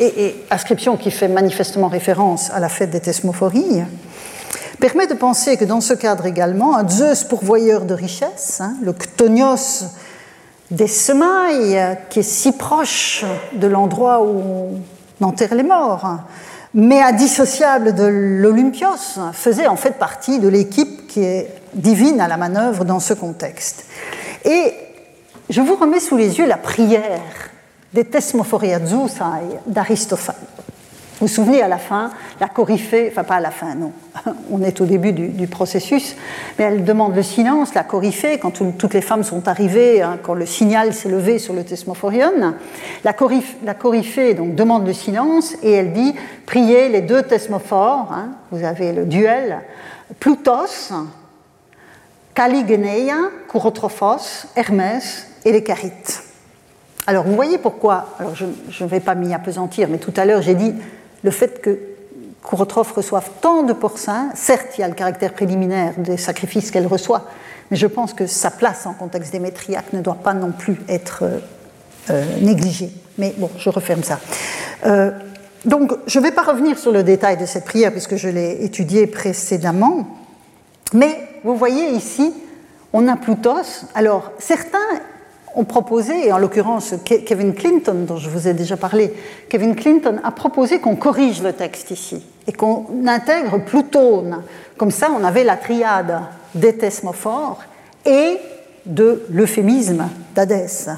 et, 0.00 0.34
inscription 0.50 0.96
qui 0.96 1.10
fait 1.10 1.28
manifestement 1.28 1.88
référence 1.88 2.50
à 2.50 2.58
la 2.58 2.68
fête 2.68 2.90
des 2.90 3.00
Thesmophories, 3.00 3.82
permet 4.80 5.06
de 5.06 5.14
penser 5.14 5.56
que 5.56 5.64
dans 5.64 5.80
ce 5.80 5.94
cadre 5.94 6.26
également, 6.26 6.76
un 6.76 6.88
Zeus 6.88 7.24
pourvoyeur 7.24 7.84
de 7.84 7.94
richesses, 7.94 8.60
hein, 8.60 8.74
le 8.82 8.92
Chtonios 8.92 9.84
des 10.70 10.86
semailles, 10.86 11.98
qui 12.10 12.20
est 12.20 12.22
si 12.22 12.52
proche 12.52 13.24
de 13.54 13.66
l'endroit 13.66 14.22
où 14.22 14.80
on 15.20 15.24
enterre 15.24 15.54
les 15.54 15.62
morts, 15.62 16.18
mais 16.74 17.00
indissociable 17.00 17.94
de 17.94 18.04
l'Olympios, 18.04 19.18
faisait 19.32 19.66
en 19.66 19.76
fait 19.76 19.98
partie 19.98 20.40
de 20.40 20.48
l'équipe 20.48 21.06
qui 21.06 21.22
est 21.22 21.48
divine 21.74 22.20
à 22.20 22.28
la 22.28 22.36
manœuvre 22.36 22.84
dans 22.84 23.00
ce 23.00 23.14
contexte. 23.14 23.86
Et 24.44 24.74
je 25.50 25.60
vous 25.60 25.76
remets 25.76 26.00
sous 26.00 26.16
les 26.16 26.38
yeux 26.38 26.46
la 26.46 26.56
prière 26.56 27.20
des 27.92 28.04
Thesmophoriazusai 28.04 29.60
d'Aristophane. 29.66 30.34
Vous 31.20 31.28
vous 31.28 31.32
souvenez 31.32 31.62
à 31.62 31.68
la 31.68 31.78
fin, 31.78 32.10
la 32.40 32.48
coryphée, 32.48 33.08
enfin 33.12 33.22
pas 33.22 33.36
à 33.36 33.40
la 33.40 33.52
fin, 33.52 33.76
non, 33.76 33.92
on 34.50 34.60
est 34.62 34.80
au 34.80 34.84
début 34.84 35.12
du, 35.12 35.46
processus, 35.46 36.16
mais 36.58 36.64
elle 36.64 36.84
demande 36.84 37.14
le 37.14 37.22
silence, 37.22 37.72
la 37.72 37.84
coryphée, 37.84 38.38
quand 38.38 38.50
toutes 38.50 38.94
les 38.94 39.00
femmes 39.00 39.22
sont 39.22 39.46
arrivées, 39.46 40.02
hein, 40.02 40.18
quand 40.20 40.34
le 40.34 40.44
signal 40.44 40.92
s'est 40.92 41.08
levé 41.08 41.38
sur 41.38 41.54
le 41.54 41.62
Thesmophorion, 41.62 42.54
la, 43.04 43.12
coryphée, 43.12 44.34
donc, 44.34 44.56
demande 44.56 44.84
le 44.88 44.92
silence 44.92 45.54
et 45.62 45.70
elle 45.70 45.92
dit 45.92 46.16
priez 46.46 46.88
les 46.88 47.02
deux 47.02 47.22
Thesmophores, 47.22 48.10
hein, 48.12 48.30
vous 48.50 48.64
avez 48.64 48.92
le 48.92 49.04
duel, 49.04 49.60
Plutos, 50.18 50.92
Caligeneia, 52.34 53.30
Kourotrophos, 53.46 54.48
Hermès 54.56 55.28
et 55.44 55.52
les 55.52 55.62
Carites. 55.62 56.24
Alors 57.06 57.24
vous 57.24 57.36
voyez 57.36 57.58
pourquoi, 57.58 58.08
alors 58.18 58.34
je 58.34 58.46
ne 58.82 58.88
vais 58.88 58.98
pas 58.98 59.14
m'y 59.14 59.32
apesantir, 59.32 59.88
mais 59.88 59.98
tout 59.98 60.14
à 60.16 60.24
l'heure 60.24 60.42
j'ai 60.42 60.54
dit 60.54 60.74
le 61.24 61.30
fait 61.30 61.60
que 61.60 61.78
Kourotrophe 62.42 62.92
reçoive 62.92 63.28
tant 63.40 63.62
de 63.62 63.72
porcins, 63.72 64.28
certes 64.34 64.76
il 64.76 64.82
y 64.82 64.84
a 64.84 64.88
le 64.88 64.94
caractère 64.94 65.32
préliminaire 65.32 65.94
des 65.96 66.18
sacrifices 66.18 66.70
qu'elle 66.70 66.86
reçoit, 66.86 67.24
mais 67.70 67.76
je 67.76 67.86
pense 67.86 68.12
que 68.12 68.26
sa 68.26 68.50
place 68.50 68.86
en 68.86 68.92
contexte 68.92 69.32
démétriaque 69.32 69.92
ne 69.94 70.02
doit 70.02 70.18
pas 70.22 70.34
non 70.34 70.52
plus 70.52 70.78
être 70.88 71.22
euh, 71.22 71.38
euh, 72.10 72.22
négligée. 72.42 72.90
Mais 73.16 73.34
bon, 73.38 73.50
je 73.56 73.70
referme 73.70 74.02
ça. 74.02 74.20
Euh, 74.84 75.10
donc 75.64 75.94
je 76.06 76.18
ne 76.18 76.24
vais 76.24 76.32
pas 76.32 76.42
revenir 76.42 76.78
sur 76.78 76.92
le 76.92 77.02
détail 77.02 77.38
de 77.38 77.46
cette 77.46 77.64
prière 77.64 77.90
puisque 77.90 78.16
je 78.16 78.28
l'ai 78.28 78.62
étudiée 78.62 79.06
précédemment, 79.06 80.06
mais 80.92 81.18
vous 81.44 81.56
voyez 81.56 81.92
ici, 81.92 82.34
on 82.92 83.08
a 83.08 83.16
Plutos. 83.16 83.86
Alors 83.94 84.32
certains 84.38 84.78
ont 85.54 85.64
proposé, 85.64 86.26
et 86.26 86.32
en 86.32 86.38
l'occurrence 86.38 86.94
Kevin 87.04 87.54
Clinton, 87.54 88.04
dont 88.06 88.16
je 88.16 88.28
vous 88.28 88.48
ai 88.48 88.54
déjà 88.54 88.76
parlé, 88.76 89.12
Kevin 89.48 89.74
Clinton 89.74 90.20
a 90.22 90.30
proposé 90.30 90.80
qu'on 90.80 90.96
corrige 90.96 91.42
le 91.42 91.52
texte 91.52 91.90
ici 91.90 92.24
et 92.46 92.52
qu'on 92.52 92.86
intègre 93.06 93.58
Plutone. 93.58 94.42
Comme 94.76 94.90
ça, 94.90 95.08
on 95.16 95.24
avait 95.24 95.44
la 95.44 95.56
triade 95.56 96.20
des 96.54 96.76
thesmophores 96.76 97.62
et 98.04 98.38
de 98.84 99.24
l'euphémisme 99.30 100.08
d'Hadès. 100.34 100.88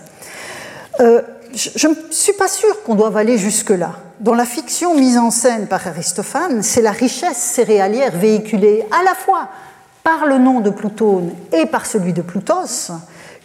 Euh, 1.01 1.23
je 1.55 1.89
ne 1.89 1.95
suis 2.11 2.33
pas 2.33 2.49
sûre 2.49 2.83
qu'on 2.83 2.95
doive 2.95 3.17
aller 3.17 3.39
jusque-là. 3.39 3.93
Dans 4.21 4.35
la 4.35 4.45
fiction 4.45 4.95
mise 4.95 5.19
en 5.19 5.31
scène 5.31 5.67
par 5.67 5.87
Aristophane, 5.87 6.63
c'est 6.63 6.83
la 6.83 6.91
richesse 6.91 7.37
céréalière 7.37 8.13
véhiculée 8.13 8.85
à 8.91 9.05
la 9.05 9.15
fois 9.15 9.49
par 10.03 10.27
le 10.27 10.39
nom 10.39 10.61
de 10.61 10.71
Plutone 10.71 11.33
et 11.53 11.67
par 11.67 11.87
celui 11.87 12.13
de 12.13 12.23
Plutos 12.23 12.93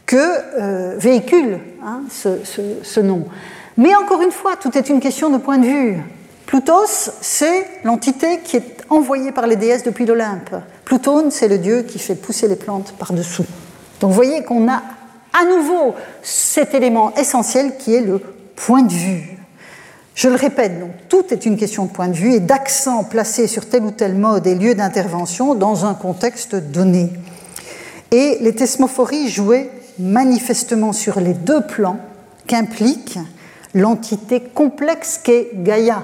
que 0.05 0.17
euh, 0.17 0.95
véhicule 0.97 1.59
hein, 1.83 2.01
ce, 2.09 2.99
nom. 2.99 3.25
Mais 3.77 3.95
encore 3.95 4.21
une 4.21 4.31
fois, 4.31 4.55
tout 4.55 4.77
est 4.77 4.89
une 4.89 4.99
question 4.99 5.29
de 5.29 5.37
point 5.37 5.57
de 5.57 5.65
vue. 5.65 5.97
Plutos, 6.45 7.11
c'est 7.21 7.65
l'entité 7.83 8.39
qui 8.43 8.57
est 8.57 8.83
envoyée 8.89 9.31
par 9.31 9.47
les 9.47 9.55
déesses 9.55 9.83
depuis 9.83 10.05
l'Olympe. 10.05 10.55
Plutone, 10.83 11.31
c'est 11.31 11.47
le 11.47 11.57
dieu 11.57 11.83
qui 11.83 11.97
fait 11.97 12.15
pousser 12.15 12.47
les 12.47 12.57
plantes 12.57 12.93
par-dessous. 12.99 13.45
Donc 14.01 14.09
vous 14.09 14.15
voyez 14.15 14.43
qu'on 14.43 14.67
a 14.69 14.81
à 15.33 15.45
nouveau 15.45 15.95
cet 16.21 16.73
élément 16.73 17.13
essentiel 17.15 17.77
qui 17.77 17.95
est 17.95 18.01
le 18.01 18.19
point 18.55 18.81
de 18.81 18.91
vue. 18.91 19.37
Je 20.13 20.27
le 20.27 20.35
répète, 20.35 20.79
donc, 20.79 20.91
tout 21.07 21.23
est 21.31 21.45
une 21.45 21.55
question 21.55 21.85
de 21.85 21.91
point 21.91 22.09
de 22.09 22.13
vue 22.13 22.33
et 22.33 22.39
d'accent 22.39 23.03
placé 23.05 23.47
sur 23.47 23.67
tel 23.67 23.83
ou 23.83 23.91
tel 23.91 24.15
mode 24.15 24.45
et 24.45 24.55
lieu 24.55 24.75
d'intervention 24.75 25.55
dans 25.55 25.85
un 25.85 25.93
contexte 25.93 26.55
donné. 26.55 27.09
Et 28.11 28.37
les 28.41 28.53
thesmophories 28.53 29.29
jouaient 29.29 29.69
manifestement 30.01 30.93
sur 30.93 31.19
les 31.19 31.33
deux 31.33 31.61
plans 31.61 31.97
qu'implique 32.47 33.19
l'entité 33.73 34.41
complexe 34.41 35.19
qu'est 35.23 35.49
Gaïa, 35.53 36.03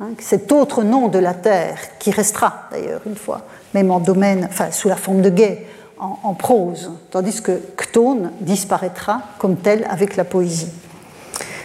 hein, 0.00 0.08
cet 0.18 0.52
autre 0.52 0.82
nom 0.82 1.08
de 1.08 1.18
la 1.18 1.34
Terre, 1.34 1.78
qui 1.98 2.10
restera 2.10 2.68
d'ailleurs 2.70 3.00
une 3.06 3.16
fois, 3.16 3.42
même 3.74 3.90
en 3.90 4.00
domaine, 4.00 4.46
enfin 4.50 4.70
sous 4.70 4.88
la 4.88 4.96
forme 4.96 5.22
de 5.22 5.30
gay, 5.30 5.66
en, 5.98 6.34
prose, 6.34 6.92
tandis 7.10 7.40
que 7.40 7.58
Chtone 7.80 8.30
disparaîtra 8.40 9.22
comme 9.38 9.56
tel 9.56 9.86
avec 9.88 10.16
la 10.16 10.24
poésie. 10.24 10.70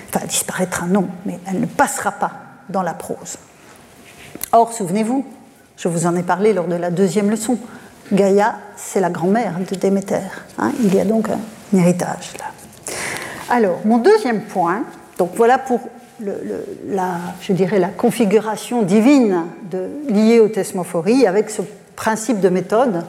Enfin, 0.08 0.26
disparaîtra 0.26 0.86
non, 0.86 1.08
mais 1.26 1.38
elle 1.46 1.60
ne 1.60 1.66
passera 1.66 2.14
pas 2.14 2.32
dans 2.70 2.82
la 2.82 2.94
prose. 2.94 3.38
Or, 4.54 4.72
souvenez-vous, 4.72 5.26
je 5.76 5.90
vous 5.90 6.06
en 6.06 6.16
ai 6.16 6.24
parlé 6.24 6.54
lors 6.54 6.68
de 6.68 6.76
la 6.76 6.92
deuxième 6.92 7.30
leçon, 7.30 7.58
Gaïa, 8.14 8.56
c'est 8.78 9.02
la 9.02 9.10
grand-mère 9.10 9.56
de 9.70 9.76
Déméter. 9.76 10.20
Hein. 10.58 10.72
il 10.82 10.96
y 10.96 11.00
a 11.00 11.06
donc 11.06 11.28
héritage 11.74 12.34
là. 12.40 12.46
Alors, 13.50 13.80
mon 13.86 13.98
deuxième 13.98 14.42
point, 14.42 14.84
donc 15.18 15.32
voilà 15.36 15.58
pour 15.58 15.82
la, 16.88 17.18
je 17.42 17.54
dirais, 17.54 17.80
la 17.80 17.90
configuration 17.90 18.82
divine 18.82 19.46
de, 19.70 19.90
liée 20.08 20.40
aux 20.40 20.48
thesmophories 20.48 21.28
avec 21.28 21.50
ce 21.50 21.62
principe 21.96 22.40
de 22.40 22.50
méthode 22.50 23.04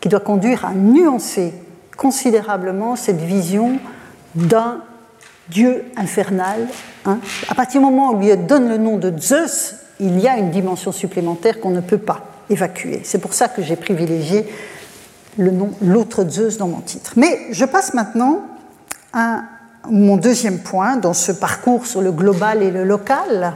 qui 0.00 0.08
doit 0.08 0.20
conduire 0.20 0.64
à 0.64 0.72
nuancer 0.72 1.52
considérablement 1.96 2.96
cette 2.96 3.20
vision 3.20 3.78
d'un 4.34 4.82
dieu 5.48 5.84
infernal. 5.96 6.66
Hein. 7.04 7.18
À 7.48 7.54
partir 7.54 7.80
du 7.80 7.86
moment 7.86 8.10
où 8.10 8.16
on 8.16 8.20
lui 8.20 8.36
donne 8.36 8.68
le 8.68 8.76
nom 8.76 8.96
de 8.96 9.12
Zeus, 9.18 9.74
il 10.00 10.20
y 10.20 10.28
a 10.28 10.36
une 10.36 10.50
dimension 10.50 10.92
supplémentaire 10.92 11.60
qu'on 11.60 11.70
ne 11.70 11.80
peut 11.80 11.98
pas 11.98 12.26
évacuer. 12.50 13.00
C'est 13.04 13.18
pour 13.18 13.34
ça 13.34 13.48
que 13.48 13.62
j'ai 13.62 13.76
privilégié 13.76 14.46
le 15.36 15.50
nom, 15.50 15.70
l'autre 15.82 16.24
Zeus 16.28 16.56
dans 16.56 16.68
mon 16.68 16.80
titre. 16.80 17.12
Mais 17.16 17.38
je 17.50 17.64
passe 17.64 17.94
maintenant 17.94 18.42
à 19.12 19.42
mon 19.88 20.16
deuxième 20.16 20.58
point 20.58 20.96
dans 20.96 21.14
ce 21.14 21.32
parcours 21.32 21.86
sur 21.86 22.02
le 22.02 22.12
global 22.12 22.62
et 22.62 22.70
le 22.70 22.84
local. 22.84 23.54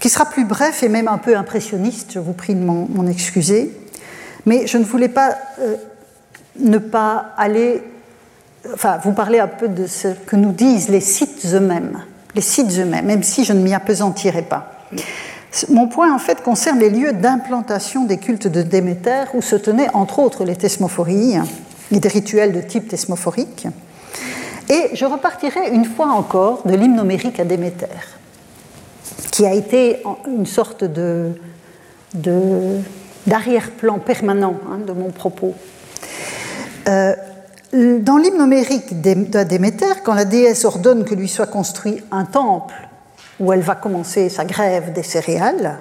qui 0.00 0.08
sera 0.08 0.26
plus 0.26 0.44
bref 0.44 0.82
et 0.82 0.88
même 0.88 1.08
un 1.08 1.18
peu 1.18 1.36
impressionniste, 1.36 2.12
je 2.14 2.18
vous 2.20 2.32
prie 2.32 2.54
de 2.54 2.62
m'en 2.62 3.06
excuser. 3.06 3.76
Mais 4.46 4.66
je 4.66 4.78
ne 4.78 4.84
voulais 4.84 5.08
pas 5.08 5.36
euh, 5.60 5.76
ne 6.58 6.78
pas 6.78 7.32
aller, 7.36 7.82
enfin, 8.72 8.98
vous 9.02 9.12
parler 9.12 9.38
un 9.38 9.48
peu 9.48 9.68
de 9.68 9.86
ce 9.86 10.08
que 10.08 10.36
nous 10.36 10.52
disent 10.52 10.88
les 10.88 11.00
sites 11.00 11.46
eux-mêmes, 11.52 12.02
les 12.34 12.40
sites 12.40 12.78
eux-mêmes, 12.78 13.06
même 13.06 13.22
si 13.22 13.44
je 13.44 13.52
ne 13.52 13.60
m'y 13.60 13.74
appesantirai 13.74 14.42
pas. 14.42 14.72
Mon 15.70 15.88
point, 15.88 16.14
en 16.14 16.18
fait, 16.18 16.42
concerne 16.42 16.78
les 16.78 16.90
lieux 16.90 17.12
d'implantation 17.12 18.04
des 18.04 18.18
cultes 18.18 18.48
de 18.48 18.62
Déméter, 18.62 19.24
où 19.34 19.42
se 19.42 19.56
tenaient, 19.56 19.88
entre 19.94 20.18
autres, 20.18 20.44
les 20.44 20.56
thesmophories 20.56 21.38
et 21.90 22.00
des 22.00 22.08
rituels 22.08 22.52
de 22.52 22.60
type 22.60 22.88
thesmophorique. 22.88 23.66
Et 24.68 24.90
je 24.94 25.06
repartirai 25.06 25.70
une 25.70 25.86
fois 25.86 26.08
encore 26.08 26.62
de 26.66 26.74
l'hymnomérique 26.74 27.40
à 27.40 27.44
Déméter, 27.44 27.86
qui 29.30 29.46
a 29.46 29.54
été 29.54 30.02
une 30.26 30.44
sorte 30.44 30.84
d'arrière-plan 33.26 33.98
permanent 34.00 34.56
hein, 34.70 34.78
de 34.86 34.92
mon 34.92 35.10
propos. 35.10 35.54
Euh, 36.88 37.14
dans 37.72 38.18
l'hymnomérique 38.18 39.00
de 39.00 39.42
Déméter, 39.44 40.02
quand 40.04 40.14
la 40.14 40.26
déesse 40.26 40.66
ordonne 40.66 41.04
que 41.04 41.14
lui 41.14 41.28
soit 41.28 41.46
construit 41.46 42.02
un 42.10 42.24
temple 42.24 42.87
où 43.40 43.52
elle 43.52 43.60
va 43.60 43.74
commencer 43.74 44.28
sa 44.28 44.44
grève 44.44 44.92
des 44.92 45.02
céréales, 45.02 45.78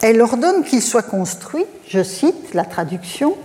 elle 0.00 0.20
ordonne 0.20 0.64
qu'il 0.64 0.82
soit 0.82 1.02
construit, 1.02 1.64
je 1.88 2.02
cite 2.02 2.54
la 2.54 2.64
traduction, 2.64 3.36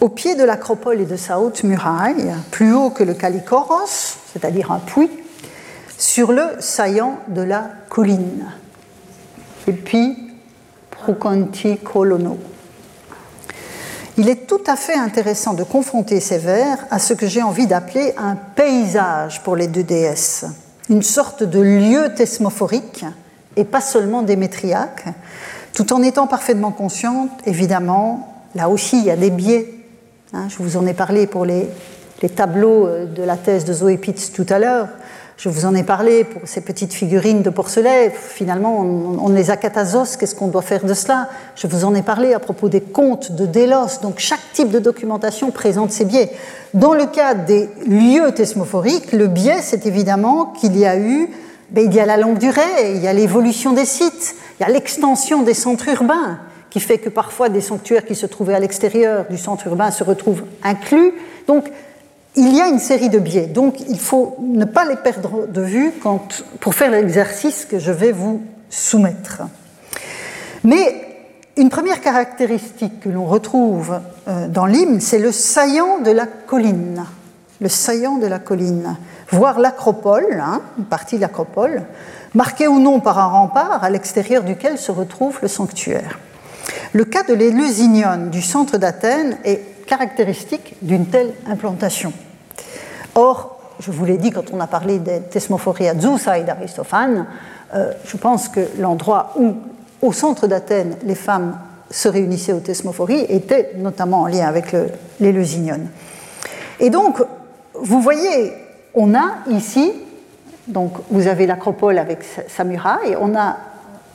au 0.00 0.08
pied 0.08 0.34
de 0.34 0.42
l'acropole 0.42 1.00
et 1.00 1.06
de 1.06 1.16
sa 1.16 1.38
haute 1.38 1.62
muraille, 1.62 2.32
plus 2.50 2.72
haut 2.72 2.90
que 2.90 3.04
le 3.04 3.14
Calikoros, 3.14 4.16
c'est-à-dire 4.32 4.72
un 4.72 4.80
puits, 4.80 5.10
sur 5.96 6.32
le 6.32 6.44
saillant 6.58 7.18
de 7.28 7.42
la 7.42 7.70
colline. 7.88 8.46
Et 9.68 9.72
puis, 9.72 10.16
Prukanti 10.90 11.78
Kolono. 11.78 12.38
Il 14.18 14.28
est 14.28 14.46
tout 14.46 14.62
à 14.66 14.76
fait 14.76 14.96
intéressant 14.96 15.54
de 15.54 15.62
confronter 15.62 16.20
ces 16.20 16.38
vers 16.38 16.78
à 16.90 16.98
ce 16.98 17.14
que 17.14 17.26
j'ai 17.26 17.42
envie 17.42 17.66
d'appeler 17.66 18.12
un 18.18 18.34
paysage 18.34 19.42
pour 19.42 19.56
les 19.56 19.68
deux 19.68 19.84
déesses, 19.84 20.44
une 20.92 21.02
sorte 21.02 21.42
de 21.42 21.60
lieu 21.60 22.14
thesmophorique 22.14 23.04
et 23.56 23.64
pas 23.64 23.80
seulement 23.80 24.22
démétriaque, 24.22 25.06
tout 25.74 25.92
en 25.92 26.02
étant 26.02 26.26
parfaitement 26.26 26.70
consciente, 26.70 27.30
évidemment, 27.46 28.44
là 28.54 28.68
aussi 28.68 28.98
il 28.98 29.04
y 29.04 29.10
a 29.10 29.16
des 29.16 29.30
biais 29.30 29.82
Hein, 30.34 30.48
je 30.48 30.62
vous 30.62 30.78
en 30.78 30.86
ai 30.86 30.94
parlé 30.94 31.26
pour 31.26 31.44
les, 31.44 31.68
tableaux 32.34 32.86
euh, 32.86 33.04
de 33.04 33.22
la 33.22 33.36
thèse 33.36 33.66
de 33.66 33.72
Zoé 33.72 33.98
Pitts 33.98 34.32
tout 34.34 34.46
à 34.48 34.58
l'heure. 34.58 34.88
Je 35.42 35.48
vous 35.48 35.66
en 35.66 35.74
ai 35.74 35.82
parlé 35.82 36.22
pour 36.22 36.42
ces 36.44 36.60
petites 36.60 36.92
figurines 36.92 37.42
de 37.42 37.50
porcelain. 37.50 38.10
Finalement, 38.12 38.78
on, 38.78 39.28
les 39.28 39.50
a 39.50 39.56
catazos. 39.56 40.16
Qu'est-ce 40.16 40.36
qu'on 40.36 40.46
doit 40.46 40.62
faire 40.62 40.84
de 40.84 40.94
cela? 40.94 41.28
Je 41.56 41.66
vous 41.66 41.84
en 41.84 41.96
ai 41.96 42.02
parlé 42.02 42.32
à 42.32 42.38
propos 42.38 42.68
des 42.68 42.80
contes 42.80 43.32
de 43.32 43.44
Delos. 43.44 44.02
Donc, 44.02 44.20
chaque 44.20 44.52
type 44.52 44.70
de 44.70 44.78
documentation 44.78 45.50
présente 45.50 45.90
ses 45.90 46.04
biais. 46.04 46.30
Dans 46.74 46.94
le 46.94 47.06
cas 47.06 47.34
des 47.34 47.68
lieux 47.88 48.30
thesmophoriques, 48.30 49.10
le 49.10 49.26
biais, 49.26 49.62
c'est 49.62 49.84
évidemment 49.84 50.46
qu'il 50.60 50.78
y 50.78 50.86
a 50.86 50.96
eu, 50.96 51.28
ben, 51.70 51.86
il 51.86 51.92
y 51.92 51.98
a 51.98 52.06
la 52.06 52.18
longue 52.18 52.38
durée, 52.38 52.94
il 52.94 53.02
y 53.02 53.08
a 53.08 53.12
l'évolution 53.12 53.72
des 53.72 53.84
sites, 53.84 54.36
il 54.60 54.62
y 54.62 54.64
a 54.64 54.70
l'extension 54.70 55.42
des 55.42 55.54
centres 55.54 55.88
urbains 55.88 56.38
qui 56.70 56.78
fait 56.78 56.98
que 56.98 57.08
parfois 57.08 57.48
des 57.48 57.60
sanctuaires 57.60 58.04
qui 58.04 58.14
se 58.14 58.26
trouvaient 58.26 58.54
à 58.54 58.60
l'extérieur 58.60 59.26
du 59.28 59.38
centre 59.38 59.66
urbain 59.66 59.90
se 59.90 60.04
retrouvent 60.04 60.44
inclus. 60.62 61.12
Donc, 61.48 61.64
il 62.34 62.54
y 62.54 62.60
a 62.60 62.68
une 62.68 62.78
série 62.78 63.10
de 63.10 63.18
biais. 63.18 63.46
Donc, 63.46 63.80
il 63.88 63.98
faut 63.98 64.36
ne 64.40 64.64
pas 64.64 64.84
les 64.84 64.96
perdre 64.96 65.46
de 65.46 65.60
vue 65.60 65.92
pour 66.60 66.74
faire 66.74 66.90
l'exercice 66.90 67.64
que 67.64 67.78
je 67.78 67.92
vais 67.92 68.12
vous 68.12 68.42
soumettre. 68.70 69.42
Mais 70.64 71.12
une 71.56 71.68
première 71.68 72.00
caractéristique 72.00 73.00
que 73.00 73.08
l'on 73.10 73.26
retrouve 73.26 74.00
euh, 74.28 74.48
dans 74.48 74.64
l'hymne, 74.64 75.00
c'est 75.00 75.18
le 75.18 75.32
saillant 75.32 75.98
de 75.98 76.10
la 76.10 76.26
colline. 76.26 77.04
Le 77.60 77.68
saillant 77.68 78.16
de 78.16 78.26
la 78.26 78.38
colline. 78.38 78.96
Voir 79.30 79.58
l'acropole, 79.60 80.40
hein, 80.42 80.62
une 80.78 80.84
partie 80.84 81.16
de 81.16 81.20
l'acropole, 81.20 81.82
marquée 82.34 82.68
ou 82.68 82.78
non 82.78 83.00
par 83.00 83.18
un 83.18 83.26
rempart 83.26 83.84
à 83.84 83.90
l'extérieur 83.90 84.42
duquel 84.42 84.78
se 84.78 84.90
retrouve 84.92 85.38
le 85.42 85.48
sanctuaire. 85.48 86.18
Le 86.92 87.04
cas 87.04 87.22
de 87.22 87.34
l'Éleusignon 87.34 88.28
du 88.30 88.40
centre 88.40 88.78
d'Athènes 88.78 89.36
est 89.44 89.60
caractéristique 89.92 90.76
d'une 90.80 91.04
telle 91.04 91.34
implantation. 91.46 92.14
Or, 93.14 93.58
je 93.78 93.90
vous 93.90 94.06
l'ai 94.06 94.16
dit 94.16 94.30
quand 94.30 94.50
on 94.50 94.58
a 94.58 94.66
parlé 94.66 94.98
des 94.98 95.20
thesmophories 95.20 95.86
à 95.86 96.00
Zousa 96.00 96.38
et 96.38 96.44
d'Aristophane, 96.44 97.26
euh, 97.74 97.92
je 98.06 98.16
pense 98.16 98.48
que 98.48 98.60
l'endroit 98.78 99.34
où, 99.36 99.54
au 100.00 100.12
centre 100.14 100.46
d'Athènes, 100.46 100.96
les 101.04 101.14
femmes 101.14 101.58
se 101.90 102.08
réunissaient 102.08 102.54
aux 102.54 102.60
thesmophories 102.60 103.26
était 103.28 103.72
notamment 103.76 104.22
en 104.22 104.26
lien 104.28 104.46
avec 104.46 104.74
l'Éleusignon. 105.20 105.80
Et 106.80 106.88
donc, 106.88 107.22
vous 107.74 108.00
voyez, 108.00 108.54
on 108.94 109.14
a 109.14 109.40
ici, 109.50 109.92
donc 110.68 110.94
vous 111.10 111.26
avez 111.26 111.46
l'acropole 111.46 111.98
avec 111.98 112.20
sa 112.48 112.64
muraille, 112.64 113.14
on 113.20 113.36
a 113.36 113.58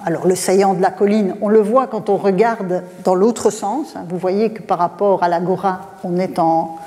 alors 0.05 0.27
le 0.27 0.35
saillant 0.35 0.73
de 0.73 0.81
la 0.81 0.91
colline, 0.91 1.35
on 1.41 1.49
le 1.49 1.59
voit 1.59 1.87
quand 1.87 2.09
on 2.09 2.17
regarde 2.17 2.83
dans 3.03 3.15
l'autre 3.15 3.49
sens. 3.49 3.95
Vous 4.09 4.17
voyez 4.17 4.51
que 4.51 4.61
par 4.61 4.77
rapport 4.77 5.23
à 5.23 5.27
l'agora, 5.27 5.81
on 6.03 6.17
est 6.17 6.39
en, 6.39 6.77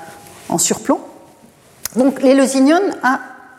surplomb. 0.58 1.00
Donc 1.96 2.22
l'Éleusignon 2.22 2.80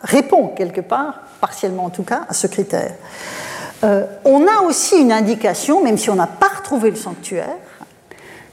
répond 0.02 0.48
quelque 0.48 0.80
part, 0.80 1.20
partiellement 1.40 1.84
en 1.84 1.90
tout 1.90 2.02
cas, 2.02 2.22
à 2.28 2.34
ce 2.34 2.46
critère. 2.46 2.92
Euh, 3.84 4.04
on 4.24 4.46
a 4.46 4.62
aussi 4.66 4.96
une 4.96 5.12
indication, 5.12 5.82
même 5.82 5.98
si 5.98 6.08
on 6.08 6.14
n'a 6.14 6.26
pas 6.26 6.48
retrouvé 6.58 6.90
le 6.90 6.96
sanctuaire, 6.96 7.56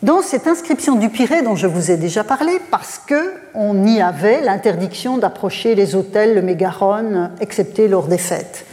dans 0.02 0.22
cette 0.22 0.48
inscription 0.48 0.96
du 0.96 1.10
Pirée 1.10 1.42
dont 1.42 1.56
je 1.56 1.68
vous 1.68 1.92
ai 1.92 1.98
déjà 1.98 2.24
parlé, 2.24 2.60
parce 2.72 3.00
qu'on 3.00 3.86
y 3.86 4.02
avait 4.02 4.42
l'interdiction 4.42 5.18
d'approcher 5.18 5.76
les 5.76 5.96
hôtels, 5.96 6.36
le 6.36 6.42
mégaron, 6.42 7.30
excepté 7.42 7.88
lors 7.88 8.08
des 8.08 8.18
fêtes 8.18 8.66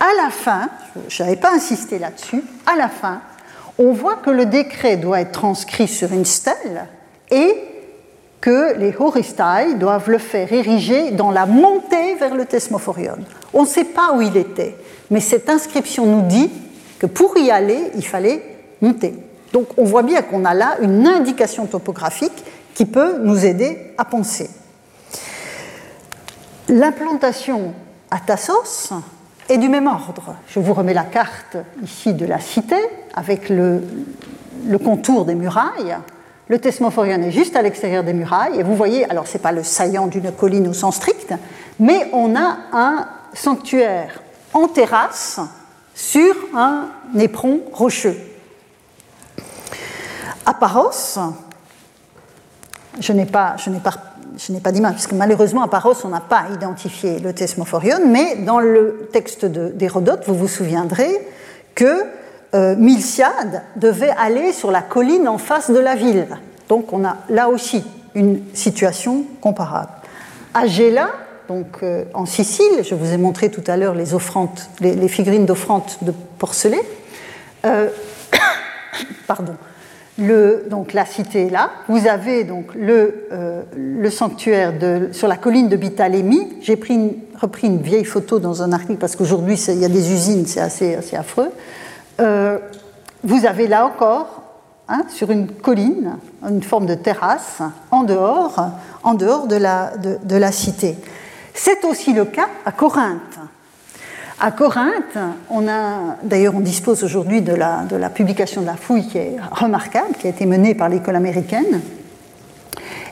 à 0.00 0.22
la 0.22 0.30
fin, 0.30 0.68
je 1.08 1.22
n'avais 1.22 1.36
pas 1.36 1.52
insisté 1.52 1.98
là-dessus, 1.98 2.42
à 2.66 2.76
la 2.76 2.88
fin, 2.88 3.20
on 3.78 3.92
voit 3.92 4.16
que 4.16 4.30
le 4.30 4.46
décret 4.46 4.96
doit 4.96 5.20
être 5.20 5.32
transcrit 5.32 5.88
sur 5.88 6.12
une 6.12 6.24
stèle 6.24 6.86
et 7.30 7.54
que 8.40 8.76
les 8.76 8.94
horistai 8.98 9.74
doivent 9.74 10.10
le 10.10 10.18
faire 10.18 10.52
ériger 10.52 11.12
dans 11.12 11.30
la 11.30 11.46
montée 11.46 12.14
vers 12.16 12.34
le 12.34 12.44
Thesmophorion. 12.44 13.16
On 13.52 13.62
ne 13.62 13.66
sait 13.66 13.84
pas 13.84 14.12
où 14.14 14.20
il 14.20 14.36
était, 14.36 14.76
mais 15.10 15.20
cette 15.20 15.48
inscription 15.48 16.06
nous 16.06 16.28
dit 16.28 16.50
que 16.98 17.06
pour 17.06 17.36
y 17.38 17.50
aller, 17.50 17.90
il 17.94 18.06
fallait 18.06 18.42
monter. 18.80 19.14
Donc 19.52 19.68
on 19.76 19.84
voit 19.84 20.02
bien 20.02 20.22
qu'on 20.22 20.44
a 20.44 20.52
là 20.52 20.76
une 20.82 21.06
indication 21.06 21.66
topographique 21.66 22.44
qui 22.74 22.86
peut 22.86 23.18
nous 23.22 23.44
aider 23.46 23.94
à 23.96 24.04
penser. 24.04 24.50
L'implantation 26.68 27.72
à 28.10 28.18
Tassos, 28.18 28.92
et 29.48 29.58
du 29.58 29.68
même 29.68 29.86
ordre. 29.86 30.34
Je 30.48 30.60
vous 30.60 30.74
remets 30.74 30.94
la 30.94 31.04
carte 31.04 31.56
ici 31.82 32.14
de 32.14 32.26
la 32.26 32.38
cité 32.38 32.76
avec 33.14 33.48
le, 33.48 33.82
contour 34.82 35.24
des 35.24 35.34
murailles. 35.34 35.96
Le 36.48 36.58
Thesmophorion 36.58 37.22
est 37.22 37.30
juste 37.30 37.56
à 37.56 37.62
l'extérieur 37.62 38.04
des 38.04 38.12
murailles 38.12 38.58
et 38.58 38.62
vous 38.62 38.76
voyez, 38.76 39.08
alors 39.10 39.26
ce 39.26 39.34
n'est 39.34 39.42
pas 39.42 39.52
le 39.52 39.62
saillant 39.62 40.06
d'une 40.06 40.30
colline 40.32 40.68
au 40.68 40.72
sens 40.72 40.96
strict, 40.96 41.32
mais 41.78 42.08
on 42.12 42.36
a 42.36 42.56
un 42.72 43.06
sanctuaire 43.32 44.20
en 44.52 44.68
terrasse 44.68 45.40
sur 45.94 46.34
un 46.54 46.88
éperon 47.18 47.60
rocheux. 47.72 48.16
À 50.46 50.52
Paros, 50.52 51.18
je 53.00 53.12
n'ai 53.12 53.26
pas, 53.26 53.56
je 53.56 53.70
n'ai 53.70 53.80
pas 53.80 53.94
je 54.36 54.52
n'ai 54.52 54.60
pas 54.60 54.72
d'image, 54.72 54.92
parce 54.92 55.06
que 55.06 55.14
malheureusement 55.14 55.62
à 55.62 55.68
Paros, 55.68 55.94
on 56.04 56.08
n'a 56.08 56.20
pas 56.20 56.44
identifié 56.52 57.18
le 57.18 57.32
Thesmophorion, 57.32 58.00
mais 58.06 58.36
dans 58.36 58.60
le 58.60 59.08
texte 59.12 59.44
d'Hérodote, 59.44 60.24
vous 60.26 60.34
vous 60.34 60.48
souviendrez 60.48 61.10
que 61.74 62.04
euh, 62.54 62.76
devait 63.76 64.14
aller 64.16 64.52
sur 64.52 64.70
la 64.70 64.82
colline 64.82 65.28
en 65.28 65.38
face 65.38 65.70
de 65.70 65.78
la 65.78 65.94
ville. 65.94 66.26
Donc 66.68 66.92
on 66.92 67.04
a 67.04 67.16
là 67.28 67.48
aussi 67.48 67.84
une 68.14 68.40
situation 68.54 69.24
comparable. 69.40 69.90
À 70.54 70.66
Gela, 70.66 71.08
donc 71.48 71.66
euh, 71.82 72.04
en 72.14 72.26
Sicile, 72.26 72.82
je 72.82 72.94
vous 72.94 73.12
ai 73.12 73.16
montré 73.16 73.50
tout 73.50 73.64
à 73.66 73.76
l'heure 73.76 73.94
les, 73.94 74.14
offrandes, 74.14 74.60
les, 74.80 75.08
figurines 75.08 75.46
d'offrandes 75.46 75.82
de 76.02 76.12
porcelain. 76.38 76.78
Euh, 77.66 77.88
pardon 79.26 79.56
donc 80.18 80.92
la 80.92 81.04
cité 81.04 81.46
est 81.46 81.50
là. 81.50 81.70
Vous 81.88 82.06
avez 82.06 82.44
donc 82.44 82.74
le, 82.74 83.26
euh, 83.32 84.10
sanctuaire 84.10 84.72
sur 85.12 85.28
la 85.28 85.36
colline 85.36 85.68
de 85.68 85.76
Bitalémie. 85.76 86.52
J'ai 86.60 86.78
repris 87.40 87.66
une 87.66 87.82
vieille 87.82 88.04
photo 88.04 88.38
dans 88.38 88.62
un 88.62 88.72
article 88.72 88.98
parce 88.98 89.16
qu'aujourd'hui 89.16 89.56
il 89.68 89.78
y 89.80 89.84
a 89.84 89.88
des 89.88 90.12
usines, 90.12 90.46
c'est 90.46 90.60
assez, 90.60 91.16
affreux. 91.16 91.50
Euh, 92.20 92.58
vous 93.24 93.46
avez 93.46 93.66
là 93.66 93.86
encore, 93.86 94.42
hein, 94.88 95.02
sur 95.08 95.30
une 95.30 95.48
colline, 95.48 96.16
une 96.48 96.62
forme 96.62 96.86
de 96.86 96.94
terrasse, 96.94 97.60
en 97.90 98.04
dehors, 98.04 98.70
en 99.02 99.14
dehors 99.14 99.46
de 99.48 99.56
la 100.36 100.52
cité. 100.52 100.96
C'est 101.54 101.84
aussi 101.84 102.12
le 102.12 102.24
cas 102.24 102.48
à 102.66 102.72
Corinthe. 102.72 103.38
À 104.40 104.50
Corinthe, 104.50 105.16
on 105.48 105.68
a, 105.68 106.16
d'ailleurs, 106.22 106.54
on 106.56 106.60
dispose 106.60 107.04
aujourd'hui 107.04 107.40
de 107.40 107.54
la, 107.54 108.10
publication 108.12 108.62
de 108.62 108.66
la 108.66 108.74
fouille 108.74 109.06
qui 109.06 109.18
est 109.18 109.36
remarquable, 109.52 110.14
qui 110.18 110.26
a 110.26 110.30
été 110.30 110.44
menée 110.44 110.74
par 110.74 110.88
l'école 110.88 111.16
américaine. 111.16 111.80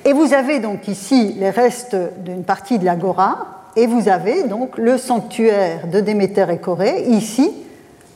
Et 0.04 0.12
vous 0.12 0.34
avez 0.34 0.58
donc 0.58 0.88
ici 0.88 1.36
les 1.38 1.50
restes 1.50 1.96
d'une 2.24 2.42
partie 2.42 2.78
de 2.78 2.84
l'agora, 2.84 3.62
et 3.76 3.86
vous 3.86 4.08
avez 4.08 4.42
donc 4.44 4.76
le 4.78 4.98
sanctuaire 4.98 5.86
de 5.86 6.00
Déméter 6.00 6.46
et 6.50 6.58
Corée, 6.58 7.04
ici, 7.08 7.50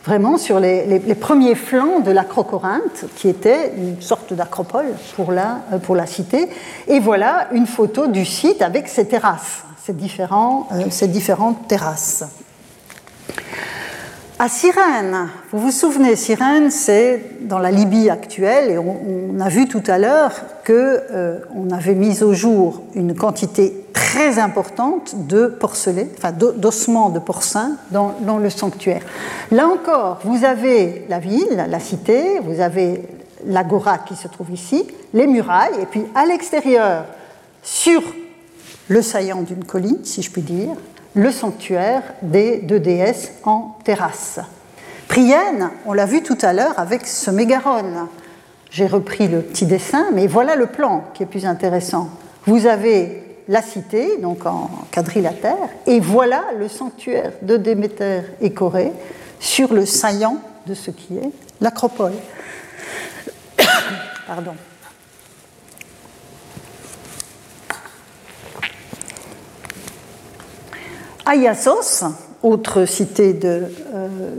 vraiment 0.05 0.37
sur 0.37 0.59
les, 0.59 1.01
premiers 1.19 1.55
flancs 1.55 2.01
de 2.01 2.11
l'acrocorinthe, 2.11 3.07
qui 3.15 3.29
était 3.29 3.73
une 3.77 4.03
sorte 4.03 4.33
d'acropole 4.33 4.87
pour 5.15 5.31
la, 5.31 5.61
pour 5.85 5.95
la 5.95 6.07
cité. 6.07 6.49
Et 6.89 6.99
voilà 6.99 7.49
une 7.53 7.67
photo 7.67 8.09
du 8.09 8.25
site 8.25 8.63
avec 8.63 8.89
ces 8.89 9.07
terrasses, 9.07 9.65
ces, 9.85 9.93
euh, 9.93 11.07
différentes 11.07 11.69
terrasses. 11.69 12.25
À 14.39 14.51
Cyrène, 14.51 15.31
vous 15.51 15.59
vous 15.59 15.71
souvenez, 15.71 16.15
Cyrène, 16.15 16.71
c'est 16.71 17.23
dans 17.41 17.59
la 17.59 17.71
Libye 17.71 18.11
actuelle, 18.11 18.71
et 18.71 18.77
on, 18.77 19.41
a 19.41 19.49
vu 19.49 19.67
tout 19.67 19.83
à 19.87 19.97
l'heure 19.97 20.33
qu'on 20.67 20.73
euh, 20.73 21.39
avait 21.73 21.95
mis 21.95 22.23
au 22.23 22.35
jour 22.35 22.83
une 22.95 23.15
quantité 23.15 23.87
très 23.95 24.39
importante 24.39 25.27
de 25.27 25.47
porcelets, 25.47 26.11
d'ossements 26.57 27.09
de 27.09 27.19
porcins 27.19 27.77
dans, 27.93 28.15
dans, 28.21 28.37
le 28.37 28.51
sanctuaire. 28.51 29.01
Là 29.51 29.69
encore, 29.69 30.19
vous 30.25 30.45
avez 30.45 31.07
la 31.09 31.19
ville, 31.19 31.65
la 31.67 31.81
cité, 31.81 32.39
vous 32.41 32.61
avez 32.61 33.09
l'agora 33.47 33.97
qui 33.99 34.17
se 34.17 34.29
trouve 34.29 34.51
ici, 34.51 34.87
les 35.15 35.27
murailles, 35.27 35.81
et 35.81 35.87
puis 35.87 36.05
à 36.15 36.27
l'extérieur, 36.27 37.07
sur 37.63 38.03
le 38.89 39.01
saillant 39.01 39.41
d'une 39.41 39.65
colline, 39.65 40.05
si 40.05 40.21
je 40.21 40.31
puis 40.31 40.43
dire, 40.43 40.77
le 41.17 41.33
sanctuaire 41.33 42.03
des 42.21 42.59
deux 42.59 42.79
déesses 42.79 43.33
en 43.43 43.77
terrasse. 43.85 44.39
Prienne, 45.09 45.71
on 45.87 45.95
l'a 45.95 46.05
vu 46.05 46.23
tout 46.23 46.37
à 46.43 46.53
l'heure 46.53 46.79
avec 46.79 47.07
ce 47.07 47.31
mégaron. 47.31 48.09
J'ai 48.71 48.87
repris 48.87 49.27
le 49.27 49.41
petit 49.41 49.65
dessin, 49.65 50.09
mais 50.13 50.27
voilà 50.27 50.57
le 50.57 50.67
plan 50.67 51.05
qui 51.15 51.23
est 51.23 51.27
plus 51.27 51.47
intéressant. 51.47 52.11
Vous 52.45 52.67
avez 52.67 53.23
la 53.49 53.63
cité, 53.63 54.19
donc 54.19 54.45
en 54.45 54.69
quadrilatère, 54.91 55.69
et 55.87 56.01
voilà 56.01 56.45
le 56.59 56.69
sanctuaire 56.69 57.33
de 57.41 57.57
Déméter 57.57 58.21
et 58.43 58.53
Corée 58.53 58.93
sur 59.41 59.73
le 59.73 59.87
saillant 59.87 60.39
de 60.67 60.75
ce 60.75 60.91
qui 60.91 61.17
est 61.17 61.31
l'acropole. 61.63 62.13
Pardon. 64.27 64.55
Ayasos, 71.27 72.05
autre 72.43 72.85
cité 72.85 73.39
euh, 73.45 73.69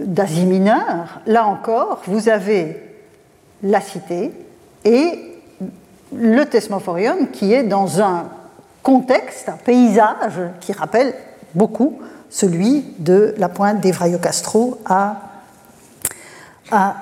d'Asie 0.05 0.45
mineure, 0.45 1.19
là 1.25 1.45
encore, 1.45 2.01
vous 2.07 2.29
avez 2.29 2.81
la 3.61 3.81
cité 3.81 4.31
et 4.85 5.19
le 6.15 6.45
Thesmophorion 6.45 7.27
qui 7.33 7.53
est 7.53 7.63
dans 7.63 8.01
un 8.01 8.29
contexte, 8.83 9.49
un 9.49 9.57
paysage 9.57 10.39
qui 10.61 10.71
rappelle 10.71 11.13
beaucoup 11.53 11.99
celui 12.29 12.85
de 12.99 13.35
la 13.38 13.49
pointe 13.49 13.81
d'Evraio 13.81 14.17
Castro 14.17 14.79
à, 14.85 15.17
à. 16.71 17.01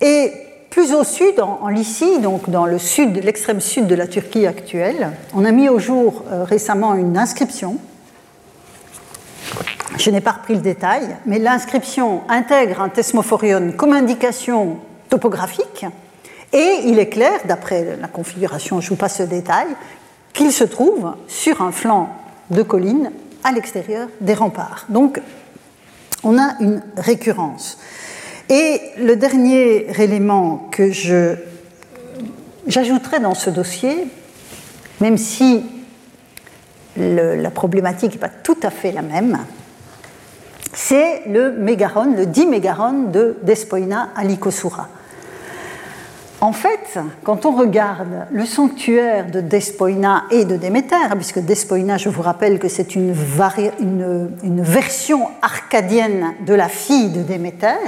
Et 0.00 0.32
plus 0.70 0.94
au 0.94 1.02
sud, 1.04 1.40
en, 1.40 1.68
Lycie, 1.68 2.20
donc 2.20 2.48
dans 2.48 2.66
le 2.66 2.78
sud, 2.78 3.22
l'extrême 3.24 3.60
sud 3.60 3.88
de 3.88 3.94
la 3.94 4.06
Turquie 4.06 4.46
actuelle, 4.46 5.10
on 5.34 5.44
a 5.44 5.50
mis 5.50 5.68
au 5.68 5.78
jour 5.78 6.24
euh, 6.30 6.44
récemment 6.44 6.94
une 6.94 7.18
inscription 7.18 7.78
je 9.98 10.10
n'ai 10.10 10.20
pas 10.20 10.32
repris 10.32 10.54
le 10.54 10.60
détail, 10.60 11.16
mais 11.26 11.38
l'inscription 11.38 12.22
intègre 12.28 12.80
un 12.80 12.88
thesmophorion 12.88 13.72
comme 13.76 13.92
indication 13.92 14.78
topographique, 15.08 15.86
et 16.52 16.80
il 16.84 16.98
est 16.98 17.08
clair, 17.08 17.40
d'après 17.46 17.96
la 18.00 18.08
configuration, 18.08 18.80
je 18.80 18.90
vous 18.90 18.96
passe 18.96 19.18
ce 19.18 19.22
détail, 19.22 19.68
qu'il 20.32 20.52
se 20.52 20.64
trouve 20.64 21.14
sur 21.26 21.62
un 21.62 21.72
flanc 21.72 22.10
de 22.50 22.62
colline 22.62 23.10
à 23.44 23.52
l'extérieur 23.52 24.08
des 24.20 24.34
remparts. 24.34 24.86
Donc, 24.88 25.20
on 26.22 26.38
a 26.38 26.54
une 26.60 26.82
récurrence. 26.96 27.78
Et 28.48 28.80
le 28.98 29.16
dernier 29.16 29.86
élément 30.00 30.68
que 30.70 30.92
je, 30.92 31.36
j'ajouterai 32.66 33.20
dans 33.20 33.34
ce 33.34 33.50
dossier, 33.50 34.06
même 35.00 35.16
si 35.16 35.64
la 36.96 37.50
problématique 37.50 38.12
n'est 38.12 38.18
pas 38.18 38.28
tout 38.28 38.58
à 38.62 38.70
fait 38.70 38.92
la 38.92 39.02
même, 39.02 39.38
c'est 40.72 41.22
le 41.26 41.52
mégaron, 41.52 42.14
le 42.16 42.26
dimégaron 42.26 43.04
de 43.12 43.36
Despoina 43.42 44.10
à 44.16 44.24
Lycosura. 44.24 44.88
En 46.40 46.52
fait, 46.52 46.98
quand 47.22 47.46
on 47.46 47.52
regarde 47.52 48.26
le 48.32 48.44
sanctuaire 48.44 49.30
de 49.30 49.40
Despoina 49.40 50.24
et 50.32 50.44
de 50.44 50.56
Déméter, 50.56 50.96
puisque 51.14 51.38
Despoina, 51.38 51.98
je 51.98 52.08
vous 52.08 52.22
rappelle 52.22 52.58
que 52.58 52.66
c'est 52.66 52.96
une, 52.96 53.12
version 54.42 55.28
arcadienne 55.40 56.34
de 56.44 56.54
la 56.54 56.68
fille 56.68 57.10
de 57.10 57.22
Déméter, 57.22 57.78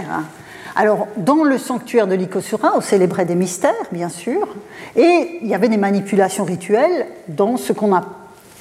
alors, 0.76 1.06
dans 1.16 1.44
le 1.44 1.56
sanctuaire 1.56 2.08
de 2.08 2.14
Lycosura, 2.14 2.72
on 2.76 2.80
célébrait 2.80 3.24
des 3.24 3.36
mystères, 3.36 3.72
bien 3.92 4.08
sûr, 4.08 4.48
et 4.96 5.38
il 5.40 5.46
y 5.46 5.54
avait 5.54 5.68
des 5.68 5.76
manipulations 5.76 6.44
rituelles 6.44 7.06
dans 7.28 7.56
ce 7.56 7.72
qu'on 7.72 7.94
a 7.94 8.04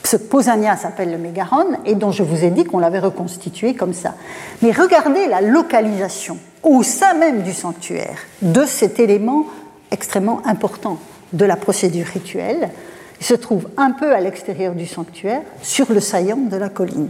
ce 0.04 0.18
Posania 0.18 0.76
s'appelle 0.76 1.12
le 1.12 1.18
Mégaron 1.18 1.78
et 1.86 1.96
dont 1.96 2.12
je 2.12 2.24
vous 2.24 2.44
ai 2.44 2.50
dit 2.50 2.66
qu'on 2.66 2.80
l'avait 2.80 3.00
reconstitué 3.00 3.74
comme 3.74 3.94
ça. 3.94 4.16
Mais 4.62 4.72
regardez 4.72 5.28
la 5.28 5.42
localisation 5.42 6.38
au 6.62 6.84
sein 6.84 7.14
même 7.14 7.42
du 7.42 7.54
sanctuaire 7.54 8.18
de 8.42 8.66
cet 8.66 9.00
élément 9.00 9.46
extrêmement 9.92 10.42
important 10.46 10.98
de 11.32 11.46
la 11.46 11.56
procédure 11.56 12.08
rituelle. 12.08 12.70
Il 13.20 13.26
se 13.26 13.34
trouve 13.34 13.70
un 13.78 13.92
peu 13.92 14.14
à 14.14 14.20
l'extérieur 14.20 14.74
du 14.74 14.86
sanctuaire, 14.86 15.42
sur 15.62 15.92
le 15.92 16.00
saillant 16.00 16.38
de 16.38 16.58
la 16.58 16.70
colline. 16.70 17.10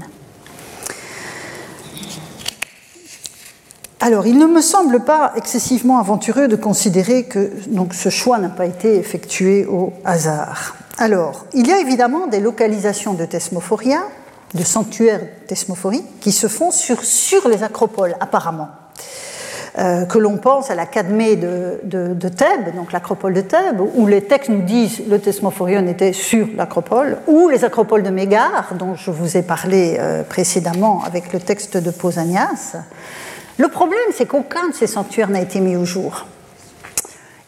Alors, 4.00 4.28
il 4.28 4.38
ne 4.38 4.46
me 4.46 4.62
semble 4.62 5.00
pas 5.06 5.32
excessivement 5.38 5.98
aventureux 5.98 6.50
de 6.50 6.58
considérer 6.58 7.24
que 7.24 7.52
donc, 7.68 7.94
ce 7.94 8.10
choix 8.10 8.38
n'a 8.38 8.50
pas 8.50 8.66
été 8.66 8.98
effectué 8.98 9.66
au 9.66 9.94
hasard. 10.04 10.76
Alors, 10.98 11.46
il 11.54 11.68
y 11.68 11.72
a 11.72 11.80
évidemment 11.80 12.28
des 12.28 12.40
localisations 12.40 13.14
de 13.14 13.26
thesmophoria, 13.26 14.04
de 14.54 14.64
sanctuaires 14.64 15.22
thesmophorie, 15.48 16.04
qui 16.22 16.32
se 16.32 16.48
font 16.48 16.72
sur, 16.72 17.48
les 17.50 17.64
acropoles, 17.64 18.16
apparemment. 18.20 18.70
Euh, 19.80 20.06
que 20.06 20.20
l'on 20.20 20.38
pense 20.38 20.70
à 20.70 20.76
la 20.76 20.86
Cadmée 20.86 21.36
de, 21.36 21.80
Thèbes, 22.30 22.76
donc 22.76 22.92
l'acropole 22.92 23.34
de 23.34 23.42
Thèbes, 23.42 23.82
où 23.96 24.06
les 24.06 24.22
textes 24.22 24.50
nous 24.50 24.62
disent 24.62 25.02
le 25.10 25.18
Thesmophorion 25.18 25.88
était 25.88 26.14
sur 26.14 26.48
l'acropole, 26.56 27.18
ou 27.26 27.50
les 27.50 27.66
acropoles 27.66 28.04
de 28.04 28.12
Mégare, 28.12 28.76
dont 28.78 28.94
je 28.94 29.10
vous 29.10 29.36
ai 29.36 29.42
parlé 29.42 29.98
euh, 30.00 30.22
précédemment 30.22 31.04
avec 31.04 31.34
le 31.34 31.40
texte 31.40 31.76
de 31.78 31.90
Pausanias. 31.90 32.76
Le 33.58 33.68
problème, 33.68 34.00
c'est 34.16 34.28
qu'aucun 34.28 34.70
de 34.70 34.76
ces 34.76 34.86
sanctuaires 34.86 35.30
n'a 35.30 35.42
été 35.42 35.60
mis 35.60 35.76
au 35.76 35.86
jour. 35.86 36.28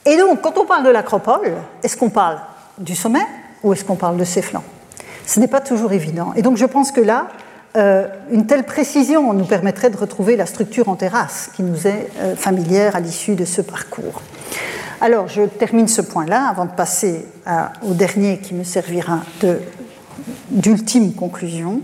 Et 0.07 0.17
donc, 0.17 0.41
quand 0.41 0.57
on 0.57 0.65
parle 0.65 0.83
de 0.83 0.89
l'acropole, 0.89 1.53
est-ce 1.83 1.95
qu'on 1.95 2.09
parle 2.09 2.39
du 2.77 2.95
sommet 2.95 3.25
ou 3.63 3.73
est-ce 3.73 3.85
qu'on 3.85 3.95
parle 3.95 4.17
de 4.17 4.23
ses 4.23 4.41
flancs? 4.41 4.63
Ce 5.25 5.39
n'est 5.39 5.47
pas 5.47 5.61
toujours 5.61 5.93
évident. 5.93 6.33
Et 6.35 6.41
donc 6.41 6.57
je 6.57 6.65
pense 6.65 6.91
que 6.91 7.01
là, 7.01 7.27
euh, 7.77 8.07
une 8.31 8.45
telle 8.45 8.63
précision 8.63 9.33
nous 9.33 9.45
permettrait 9.45 9.89
de 9.89 9.97
retrouver 9.97 10.35
la 10.35 10.45
structure 10.45 10.87
en 10.87 10.95
terrasse 10.95 11.49
qui 11.55 11.63
nous 11.63 11.87
est 11.87 12.09
euh, 12.19 12.35
familière 12.35 12.95
à 12.95 12.99
l'issue 12.99 13.35
de 13.35 13.45
ce 13.45 13.61
parcours. 13.61 14.21
Alors 15.01 15.27
je 15.27 15.43
termine 15.43 15.87
ce 15.87 16.01
point-là 16.01 16.47
avant 16.49 16.65
de 16.65 16.71
passer 16.71 17.25
au 17.83 17.93
dernier 17.93 18.39
qui 18.39 18.53
me 18.53 18.63
servira 18.63 19.19
d'ultime 20.49 21.13
conclusion. 21.13 21.81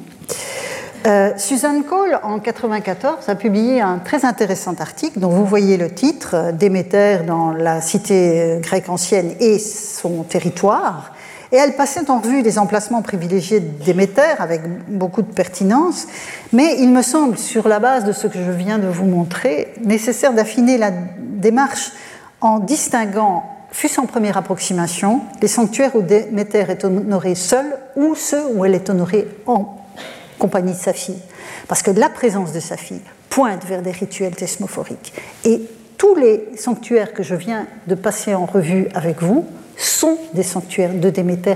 Euh, 1.08 1.32
Suzanne 1.36 1.84
Cole, 1.84 2.20
en 2.22 2.38
1994, 2.38 3.28
a 3.28 3.36
publié 3.36 3.82
un 3.82 3.98
très 3.98 4.24
intéressant 4.24 4.76
article 4.80 5.20
dont 5.20 5.30
vous 5.30 5.46
voyez 5.46 5.78
le 5.78 5.90
titre, 5.90 6.36
euh, 6.36 6.52
Déméter 6.52 7.20
dans 7.26 7.52
la 7.52 7.82
cité 7.82 8.42
euh, 8.42 8.60
grecque 8.60 8.88
ancienne 8.88 9.34
et 9.40 9.58
son 9.58 10.22
territoire. 10.24 11.14
Et 11.52 11.58
elle 11.58 11.76
passait 11.76 12.10
en 12.12 12.20
revue 12.20 12.44
les 12.44 12.60
emplacements 12.60 13.02
privilégiés 13.02 13.62
de 13.62 13.84
Déméter 13.84 14.36
avec 14.38 14.62
beaucoup 14.90 15.24
de 15.24 15.32
pertinence, 15.32 16.06
mais 16.54 16.76
il 16.80 16.92
me 16.92 17.02
semble, 17.02 17.38
sur 17.38 17.68
la 17.68 17.80
base 17.80 18.06
de 18.06 18.12
ce 18.12 18.28
que 18.28 18.38
je 18.38 18.52
viens 18.52 18.78
de 18.78 18.88
vous 18.88 19.06
montrer, 19.06 19.74
nécessaire 19.84 20.34
d'affiner 20.34 20.78
la 20.78 20.92
démarche 20.92 21.94
en 22.42 22.60
distinguant, 22.60 23.44
fût-ce 23.72 24.00
en 24.00 24.06
première 24.06 24.38
approximation, 24.38 25.22
les 25.42 25.48
sanctuaires 25.48 25.96
où 25.96 26.04
Déméter 26.04 26.66
est 26.70 26.86
honorée 26.86 27.36
seule 27.36 27.76
ou 27.96 28.14
ceux 28.14 28.46
où 28.54 28.66
elle 28.66 28.76
est 28.76 28.90
honorée 28.90 29.28
en 29.48 29.81
compagnie 30.42 30.74
de 30.74 30.78
sa 30.78 30.92
fille. 30.92 31.22
Parce 31.68 31.84
que 31.84 31.92
la 31.92 32.10
présence 32.10 32.52
de 32.52 32.60
sa 32.60 32.76
fille 32.76 33.02
pointe 33.30 33.64
vers 33.64 33.84
des 33.84 33.92
rituels 33.92 34.36
thesmophoriques. 34.36 35.14
Et 35.46 35.62
tous 35.98 36.16
les 36.16 36.58
sanctuaires 36.58 37.14
que 37.14 37.22
je 37.22 37.36
viens 37.36 37.68
de 37.86 37.94
passer 37.94 38.34
en 38.34 38.48
revue 38.48 38.88
avec 38.96 39.22
vous 39.22 39.46
sont 39.78 40.18
des 40.34 40.44
sanctuaires 40.44 40.94
de 40.94 41.10
Déméter 41.12 41.54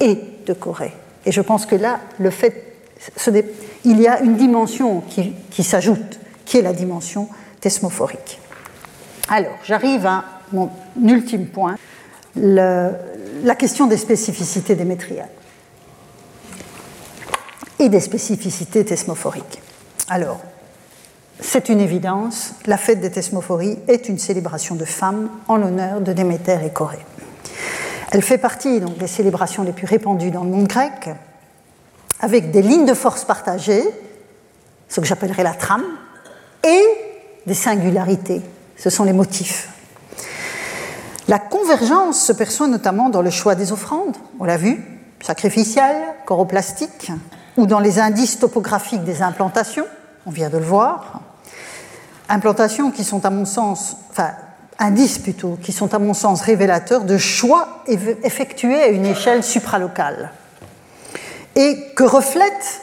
et 0.00 0.18
de 0.46 0.52
Corée. 0.52 0.92
Et 1.24 1.32
je 1.32 1.40
pense 1.40 1.64
que 1.64 1.76
là, 1.76 2.00
le 2.18 2.30
fait 2.30 2.62
il 3.84 4.00
y 4.00 4.06
a 4.06 4.20
une 4.20 4.36
dimension 4.36 5.02
qui, 5.50 5.62
s'ajoute, 5.62 6.18
qui 6.44 6.58
est 6.58 6.62
la 6.62 6.72
dimension 6.72 7.28
thesmophorique. 7.60 8.40
Alors, 9.28 9.56
j'arrive 9.64 10.06
à 10.06 10.24
mon 10.52 10.70
ultime 11.02 11.46
point, 11.46 11.76
la 12.36 13.54
question 13.58 13.86
des 13.86 13.96
spécificités 13.96 14.74
démétriales 14.74 15.28
et 17.78 17.88
des 17.88 18.00
spécificités 18.00 18.84
thesmophoriques. 18.84 19.62
Alors, 20.08 20.40
c'est 21.40 21.68
une 21.68 21.80
évidence, 21.80 22.54
la 22.64 22.78
fête 22.78 23.00
des 23.00 23.10
thesmophories 23.10 23.78
est 23.88 24.08
une 24.08 24.18
célébration 24.18 24.74
de 24.74 24.86
femmes 24.86 25.28
en 25.48 25.56
l'honneur 25.56 26.00
de 26.00 26.12
Déméter 26.12 26.58
et 26.64 26.70
Corée. 26.70 27.04
Elle 28.10 28.22
fait 28.22 28.38
partie 28.38 28.80
donc, 28.80 28.96
des 28.96 29.06
célébrations 29.06 29.62
les 29.62 29.72
plus 29.72 29.86
répandues 29.86 30.30
dans 30.30 30.44
le 30.44 30.50
monde 30.50 30.66
grec, 30.66 31.10
avec 32.20 32.50
des 32.50 32.62
lignes 32.62 32.86
de 32.86 32.94
force 32.94 33.24
partagées, 33.24 33.84
ce 34.88 35.00
que 35.00 35.06
j'appellerais 35.06 35.42
la 35.42 35.52
trame, 35.52 35.84
et 36.64 36.82
des 37.46 37.54
singularités, 37.54 38.40
ce 38.78 38.88
sont 38.88 39.04
les 39.04 39.12
motifs. 39.12 39.68
La 41.28 41.38
convergence 41.38 42.22
se 42.22 42.32
perçoit 42.32 42.68
notamment 42.68 43.10
dans 43.10 43.22
le 43.22 43.30
choix 43.30 43.54
des 43.54 43.72
offrandes, 43.72 44.16
on 44.40 44.44
l'a 44.44 44.56
vu, 44.56 44.82
sacrificielles, 45.20 46.02
choroplastiques, 46.24 47.10
ou 47.56 47.66
dans 47.66 47.80
les 47.80 47.98
indices 47.98 48.38
topographiques 48.38 49.04
des 49.04 49.22
implantations, 49.22 49.86
on 50.26 50.30
vient 50.30 50.50
de 50.50 50.58
le 50.58 50.64
voir. 50.64 51.20
Implantations 52.28 52.90
qui 52.90 53.04
sont 53.04 53.24
à 53.24 53.30
mon 53.30 53.44
sens, 53.44 53.96
enfin 54.10 54.32
indices 54.78 55.18
plutôt, 55.18 55.58
qui 55.62 55.72
sont 55.72 55.94
à 55.94 55.98
mon 55.98 56.14
sens 56.14 56.42
révélateurs 56.42 57.04
de 57.04 57.16
choix 57.16 57.82
effectués 57.86 58.82
à 58.82 58.88
une 58.88 59.06
échelle 59.06 59.42
supralocale 59.42 60.30
et 61.54 61.92
que 61.94 62.04
reflète 62.04 62.82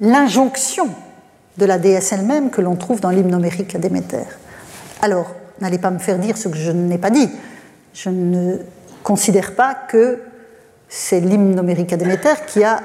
l'injonction 0.00 0.88
de 1.56 1.64
la 1.64 1.78
déesse 1.78 2.12
elle-même 2.12 2.50
que 2.50 2.60
l'on 2.60 2.76
trouve 2.76 3.00
dans 3.00 3.10
l'hymne 3.10 3.34
numérique 3.34 3.74
à 3.74 3.78
Déméter. 3.78 4.24
Alors, 5.02 5.34
n'allez 5.60 5.78
pas 5.78 5.90
me 5.90 5.98
faire 5.98 6.18
dire 6.18 6.36
ce 6.36 6.48
que 6.48 6.56
je 6.56 6.70
n'ai 6.70 6.98
pas 6.98 7.10
dit. 7.10 7.28
Je 7.94 8.10
ne 8.10 8.58
considère 9.02 9.54
pas 9.54 9.74
que 9.74 10.20
c'est 10.88 11.20
l'hymne 11.20 11.54
numérique 11.54 11.92
à 11.92 11.96
Déméter 11.96 12.34
qui 12.46 12.64
a 12.64 12.80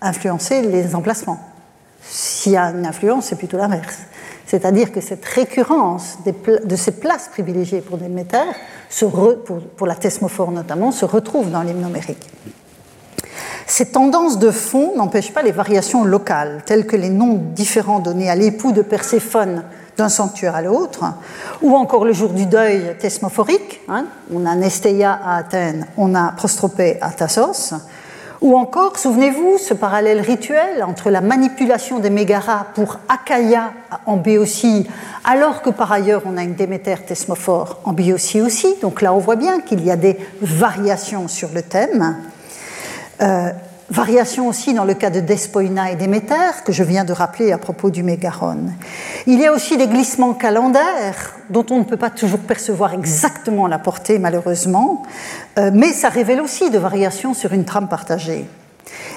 influencé 0.00 0.62
les 0.62 0.94
emplacements. 0.94 1.40
S'il 2.02 2.52
y 2.52 2.56
a 2.56 2.70
une 2.70 2.86
influence, 2.86 3.26
c'est 3.26 3.36
plutôt 3.36 3.56
l'inverse. 3.56 3.98
C'est-à-dire 4.46 4.90
que 4.90 5.00
cette 5.00 5.24
récurrence 5.24 6.18
de 6.26 6.76
ces 6.76 6.92
places 6.92 7.28
privilégiées 7.28 7.82
pour 7.82 7.98
Déméter, 7.98 8.38
pour, 9.76 9.86
la 9.86 9.94
thesmophore 9.94 10.50
notamment, 10.50 10.90
se 10.90 11.04
retrouve 11.04 11.52
dans 11.52 11.62
l'hymne 11.62 11.84
numérique. 11.84 12.28
Ces 13.66 13.92
tendances 13.92 14.40
de 14.40 14.50
fond 14.50 14.96
n'empêchent 14.96 15.32
pas 15.32 15.42
les 15.42 15.52
variations 15.52 16.02
locales, 16.02 16.62
telles 16.66 16.86
que 16.86 16.96
les 16.96 17.10
noms 17.10 17.34
différents 17.54 18.00
donnés 18.00 18.28
à 18.28 18.34
l'époux 18.34 18.72
de 18.72 18.82
Perséphone 18.82 19.62
d'un 19.96 20.08
sanctuaire 20.08 20.56
à 20.56 20.62
l'autre, 20.62 21.04
ou 21.62 21.76
encore 21.76 22.04
le 22.04 22.12
jour 22.12 22.30
du 22.30 22.46
deuil 22.46 22.96
thesmophorique. 22.98 23.80
Hein. 23.88 24.06
on 24.34 24.46
a 24.46 24.56
Nestéia 24.56 25.12
à 25.12 25.36
Athènes, 25.36 25.86
on 25.96 26.16
a 26.16 26.32
Prostropée 26.32 26.98
à 27.00 27.10
Tassos, 27.10 27.74
ou 28.40 28.56
encore, 28.56 28.98
souvenez-vous, 28.98 29.58
ce 29.58 29.74
parallèle 29.74 30.20
rituel 30.20 30.82
entre 30.82 31.10
la 31.10 31.20
manipulation 31.20 31.98
des 31.98 32.10
mégaras 32.10 32.66
pour 32.74 32.98
Achaïa 33.08 33.72
en 34.06 34.16
Béotie, 34.16 34.88
alors 35.24 35.62
que 35.62 35.70
par 35.70 35.92
ailleurs 35.92 36.22
on 36.24 36.36
a 36.36 36.42
une 36.42 36.54
Déméter 36.54 36.96
thesmophore 37.06 37.80
en 37.84 37.92
Béotie 37.92 38.40
aussi. 38.40 38.74
Donc 38.80 39.02
là, 39.02 39.12
on 39.12 39.18
voit 39.18 39.36
bien 39.36 39.60
qu'il 39.60 39.84
y 39.84 39.90
a 39.90 39.96
des 39.96 40.16
variations 40.40 41.28
sur 41.28 41.50
le 41.54 41.62
thème. 41.62 42.16
Euh, 43.20 43.50
variation 43.90 44.48
aussi 44.48 44.72
dans 44.72 44.84
le 44.84 44.94
cas 44.94 45.10
de 45.10 45.20
Despoina 45.20 45.90
et 45.90 45.96
Déméter, 45.96 46.62
que 46.64 46.72
je 46.72 46.82
viens 46.82 47.04
de 47.04 47.12
rappeler 47.12 47.52
à 47.52 47.58
propos 47.58 47.90
du 47.90 48.02
Mégaron. 48.02 48.70
Il 49.26 49.40
y 49.40 49.46
a 49.46 49.52
aussi 49.52 49.76
des 49.76 49.88
glissements 49.88 50.34
calendaires 50.34 51.34
dont 51.50 51.66
on 51.70 51.78
ne 51.78 51.84
peut 51.84 51.96
pas 51.96 52.10
toujours 52.10 52.40
percevoir 52.40 52.94
exactement 52.94 53.66
la 53.66 53.78
portée, 53.78 54.18
malheureusement, 54.18 55.02
euh, 55.58 55.70
mais 55.74 55.92
ça 55.92 56.08
révèle 56.08 56.40
aussi 56.40 56.70
de 56.70 56.78
variations 56.78 57.34
sur 57.34 57.52
une 57.52 57.64
trame 57.64 57.88
partagée. 57.88 58.46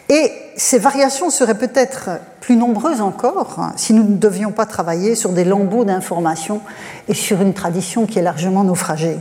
Et 0.09 0.31
ces 0.57 0.79
variations 0.79 1.29
seraient 1.29 1.57
peut-être 1.57 2.09
plus 2.41 2.55
nombreuses 2.55 3.01
encore 3.01 3.55
hein, 3.59 3.73
si 3.77 3.93
nous 3.93 4.03
ne 4.03 4.17
devions 4.17 4.51
pas 4.51 4.65
travailler 4.65 5.15
sur 5.15 5.31
des 5.31 5.45
lambeaux 5.45 5.85
d'informations 5.85 6.61
et 7.07 7.13
sur 7.13 7.41
une 7.41 7.53
tradition 7.53 8.05
qui 8.05 8.19
est 8.19 8.23
largement 8.23 8.63
naufragée. 8.63 9.17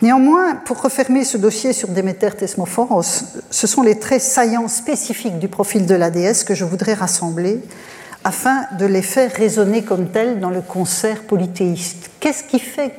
Néanmoins, 0.00 0.54
pour 0.54 0.80
refermer 0.80 1.24
ce 1.24 1.36
dossier 1.36 1.72
sur 1.72 1.88
Déméter 1.88 2.30
Thesmophoros, 2.30 3.24
ce 3.50 3.66
sont 3.66 3.82
les 3.82 3.98
traits 3.98 4.22
saillants 4.22 4.68
spécifiques 4.68 5.40
du 5.40 5.48
profil 5.48 5.86
de 5.86 5.94
la 5.94 6.10
déesse 6.10 6.44
que 6.44 6.54
je 6.54 6.64
voudrais 6.64 6.94
rassembler 6.94 7.60
afin 8.22 8.66
de 8.78 8.86
les 8.86 9.02
faire 9.02 9.32
résonner 9.32 9.82
comme 9.82 10.08
tels 10.10 10.38
dans 10.38 10.50
le 10.50 10.60
concert 10.60 11.22
polythéiste. 11.22 12.10
Qu'est-ce 12.20 12.44
qui 12.44 12.60
fait 12.60 12.92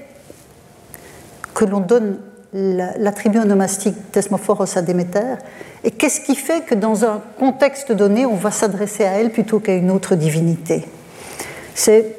que 1.54 1.64
l'on 1.64 1.80
donne 1.80 2.18
l'attribut 2.52 3.40
onomastique 3.40 4.12
Thesmophoros 4.12 4.78
à 4.78 4.82
Déméter 4.82 5.36
et 5.84 5.92
qu'est-ce 5.92 6.20
qui 6.20 6.36
fait 6.36 6.66
que 6.66 6.76
dans 6.76 7.06
un 7.06 7.22
contexte 7.38 7.94
donné, 7.94 8.26
on 8.26 8.36
va 8.36 8.52
s'adresser 8.52 9.06
à 9.06 9.12
elle 9.12 9.32
plutôt 9.32 9.60
qu'à 9.60 9.76
une 9.76 9.92
autre 9.92 10.16
divinité? 10.16 10.84
C'est 11.76 12.18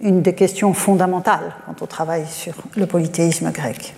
une 0.00 0.22
des 0.22 0.34
questions 0.34 0.72
fondamentales 0.72 1.54
quand 1.66 1.82
on 1.82 1.86
travaille 1.86 2.26
sur 2.26 2.54
le 2.76 2.86
polythéisme 2.86 3.50
grec. 3.50 3.94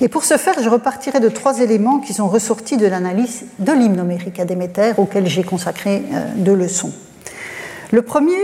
Et 0.00 0.08
pour 0.08 0.24
ce 0.24 0.36
faire, 0.36 0.54
je 0.60 0.68
repartirai 0.68 1.20
de 1.20 1.28
trois 1.28 1.60
éléments 1.60 1.98
qui 2.00 2.12
sont 2.12 2.28
ressortis 2.28 2.76
de 2.76 2.86
l'analyse 2.86 3.44
de 3.58 3.72
l'hymne 3.72 4.00
homérique 4.00 4.40
à 4.40 4.44
Déméter, 4.44 4.92
auquel 4.96 5.26
j'ai 5.26 5.44
consacré 5.44 6.02
euh, 6.12 6.26
deux 6.36 6.54
leçons. 6.54 6.92
Le 7.92 8.02
premier 8.02 8.36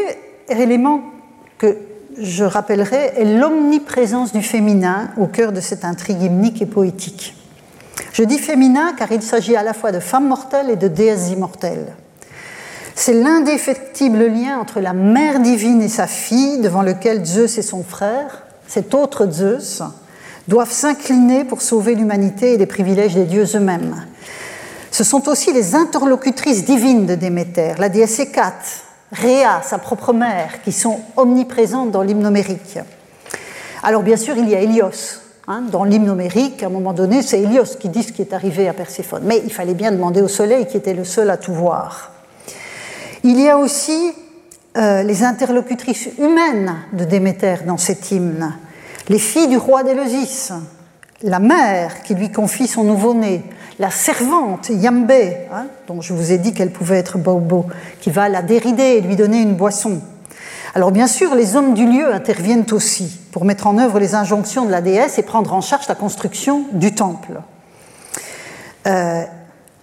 élément 0.49 1.03
que 1.59 1.77
je 2.19 2.45
rappellerai 2.45 3.13
est 3.17 3.25
l'omniprésence 3.25 4.33
du 4.33 4.43
féminin 4.43 5.11
au 5.17 5.27
cœur 5.27 5.53
de 5.53 5.61
cette 5.61 5.85
intrigue 5.85 6.23
hymnique 6.23 6.63
et 6.63 6.67
poétique. 6.67 7.35
Je 8.13 8.23
dis 8.23 8.39
féminin 8.39 8.93
car 8.97 9.11
il 9.13 9.23
s'agit 9.23 9.57
à 9.57 9.63
la 9.63 9.73
fois 9.73 9.93
de 9.93 10.01
femmes 10.01 10.29
mortelles 10.29 10.71
et 10.71 10.77
de 10.77 10.89
déesses 10.89 11.31
immortelles. 11.31 11.95
C'est 12.95 13.15
l'indéfectible 13.15 14.27
lien 14.27 14.59
entre 14.59 14.81
la 14.81 14.93
mère 14.93 15.41
divine 15.41 15.81
et 15.81 15.89
sa 15.89 16.07
fille, 16.07 16.59
devant 16.59 16.83
lequel 16.83 17.25
Zeus 17.25 17.57
et 17.57 17.63
son 17.63 17.83
frère, 17.83 18.43
cet 18.67 18.95
autre 18.95 19.31
Zeus, 19.31 19.83
doivent 20.51 20.73
s'incliner 20.73 21.45
pour 21.45 21.63
sauver 21.63 21.95
l'humanité 21.95 22.55
et 22.55 22.59
les 22.59 22.67
privilèges 22.67 23.15
des 23.15 23.25
dieux 23.25 23.47
eux-mêmes. 23.55 24.05
Ce 24.91 25.05
sont 25.05 25.29
aussi 25.29 25.53
les 25.53 25.77
interlocutrices 25.77 26.65
divines 26.65 27.07
de 27.07 27.15
Déméter, 27.15 27.75
la 27.79 27.89
déesse 27.89 28.19
Hécate, 28.19 28.83
Réa, 29.13 29.63
sa 29.63 29.79
propre 29.79 30.13
mère, 30.13 30.61
qui 30.65 30.73
sont 30.73 30.99
omniprésentes 31.17 31.93
dans 31.93 32.03
l'hymne 32.03 32.25
numérique. 32.25 32.81
Alors 33.85 34.03
bien 34.03 34.17
sûr, 34.17 34.37
il 34.37 34.49
y 34.49 34.57
a 34.57 34.61
Hélios. 34.61 35.21
Hein, 35.47 35.63
dans 35.71 35.85
l'hymne 35.85 36.11
numérique, 36.11 36.65
à 36.65 36.67
un 36.67 36.71
moment 36.71 36.93
donné, 36.93 37.23
c'est 37.23 37.41
Hélios 37.41 37.77
qui 37.79 37.89
dit 37.89 38.03
ce 38.03 38.13
qui 38.13 38.21
est 38.21 38.33
arrivé 38.33 38.69
à 38.69 38.73
Perséphone. 38.73 39.23
Mais 39.25 39.41
il 39.45 39.53
fallait 39.53 39.75
bien 39.75 39.93
demander 39.93 40.21
au 40.21 40.29
soleil 40.29 40.67
qui 40.67 40.77
était 40.77 40.95
le 40.95 41.05
seul 41.05 41.31
à 41.31 41.37
tout 41.37 41.55
voir. 41.55 42.11
Il 43.23 43.41
y 43.41 43.49
a 43.49 43.57
aussi 43.57 44.13
euh, 44.77 45.05
les 45.05 45.23
interlocutrices 45.23 46.09
humaines 46.19 46.75
de 46.93 47.05
Déméter 47.05 47.65
dans 47.67 47.79
cet 47.79 48.11
hymne 48.11 48.53
les 49.11 49.19
filles 49.19 49.49
du 49.49 49.57
roi 49.57 49.83
d'Éleusis, 49.83 50.53
la 51.23 51.41
mère 51.41 52.03
qui 52.05 52.15
lui 52.15 52.31
confie 52.31 52.69
son 52.69 52.85
nouveau-né, 52.85 53.43
la 53.81 53.91
servante 53.91 54.69
Yambé, 54.71 55.37
hein, 55.53 55.67
dont 55.89 56.01
je 56.01 56.13
vous 56.13 56.31
ai 56.31 56.39
dit 56.39 56.55
qu'elle 56.55 56.71
pouvait 56.71 56.99
être 56.99 57.19
Bobo, 57.19 57.67
qui 58.01 58.11
va 58.11 58.29
la 58.29 58.41
dérider 58.41 58.83
et 58.85 59.01
lui 59.01 59.17
donner 59.17 59.43
une 59.43 59.57
boisson. 59.57 60.01
Alors 60.77 60.93
bien 60.93 61.09
sûr, 61.09 61.35
les 61.35 61.57
hommes 61.57 61.75
du 61.75 61.87
lieu 61.87 62.15
interviennent 62.15 62.67
aussi 62.71 63.19
pour 63.33 63.45
mettre 63.45 63.67
en 63.67 63.79
œuvre 63.79 63.99
les 63.99 64.15
injonctions 64.15 64.65
de 64.65 64.71
la 64.71 64.81
déesse 64.81 65.19
et 65.19 65.25
prendre 65.25 65.53
en 65.53 65.61
charge 65.61 65.89
la 65.89 65.97
construction 65.97 66.67
du 66.73 66.95
temple. 66.95 67.41
Euh, 68.87 69.25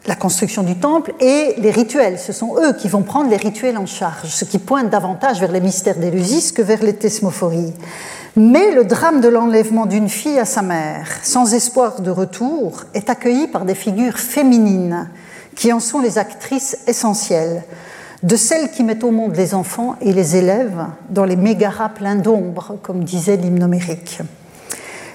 la 0.06 0.16
construction 0.16 0.64
du 0.64 0.76
temple 0.76 1.14
et 1.20 1.56
les 1.58 1.72
rituels. 1.72 2.18
Ce 2.18 2.32
sont 2.32 2.56
eux 2.58 2.72
qui 2.72 2.88
vont 2.88 3.02
prendre 3.02 3.30
les 3.30 3.36
rituels 3.36 3.78
en 3.78 3.86
charge, 3.86 4.30
ce 4.30 4.46
qui 4.46 4.58
pointe 4.58 4.90
davantage 4.90 5.42
vers 5.42 5.52
les 5.52 5.60
mystères 5.60 5.98
d'Éleusis 5.98 6.54
que 6.54 6.62
vers 6.62 6.82
les 6.82 6.96
thesmophories. 6.96 7.74
Mais 8.40 8.70
le 8.70 8.84
drame 8.84 9.20
de 9.20 9.30
l'enlèvement 9.30 9.88
d'une 9.88 10.10
fille 10.10 10.38
à 10.38 10.46
sa 10.46 10.62
mère, 10.62 11.08
sans 11.24 11.56
espoir 11.56 12.02
de 12.02 12.12
retour, 12.12 12.84
est 12.94 13.10
accueilli 13.10 13.48
par 13.48 13.66
des 13.66 13.74
figures 13.74 14.20
féminines 14.20 15.10
qui 15.56 15.74
en 15.74 15.80
sont 15.80 16.02
les 16.02 16.20
actrices 16.20 16.78
essentielles, 16.86 17.64
de 18.22 18.36
celles 18.36 18.70
qui 18.70 18.84
mettent 18.84 19.04
au 19.04 19.10
monde 19.10 19.36
les 19.36 19.56
enfants 19.56 19.96
et 20.02 20.14
les 20.14 20.36
élèves 20.36 20.86
dans 21.10 21.26
les 21.26 21.36
mégaras 21.36 21.90
pleins 21.90 22.14
d'ombre, 22.14 22.78
comme 22.84 23.04
disait 23.04 23.38
l'hymne 23.38 23.76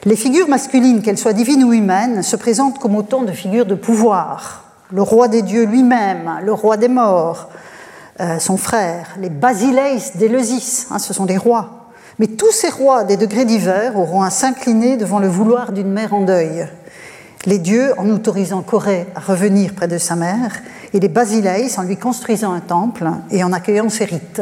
Les 0.05 0.17
figures 0.17 0.49
masculines, 0.49 1.01
qu'elles 1.01 1.17
soient 1.17 1.33
divines 1.33 1.63
ou 1.63 1.73
humaines, 1.73 2.25
se 2.25 2.35
présentent 2.35 2.81
comme 2.81 2.97
autant 2.97 3.23
de 3.23 3.31
figures 3.31 3.67
de 3.67 3.77
pouvoir. 3.77 4.65
Le 4.91 5.03
roi 5.03 5.29
des 5.29 5.43
dieux 5.43 5.65
lui-même, 5.65 6.41
le 6.43 6.53
roi 6.53 6.77
des 6.77 6.89
morts, 6.89 7.51
euh, 8.19 8.41
son 8.41 8.57
frère, 8.57 9.11
les 9.21 9.31
basileis 9.31 10.11
d'Éleusis, 10.17 10.89
hein, 10.91 10.99
ce 10.99 11.15
sont 11.15 11.25
des 11.25 11.39
rois, 11.39 11.82
mais 12.23 12.29
tous 12.29 12.53
ces 12.53 12.69
rois 12.69 13.03
des 13.03 13.17
degrés 13.17 13.45
divers 13.45 13.99
auront 13.99 14.23
à 14.23 14.31
s'incliner 14.31 14.97
devant 14.97 15.19
le 15.19 15.27
vouloir 15.27 15.73
d'une 15.73 15.91
mère 15.91 16.15
en 16.15 16.21
deuil. 16.21 16.69
les 17.47 17.59
dieux 17.59 17.93
en 17.99 18.09
autorisant 18.11 18.63
Corée 18.63 19.09
à 19.17 19.19
revenir 19.19 19.75
près 19.75 19.89
de 19.89 19.99
sa 19.99 20.15
mère, 20.15 20.63
et 20.95 21.01
les 21.01 21.09
Basileis 21.09 21.77
en 21.79 21.83
lui 21.83 21.97
construisant 21.97 22.53
un 22.53 22.61
temple 22.61 23.11
et 23.33 23.43
en 23.43 23.53
accueillant 23.53 23.89
ses 23.89 24.05
rites. 24.05 24.41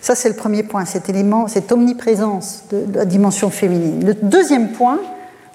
Ça, 0.00 0.16
c'est 0.16 0.28
le 0.28 0.34
premier 0.34 0.64
point, 0.64 0.84
cet 0.86 1.08
élément, 1.08 1.46
cette 1.46 1.70
omniprésence 1.70 2.64
de, 2.72 2.84
la 2.92 3.04
dimension 3.04 3.50
féminine. 3.50 4.04
Le 4.04 4.14
deuxième 4.14 4.72
point, 4.72 4.98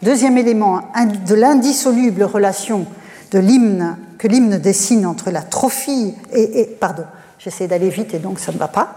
deuxième 0.04 0.38
élément 0.38 0.80
de 1.28 1.36
l'indissoluble 1.36 2.24
relation 2.24 2.86
de 3.32 3.40
l'hymne 3.40 3.98
que 4.18 4.30
l'hymne 4.30 4.60
dessine 4.60 5.06
entre 5.06 5.30
la 5.30 5.42
trophie 5.42 6.16
et, 6.34 6.74
pardon, 6.80 7.04
j'essaie 7.38 7.68
d'aller 7.68 7.90
vite 7.90 8.14
et 8.14 8.20
donc 8.20 8.40
ça 8.40 8.54
ne 8.54 8.58
va 8.58 8.70
pas. 8.70 8.96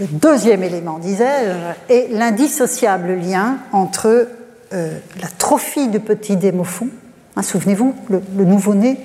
Le 0.00 0.06
deuxième 0.06 0.62
élément, 0.62 0.98
disais-je, 0.98 1.92
est 1.92 2.08
l'indissociable 2.12 3.14
lien 3.14 3.58
entre 3.72 4.28
euh, 4.72 4.98
la 5.20 5.28
trophie 5.38 5.88
du 5.88 5.98
petit 5.98 6.36
démophon, 6.36 6.88
hein, 7.34 7.42
souvenez-vous, 7.42 7.94
le, 8.08 8.44
nouveau-né, 8.44 9.00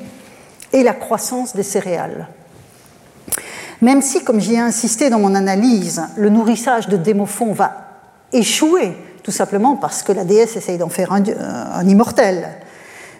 et 0.71 0.83
la 0.83 0.93
croissance 0.93 1.55
des 1.55 1.63
céréales. 1.63 2.27
Même 3.81 4.03
si, 4.03 4.23
comme 4.23 4.39
j'y 4.39 4.53
ai 4.53 4.59
insisté 4.59 5.09
dans 5.09 5.19
mon 5.19 5.33
analyse, 5.33 6.03
le 6.15 6.29
nourrissage 6.29 6.87
de 6.87 6.97
démophon 6.97 7.53
va 7.53 7.75
échouer, 8.31 8.95
tout 9.23 9.31
simplement 9.31 9.75
parce 9.75 10.03
que 10.03 10.11
la 10.11 10.25
déesse 10.25 10.55
essaye 10.57 10.77
d'en 10.77 10.89
faire 10.89 11.11
un, 11.11 11.23
un 11.73 11.87
immortel. 11.87 12.49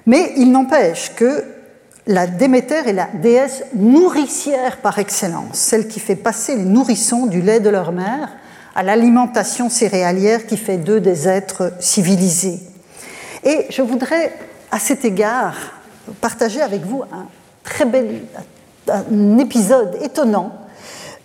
Mais 0.05 0.34
il 0.38 0.51
n'empêche 0.51 1.15
que 1.15 1.43
la 2.06 2.28
Déméter 2.28 2.88
est 2.88 2.93
la 2.93 3.08
déesse 3.14 3.64
nourricière 3.76 4.78
par 4.78 4.99
excellence, 4.99 5.54
celle 5.54 5.88
qui 5.88 5.99
fait 5.99 6.16
passer 6.16 6.56
les 6.56 6.66
nourrissons 6.66 7.28
du 7.28 7.41
lait 7.41 7.60
de 7.60 7.70
leur 7.70 7.91
mère 7.91 8.30
à 8.76 8.84
l'alimentation 8.84 9.70
céréalière 9.70 10.45
qui 10.45 10.58
fait 10.58 10.78
d'eux 10.78 10.99
des 10.99 11.28
êtres 11.28 11.74
civilisés. 11.80 12.60
Et 13.43 13.68
je 13.70 13.82
voudrais, 13.82 14.34
à 14.72 14.80
cet 14.80 15.06
égard, 15.06 15.56
partager 16.20 16.62
avec 16.62 16.82
vous 16.82 17.04
un 17.04 17.28
très 17.64 17.86
bel 17.86 18.22
épisode 19.39 19.97
étonnant 20.01 20.51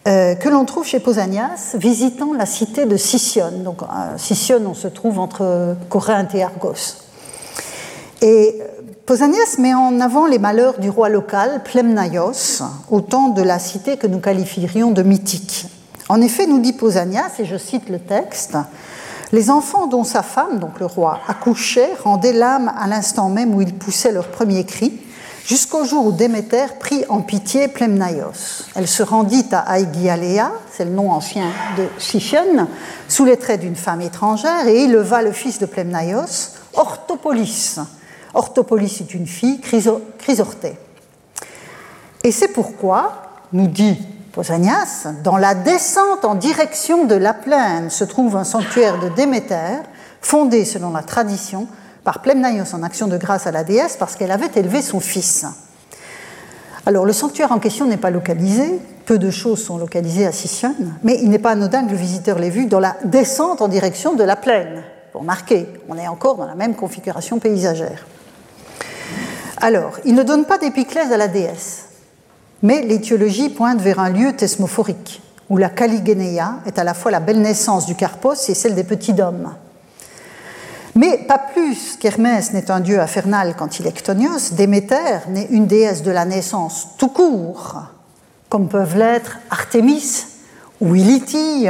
euh, 0.06 0.34
que 0.36 0.48
l'on 0.48 0.64
trouve 0.64 0.86
chez 0.86 1.00
Pausanias, 1.00 1.74
visitant 1.74 2.32
la 2.32 2.46
cité 2.46 2.86
de 2.86 2.96
Sicyone. 2.96 3.62
Donc, 3.64 3.82
on 3.82 4.74
se 4.74 4.88
trouve 4.88 5.18
entre 5.18 5.76
Corinthe 5.88 6.34
et 6.34 6.42
Argos. 6.42 7.02
Et 8.22 8.60
Pausanias 9.08 9.56
met 9.56 9.72
en 9.72 10.00
avant 10.02 10.26
les 10.26 10.38
malheurs 10.38 10.78
du 10.78 10.90
roi 10.90 11.08
local, 11.08 11.62
Plemnaios, 11.64 12.62
au 12.90 13.00
temps 13.00 13.30
de 13.30 13.40
la 13.40 13.58
cité 13.58 13.96
que 13.96 14.06
nous 14.06 14.18
qualifierions 14.18 14.90
de 14.90 15.02
mythique. 15.02 15.64
En 16.10 16.20
effet, 16.20 16.46
nous 16.46 16.58
dit 16.58 16.74
Pausanias, 16.74 17.30
et 17.38 17.46
je 17.46 17.56
cite 17.56 17.88
le 17.88 18.00
texte, 18.00 18.58
les 19.32 19.48
enfants 19.48 19.86
dont 19.86 20.04
sa 20.04 20.22
femme, 20.22 20.58
donc 20.58 20.78
le 20.78 20.84
roi, 20.84 21.20
accouchait 21.26 21.88
rendaient 22.04 22.34
l'âme 22.34 22.70
à 22.78 22.86
l'instant 22.86 23.30
même 23.30 23.54
où 23.54 23.62
ils 23.62 23.72
poussaient 23.72 24.12
leur 24.12 24.28
premier 24.28 24.64
cri, 24.64 25.00
jusqu'au 25.46 25.86
jour 25.86 26.04
où 26.04 26.12
Déméter 26.12 26.66
prit 26.78 27.06
en 27.08 27.22
pitié 27.22 27.68
Plemnaios. 27.68 28.66
Elle 28.74 28.88
se 28.88 29.02
rendit 29.02 29.46
à 29.52 29.80
Aegialea, 29.80 30.50
c'est 30.70 30.84
le 30.84 30.90
nom 30.90 31.12
ancien 31.12 31.46
de 31.78 31.86
Sichon, 31.96 32.68
sous 33.08 33.24
les 33.24 33.38
traits 33.38 33.62
d'une 33.62 33.74
femme 33.74 34.02
étrangère, 34.02 34.68
et 34.68 34.82
éleva 34.82 35.22
le 35.22 35.32
fils 35.32 35.58
de 35.58 35.64
Plemnaios, 35.64 36.50
Orthopolis. 36.74 37.78
Orthopolis 38.38 39.00
est 39.00 39.14
une 39.14 39.26
fille, 39.26 39.60
Chrysorthée. 39.60 40.78
Et 42.22 42.30
c'est 42.30 42.46
pourquoi, 42.46 43.22
nous 43.52 43.66
dit 43.66 43.98
Pausanias, 44.32 45.08
dans 45.24 45.36
la 45.36 45.56
descente 45.56 46.24
en 46.24 46.36
direction 46.36 47.04
de 47.04 47.16
la 47.16 47.34
plaine 47.34 47.90
se 47.90 48.04
trouve 48.04 48.36
un 48.36 48.44
sanctuaire 48.44 49.00
de 49.00 49.08
Déméter, 49.08 49.82
fondé 50.20 50.64
selon 50.64 50.92
la 50.92 51.02
tradition 51.02 51.66
par 52.04 52.22
Plemnaios 52.22 52.74
en 52.74 52.84
action 52.84 53.08
de 53.08 53.16
grâce 53.16 53.48
à 53.48 53.50
la 53.50 53.64
déesse 53.64 53.96
parce 53.98 54.14
qu'elle 54.14 54.30
avait 54.30 54.52
élevé 54.54 54.82
son 54.82 55.00
fils. 55.00 55.44
Alors 56.86 57.04
le 57.04 57.12
sanctuaire 57.12 57.50
en 57.50 57.58
question 57.58 57.86
n'est 57.86 57.96
pas 57.96 58.10
localisé, 58.10 58.80
peu 59.04 59.18
de 59.18 59.32
choses 59.32 59.64
sont 59.64 59.78
localisées 59.78 60.26
à 60.26 60.32
Sicyone, 60.32 60.94
mais 61.02 61.18
il 61.20 61.30
n'est 61.30 61.40
pas 61.40 61.50
anodin 61.50 61.84
que 61.84 61.90
le 61.90 61.96
visiteur 61.96 62.38
l'ait 62.38 62.50
vu 62.50 62.66
dans 62.66 62.80
la 62.80 62.96
descente 63.04 63.62
en 63.62 63.68
direction 63.68 64.14
de 64.14 64.22
la 64.22 64.36
plaine. 64.36 64.84
Pour 65.10 65.24
marquer, 65.24 65.66
on 65.88 65.98
est 65.98 66.06
encore 66.06 66.36
dans 66.36 66.46
la 66.46 66.54
même 66.54 66.76
configuration 66.76 67.40
paysagère. 67.40 68.06
Alors, 69.60 69.98
il 70.04 70.14
ne 70.14 70.22
donne 70.22 70.44
pas 70.44 70.58
d'épiclèse 70.58 71.12
à 71.12 71.16
la 71.16 71.28
déesse. 71.28 71.86
Mais 72.62 72.82
l'étiologie 72.82 73.48
pointe 73.48 73.80
vers 73.80 73.98
un 73.98 74.10
lieu 74.10 74.32
thesmophorique, 74.32 75.20
où 75.48 75.56
la 75.56 75.68
Caligénéa 75.68 76.56
est 76.66 76.78
à 76.78 76.84
la 76.84 76.94
fois 76.94 77.10
la 77.10 77.20
belle 77.20 77.40
naissance 77.40 77.86
du 77.86 77.94
Carpos 77.94 78.48
et 78.48 78.54
celle 78.54 78.74
des 78.74 78.84
petits 78.84 79.12
dômes. 79.12 79.52
Mais 80.94 81.18
pas 81.18 81.38
plus 81.38 81.96
qu'Hermès 81.96 82.52
n'est 82.52 82.70
un 82.70 82.80
dieu 82.80 83.00
infernal 83.00 83.54
quand 83.56 83.78
il 83.78 83.86
est 83.86 83.92
ctonios, 83.92 84.52
Déméter 84.52 85.20
n'est 85.28 85.46
une 85.50 85.66
déesse 85.66 86.02
de 86.02 86.10
la 86.10 86.24
naissance 86.24 86.88
tout 86.98 87.08
court, 87.08 87.82
comme 88.48 88.68
peuvent 88.68 88.96
l'être 88.96 89.38
Artémis 89.50 90.26
ou 90.80 90.94
Ilithie, 90.94 91.68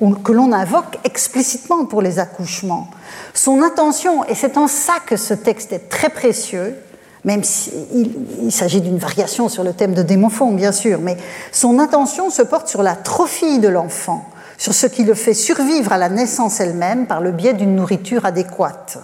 ou 0.00 0.14
que 0.14 0.32
l'on 0.32 0.52
invoque 0.52 0.98
explicitement 1.04 1.86
pour 1.86 2.02
les 2.02 2.20
accouchements. 2.20 2.88
Son 3.34 3.62
intention, 3.62 4.24
et 4.24 4.34
c'est 4.34 4.56
en 4.56 4.68
ça 4.68 4.94
que 5.04 5.16
ce 5.16 5.34
texte 5.34 5.72
est 5.72 5.88
très 5.88 6.10
précieux, 6.10 6.76
même 7.24 7.42
s'il 7.42 8.12
il, 8.42 8.52
s'agit 8.52 8.80
d'une 8.80 8.98
variation 8.98 9.48
sur 9.48 9.64
le 9.64 9.72
thème 9.72 9.94
de 9.94 10.02
Démophon, 10.02 10.52
bien 10.52 10.72
sûr, 10.72 11.00
mais 11.00 11.16
son 11.52 11.78
attention 11.78 12.30
se 12.30 12.42
porte 12.42 12.68
sur 12.68 12.82
la 12.82 12.94
trophie 12.94 13.58
de 13.58 13.68
l'enfant, 13.68 14.24
sur 14.56 14.74
ce 14.74 14.86
qui 14.86 15.04
le 15.04 15.14
fait 15.14 15.34
survivre 15.34 15.92
à 15.92 15.98
la 15.98 16.08
naissance 16.08 16.60
elle-même 16.60 17.06
par 17.06 17.20
le 17.20 17.32
biais 17.32 17.54
d'une 17.54 17.74
nourriture 17.74 18.24
adéquate. 18.24 18.98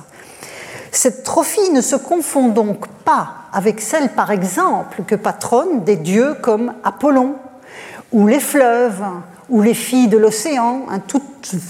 Cette 0.93 1.25
trophie 1.25 1.71
ne 1.71 1.81
se 1.81 1.97
confond 1.97 2.49
donc 2.49 2.87
pas 3.05 3.31
avec 3.53 3.81
celle, 3.81 4.11
par 4.11 4.31
exemple, 4.31 5.03
que 5.05 5.17
patronne 5.17 5.83
des 5.83 5.97
dieux 5.97 6.35
comme 6.41 6.73
Apollon, 6.85 7.35
ou 8.13 8.29
les 8.29 8.39
fleuves, 8.39 9.03
ou 9.49 9.61
les 9.61 9.75
filles 9.75 10.09
de 10.09 10.17
l'océan, 10.17 10.87
hein, 10.89 11.01
toute, 11.01 11.23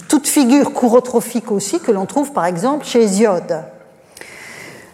toute, 0.09 0.29
figure 0.29 0.73
courotrophique 0.73 1.51
aussi 1.51 1.81
que 1.81 1.91
l'on 1.91 2.07
trouve 2.07 2.33
par 2.33 2.47
exemple 2.47 2.85
chez 2.85 3.03
Hésiode. 3.03 3.65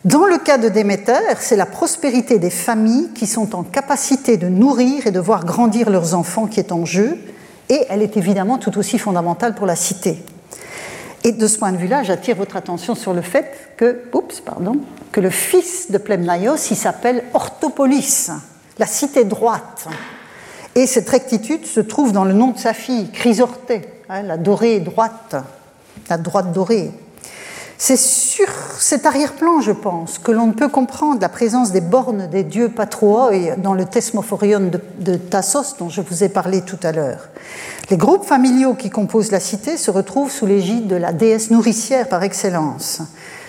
Dans 0.07 0.24
le 0.24 0.38
cas 0.38 0.57
de 0.57 0.70
Déméter, 0.70 1.36
c'est 1.40 1.57
la 1.57 1.66
prospérité 1.66 2.38
des 2.38 2.48
familles 2.48 3.11
qui 3.14 3.26
sont 3.26 3.55
en 3.55 3.62
capacité 3.62 4.38
de 4.38 4.48
nourrir 4.48 5.07
et 5.07 5.11
de 5.11 5.20
voir 5.20 5.44
grandir 5.44 5.90
leurs 5.90 6.14
enfants 6.14 6.46
qui 6.46 6.59
est 6.59 6.72
en 6.72 6.86
jeu, 6.86 7.18
et 7.68 7.84
elle 7.90 8.01
est 8.01 8.16
évidemment 8.16 8.57
tout 8.57 8.78
aussi 8.78 8.98
fondamentale 8.98 9.55
pour 9.55 9.66
la 9.66 9.76
cité. 9.76 10.24
Et 11.22 11.32
de 11.32 11.46
ce 11.46 11.59
point 11.59 11.72
de 11.72 11.76
vue-là, 11.76 12.03
j'attire 12.03 12.36
votre 12.36 12.57
attention 12.57 12.94
sur 12.94 13.12
le 13.12 13.20
fait 13.20 13.74
que, 13.76 14.05
oups, 14.14 14.40
pardon, 14.40 14.78
que 15.12 15.20
le 15.20 15.28
fils 15.28 15.90
de 15.90 15.98
Plemnaios, 15.98 16.57
il 16.70 16.76
s'appelle 16.78 17.24
Orthopolis, 17.34 18.30
la 18.78 18.86
cité 18.86 19.24
droite. 19.24 19.86
Et 20.76 20.86
cette 20.86 21.11
rectitude 21.11 21.66
se 21.66 21.80
trouve 21.80 22.12
dans 22.12 22.24
le 22.24 22.32
nom 22.32 22.53
de 22.53 22.59
sa 22.59 22.72
fille, 22.72 23.11
Chrysorthée, 23.11 23.82
hein, 24.09 24.22
la 24.22 24.38
dorée 24.38 24.80
droite, 24.80 25.36
la 26.09 26.16
droite 26.16 26.53
dorée. 26.53 26.90
C'est 27.82 27.96
sur 27.96 28.46
cet 28.78 29.06
arrière-plan, 29.06 29.62
je 29.62 29.72
pense, 29.72 30.18
que 30.18 30.30
l'on 30.30 30.48
ne 30.48 30.52
peut 30.52 30.68
comprendre 30.68 31.18
la 31.18 31.30
présence 31.30 31.72
des 31.72 31.80
bornes 31.80 32.28
des 32.28 32.44
dieux 32.44 32.68
patrooi 32.68 33.30
dans 33.56 33.72
le 33.72 33.86
Thesmophorion 33.86 34.70
de, 34.98 35.16
Tassos 35.16 35.78
dont 35.78 35.88
je 35.88 36.02
vous 36.02 36.22
ai 36.22 36.28
parlé 36.28 36.60
tout 36.60 36.76
à 36.82 36.92
l'heure. 36.92 37.30
Les 37.88 37.96
groupes 37.96 38.26
familiaux 38.26 38.74
qui 38.74 38.90
composent 38.90 39.30
la 39.30 39.40
cité 39.40 39.78
se 39.78 39.90
retrouvent 39.90 40.30
sous 40.30 40.44
l'égide 40.44 40.88
de 40.88 40.94
la 40.94 41.14
déesse 41.14 41.50
nourricière 41.50 42.06
par 42.10 42.22
excellence, 42.22 43.00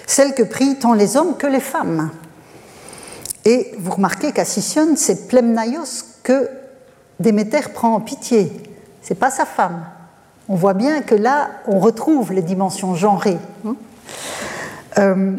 celle 0.07 0.33
que 0.33 0.43
prient 0.43 0.79
tant 0.79 0.93
les 0.93 1.17
hommes 1.17 1.35
que 1.35 1.47
les 1.47 1.59
femmes. 1.59 2.09
Et 3.43 3.73
vous 3.79 3.91
remarquez 3.91 4.31
qu'à 4.31 4.45
Sicyone, 4.45 4.95
c'est 4.95 5.27
Plemnaios 5.27 6.05
que 6.23 6.49
Déméter 7.19 7.67
prend 7.73 7.95
en 7.95 7.99
pitié. 7.99 8.49
C'est 9.01 9.13
pas 9.13 9.29
sa 9.29 9.43
femme. 9.43 9.83
On 10.47 10.55
voit 10.55 10.73
bien 10.73 11.01
que 11.01 11.15
là, 11.15 11.49
on 11.67 11.79
retrouve 11.79 12.31
les 12.31 12.41
dimensions 12.41 12.95
genrées. 12.95 13.37
Hein. 13.67 13.75
Euh, 14.97 15.37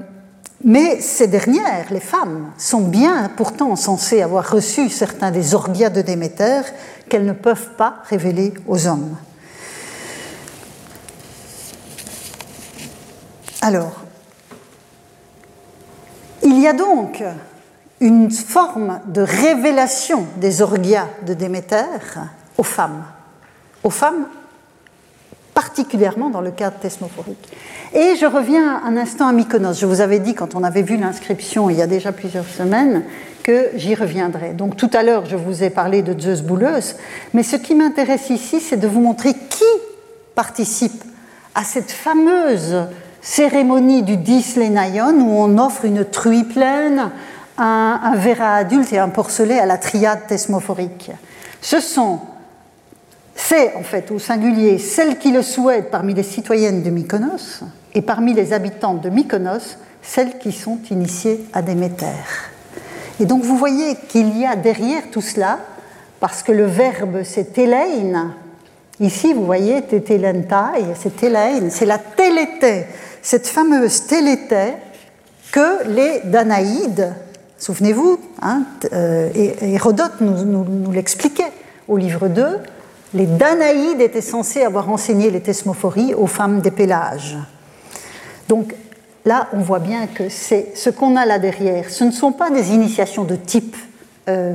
mais 0.65 1.01
ces 1.01 1.27
dernières, 1.27 1.87
les 1.91 2.01
femmes, 2.01 2.53
sont 2.57 2.83
bien 2.83 3.31
pourtant 3.37 3.75
censées 3.75 4.23
avoir 4.23 4.49
reçu 4.49 4.89
certains 4.89 5.31
des 5.31 5.55
orgias 5.55 5.91
de 5.91 6.03
Déméter 6.03 6.63
qu'elles 7.09 7.27
ne 7.27 7.33
peuvent 7.33 7.71
pas 7.77 7.97
révéler 8.09 8.55
aux 8.69 8.87
hommes. 8.87 9.17
Alors, 13.61 14.03
il 16.43 16.59
y 16.61 16.67
a 16.67 16.73
donc 16.73 17.23
une 18.01 18.31
forme 18.31 19.01
de 19.07 19.23
révélation 19.23 20.27
des 20.37 20.63
orgias 20.63 21.07
de 21.27 21.35
Déméter 21.35 21.85
aux 22.59 22.65
femmes. 22.65 23.05
Aux 23.83 23.91
femmes 23.91 24.27
particulièrement 25.55 26.31
dans 26.31 26.41
le 26.41 26.51
cadre 26.51 26.79
thesmophorique. 26.79 27.49
Et 27.95 28.17
je 28.17 28.27
reviens 28.27 28.83
un 28.85 28.97
instant 28.97 29.27
à 29.27 29.33
Mykonos. 29.33 29.75
Je 29.75 29.87
vous 29.87 30.01
avais 30.01 30.19
dit, 30.19 30.35
quand 30.35 30.55
on 30.55 30.65
avait 30.65 30.83
vu 30.83 30.97
l'inscription 30.97 31.69
il 31.69 31.77
y 31.77 31.83
a 31.83 31.87
déjà 31.87 32.13
plusieurs 32.13 32.47
semaines, 32.47 33.03
que 33.43 33.71
j'y 33.75 33.95
reviendrai. 33.95 34.51
Donc 34.51 34.77
tout 34.77 34.91
à 34.95 35.03
l'heure, 35.03 35.27
je 35.27 35.37
vous 35.37 35.63
ai 35.63 35.71
parlé 35.71 36.03
de 36.03 36.19
Zeus 36.19 36.43
bouleuse, 36.43 36.97
mais 37.35 37.43
ce 37.43 37.57
qui 37.57 37.75
m'intéresse 37.75 38.31
ici, 38.31 38.61
c'est 38.61 38.77
de 38.77 38.87
vous 38.87 39.01
montrer 39.01 39.35
qui 39.35 39.65
participe 40.35 41.05
à 41.55 41.65
cette 41.65 41.91
fameuse 41.91 42.87
cérémonie 43.21 44.03
du 44.03 44.17
Dislenaïon 44.17 45.13
où 45.19 45.39
on 45.39 45.59
offre 45.59 45.85
une 45.85 46.05
truie 46.05 46.45
pleine, 46.45 47.11
un, 47.59 48.01
un 48.03 48.41
adulte 48.41 48.93
et 48.93 48.99
un 48.99 49.09
porcelet 49.09 49.59
à 49.59 49.67
la 49.67 49.77
triade 49.77 50.27
thesmophorique. 50.27 51.11
Ce 51.61 51.81
sont, 51.81 52.21
c'est 53.35 53.75
en 53.75 53.83
fait 53.83 54.11
au 54.11 54.19
singulier 54.19 54.79
celles 54.79 55.19
qui 55.19 55.33
le 55.33 55.43
souhaitent 55.43 55.91
parmi 55.91 56.15
les 56.15 56.23
citoyennes 56.23 56.83
de 56.83 56.91
Mykonos 56.91 57.63
et 57.95 58.03
parmi 58.03 58.35
les 58.35 58.53
habitantes 58.53 59.01
de 59.03 59.11
Mykonos, 59.11 59.79
celles 60.03 60.39
qui 60.39 60.53
sont 60.53 60.79
initiées 60.91 61.45
à 61.53 61.63
Déméter. 61.63 62.07
Et 63.21 63.27
donc 63.27 63.43
vous 63.43 63.57
voyez 63.57 63.97
qu'il 64.09 64.39
y 64.39 64.47
a 64.47 64.57
derrière 64.57 65.11
tout 65.11 65.21
cela, 65.21 65.59
parce 66.21 66.43
que 66.43 66.53
le 66.53 66.65
verbe 66.65 67.23
c'est 67.25 67.53
télein, 67.53 68.35
ici 69.01 69.33
vous 69.33 69.45
voyez 69.45 69.83
tétélentai, 69.83 70.85
c'est 70.99 71.17
télein, 71.17 71.71
c'est 71.71 71.87
la 71.87 71.99
télété, 71.99 72.87
cette 73.21 73.47
fameuse 73.47 74.07
télété 74.07 74.73
que 75.53 75.87
les 75.89 76.21
Danaïdes, 76.25 77.13
souvenez-vous, 77.59 78.19
hein, 78.41 78.63
euh, 78.93 79.29
Hérodote 79.61 80.21
nous, 80.21 80.45
nous, 80.45 80.65
nous 80.65 80.93
l'expliquait 80.93 81.53
au 81.87 81.97
livre 81.99 82.29
2, 82.29 82.59
les 83.15 83.27
Danaïdes 83.27 84.01
étaient 84.01 84.21
censés 84.21 84.63
avoir 84.63 84.89
enseigné 84.91 85.31
les 85.31 85.41
thesmophories 85.41 86.15
aux 86.15 86.27
femmes 86.27 86.61
des 86.61 86.71
Pélages. 86.71 87.37
Donc 88.49 88.75
là, 89.25 89.49
on 89.53 89.61
voit 89.61 89.79
bien 89.79 90.07
que 90.07 90.29
c'est 90.29 90.73
ce 90.75 90.91
qu'on 90.91 91.17
a 91.17 91.27
là 91.27 91.39
derrière. 91.39 91.91
Ce 91.91 92.05
ne 92.05 92.11
sont 92.11 92.33
pas 92.33 92.51
des 92.51 92.73
initiations 92.73 93.25
de 93.25 93.37
type 93.37 93.77
euh. 94.29 94.55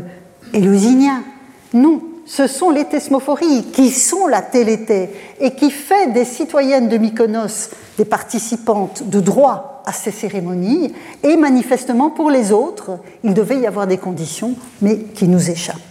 Non, 1.74 2.02
ce 2.26 2.48
sont 2.48 2.70
les 2.70 2.86
thesmophories 2.86 3.66
qui 3.74 3.92
sont 3.92 4.28
la 4.28 4.42
télété 4.42 5.10
et 5.40 5.52
qui 5.52 5.72
fait 5.72 6.08
des 6.08 6.26
citoyennes 6.26 6.88
de 6.88 6.98
Mykonos 6.98 7.70
des 7.98 8.06
participantes 8.06 9.08
de 9.08 9.20
droit 9.20 9.84
à 9.86 9.92
ces 9.92 10.12
cérémonies. 10.12 10.94
Et 11.24 11.36
manifestement, 11.36 12.10
pour 12.10 12.30
les 12.30 12.52
autres, 12.52 13.00
il 13.24 13.34
devait 13.34 13.60
y 13.60 13.68
avoir 13.68 13.88
des 13.88 13.98
conditions, 13.98 14.54
mais 14.82 14.98
qui 15.00 15.28
nous 15.28 15.50
échappent. 15.50 15.87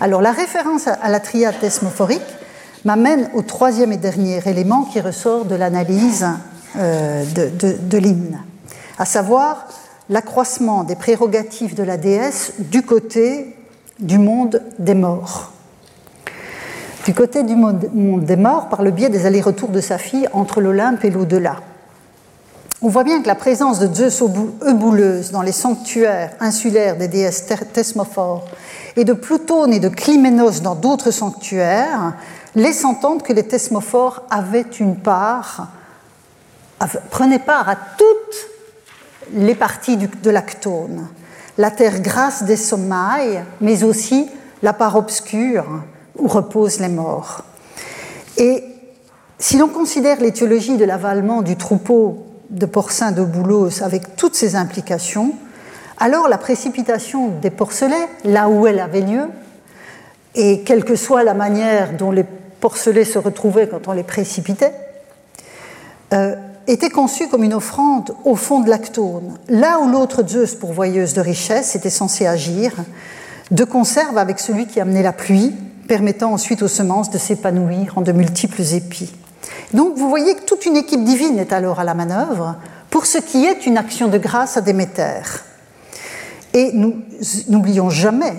Alors, 0.00 0.22
la 0.22 0.30
référence 0.30 0.86
à 0.86 1.08
la 1.08 1.18
triade 1.18 1.58
thesmophorique 1.58 2.22
m'amène 2.84 3.28
au 3.34 3.42
troisième 3.42 3.90
et 3.90 3.96
dernier 3.96 4.40
élément 4.46 4.84
qui 4.84 5.00
ressort 5.00 5.44
de 5.44 5.56
l'analyse 5.56 6.26
euh, 6.76 7.24
de, 7.24 7.98
l'hymne, 7.98 8.38
à 8.98 9.04
savoir 9.04 9.66
l'accroissement 10.08 10.84
des 10.84 10.94
prérogatives 10.94 11.74
de 11.74 11.82
la 11.82 11.96
déesse 11.96 12.52
du 12.58 12.82
côté 12.82 13.56
du 13.98 14.18
monde 14.18 14.62
des 14.78 14.94
morts. 14.94 15.52
Du 17.04 17.12
côté 17.12 17.42
du 17.42 17.56
monde 17.56 18.24
des 18.24 18.36
morts, 18.36 18.68
par 18.68 18.82
le 18.82 18.92
biais 18.92 19.08
des 19.08 19.26
allers-retours 19.26 19.70
de 19.70 19.80
sa 19.80 19.98
fille 19.98 20.28
entre 20.32 20.60
l'Olympe 20.60 21.04
et 21.04 21.10
l'au-delà. 21.10 21.56
On 22.80 22.88
voit 22.88 23.02
bien 23.02 23.20
que 23.20 23.26
la 23.26 23.34
présence 23.34 23.80
de 23.80 23.92
Zeus 23.92 24.22
eubouleuse 24.22 25.32
dans 25.32 25.42
les 25.42 25.52
sanctuaires 25.52 26.30
insulaires 26.38 26.96
des 26.96 27.08
déesses 27.08 27.46
thesmophores 27.72 28.44
et 28.98 29.04
de 29.04 29.12
Plutone 29.12 29.72
et 29.72 29.78
de 29.78 29.88
Clyménos 29.88 30.60
dans 30.60 30.74
d'autres 30.74 31.12
sanctuaires 31.12 32.14
laisse 32.56 32.84
entendre 32.84 33.22
que 33.22 33.32
les 33.32 33.46
thesmophores 33.46 34.24
avaient 34.28 34.66
une 34.80 34.96
part 34.96 35.68
prenait 37.10 37.38
part 37.38 37.68
à 37.68 37.76
toutes 37.76 38.50
les 39.34 39.54
parties 39.54 39.96
de 39.96 40.30
l'actone, 40.30 41.06
la 41.58 41.70
terre 41.70 42.00
grasse 42.00 42.42
des 42.42 42.56
sommeils, 42.56 43.42
mais 43.60 43.84
aussi 43.84 44.28
la 44.62 44.72
part 44.72 44.96
obscure 44.96 45.66
où 46.16 46.26
reposent 46.26 46.80
les 46.80 46.88
morts. 46.88 47.44
Et 48.36 48.64
si 49.38 49.58
l'on 49.58 49.68
considère 49.68 50.20
l'étiologie 50.20 50.76
de 50.76 50.84
l'avalement 50.84 51.42
du 51.42 51.56
troupeau 51.56 52.26
de 52.50 52.66
porcins 52.66 53.12
de 53.12 53.22
Boulos 53.22 53.82
avec 53.82 54.16
toutes 54.16 54.34
ses 54.34 54.56
implications, 54.56 55.34
alors 55.98 56.28
la 56.28 56.38
précipitation 56.38 57.28
des 57.28 57.50
porcelets, 57.50 58.08
là 58.24 58.48
où 58.48 58.66
elle 58.66 58.80
avait 58.80 59.00
lieu, 59.00 59.28
et 60.34 60.60
quelle 60.62 60.84
que 60.84 60.96
soit 60.96 61.24
la 61.24 61.34
manière 61.34 61.92
dont 61.92 62.10
les 62.10 62.24
porcelets 62.60 63.04
se 63.04 63.18
retrouvaient 63.18 63.68
quand 63.68 63.88
on 63.88 63.92
les 63.92 64.04
précipitait, 64.04 64.72
euh, 66.12 66.36
était 66.66 66.90
conçu 66.90 67.28
comme 67.28 67.44
une 67.44 67.54
offrande 67.54 68.14
au 68.24 68.36
fond 68.36 68.60
de 68.60 68.70
l'actone, 68.70 69.38
là 69.48 69.80
où 69.80 69.88
l'autre 69.88 70.22
Zeus, 70.26 70.54
pourvoyeuse 70.54 71.14
de 71.14 71.20
richesse, 71.20 71.74
était 71.74 71.90
censé 71.90 72.26
agir, 72.26 72.72
de 73.50 73.64
conserve 73.64 74.18
avec 74.18 74.38
celui 74.38 74.66
qui 74.66 74.80
amenait 74.80 75.02
la 75.02 75.12
pluie, 75.12 75.54
permettant 75.88 76.32
ensuite 76.32 76.62
aux 76.62 76.68
semences 76.68 77.10
de 77.10 77.18
s'épanouir 77.18 77.96
en 77.96 78.02
de 78.02 78.12
multiples 78.12 78.62
épis. 78.74 79.12
Donc 79.72 79.96
vous 79.96 80.08
voyez 80.08 80.34
que 80.34 80.42
toute 80.42 80.66
une 80.66 80.76
équipe 80.76 81.02
divine 81.02 81.38
est 81.38 81.52
alors 81.52 81.80
à 81.80 81.84
la 81.84 81.94
manœuvre 81.94 82.56
pour 82.90 83.06
ce 83.06 83.18
qui 83.18 83.44
est 83.44 83.66
une 83.66 83.78
action 83.78 84.08
de 84.08 84.18
grâce 84.18 84.56
à 84.56 84.60
Déméter. 84.60 85.47
Et 86.54 86.72
nous 86.72 87.02
n'oublions 87.48 87.90
jamais 87.90 88.34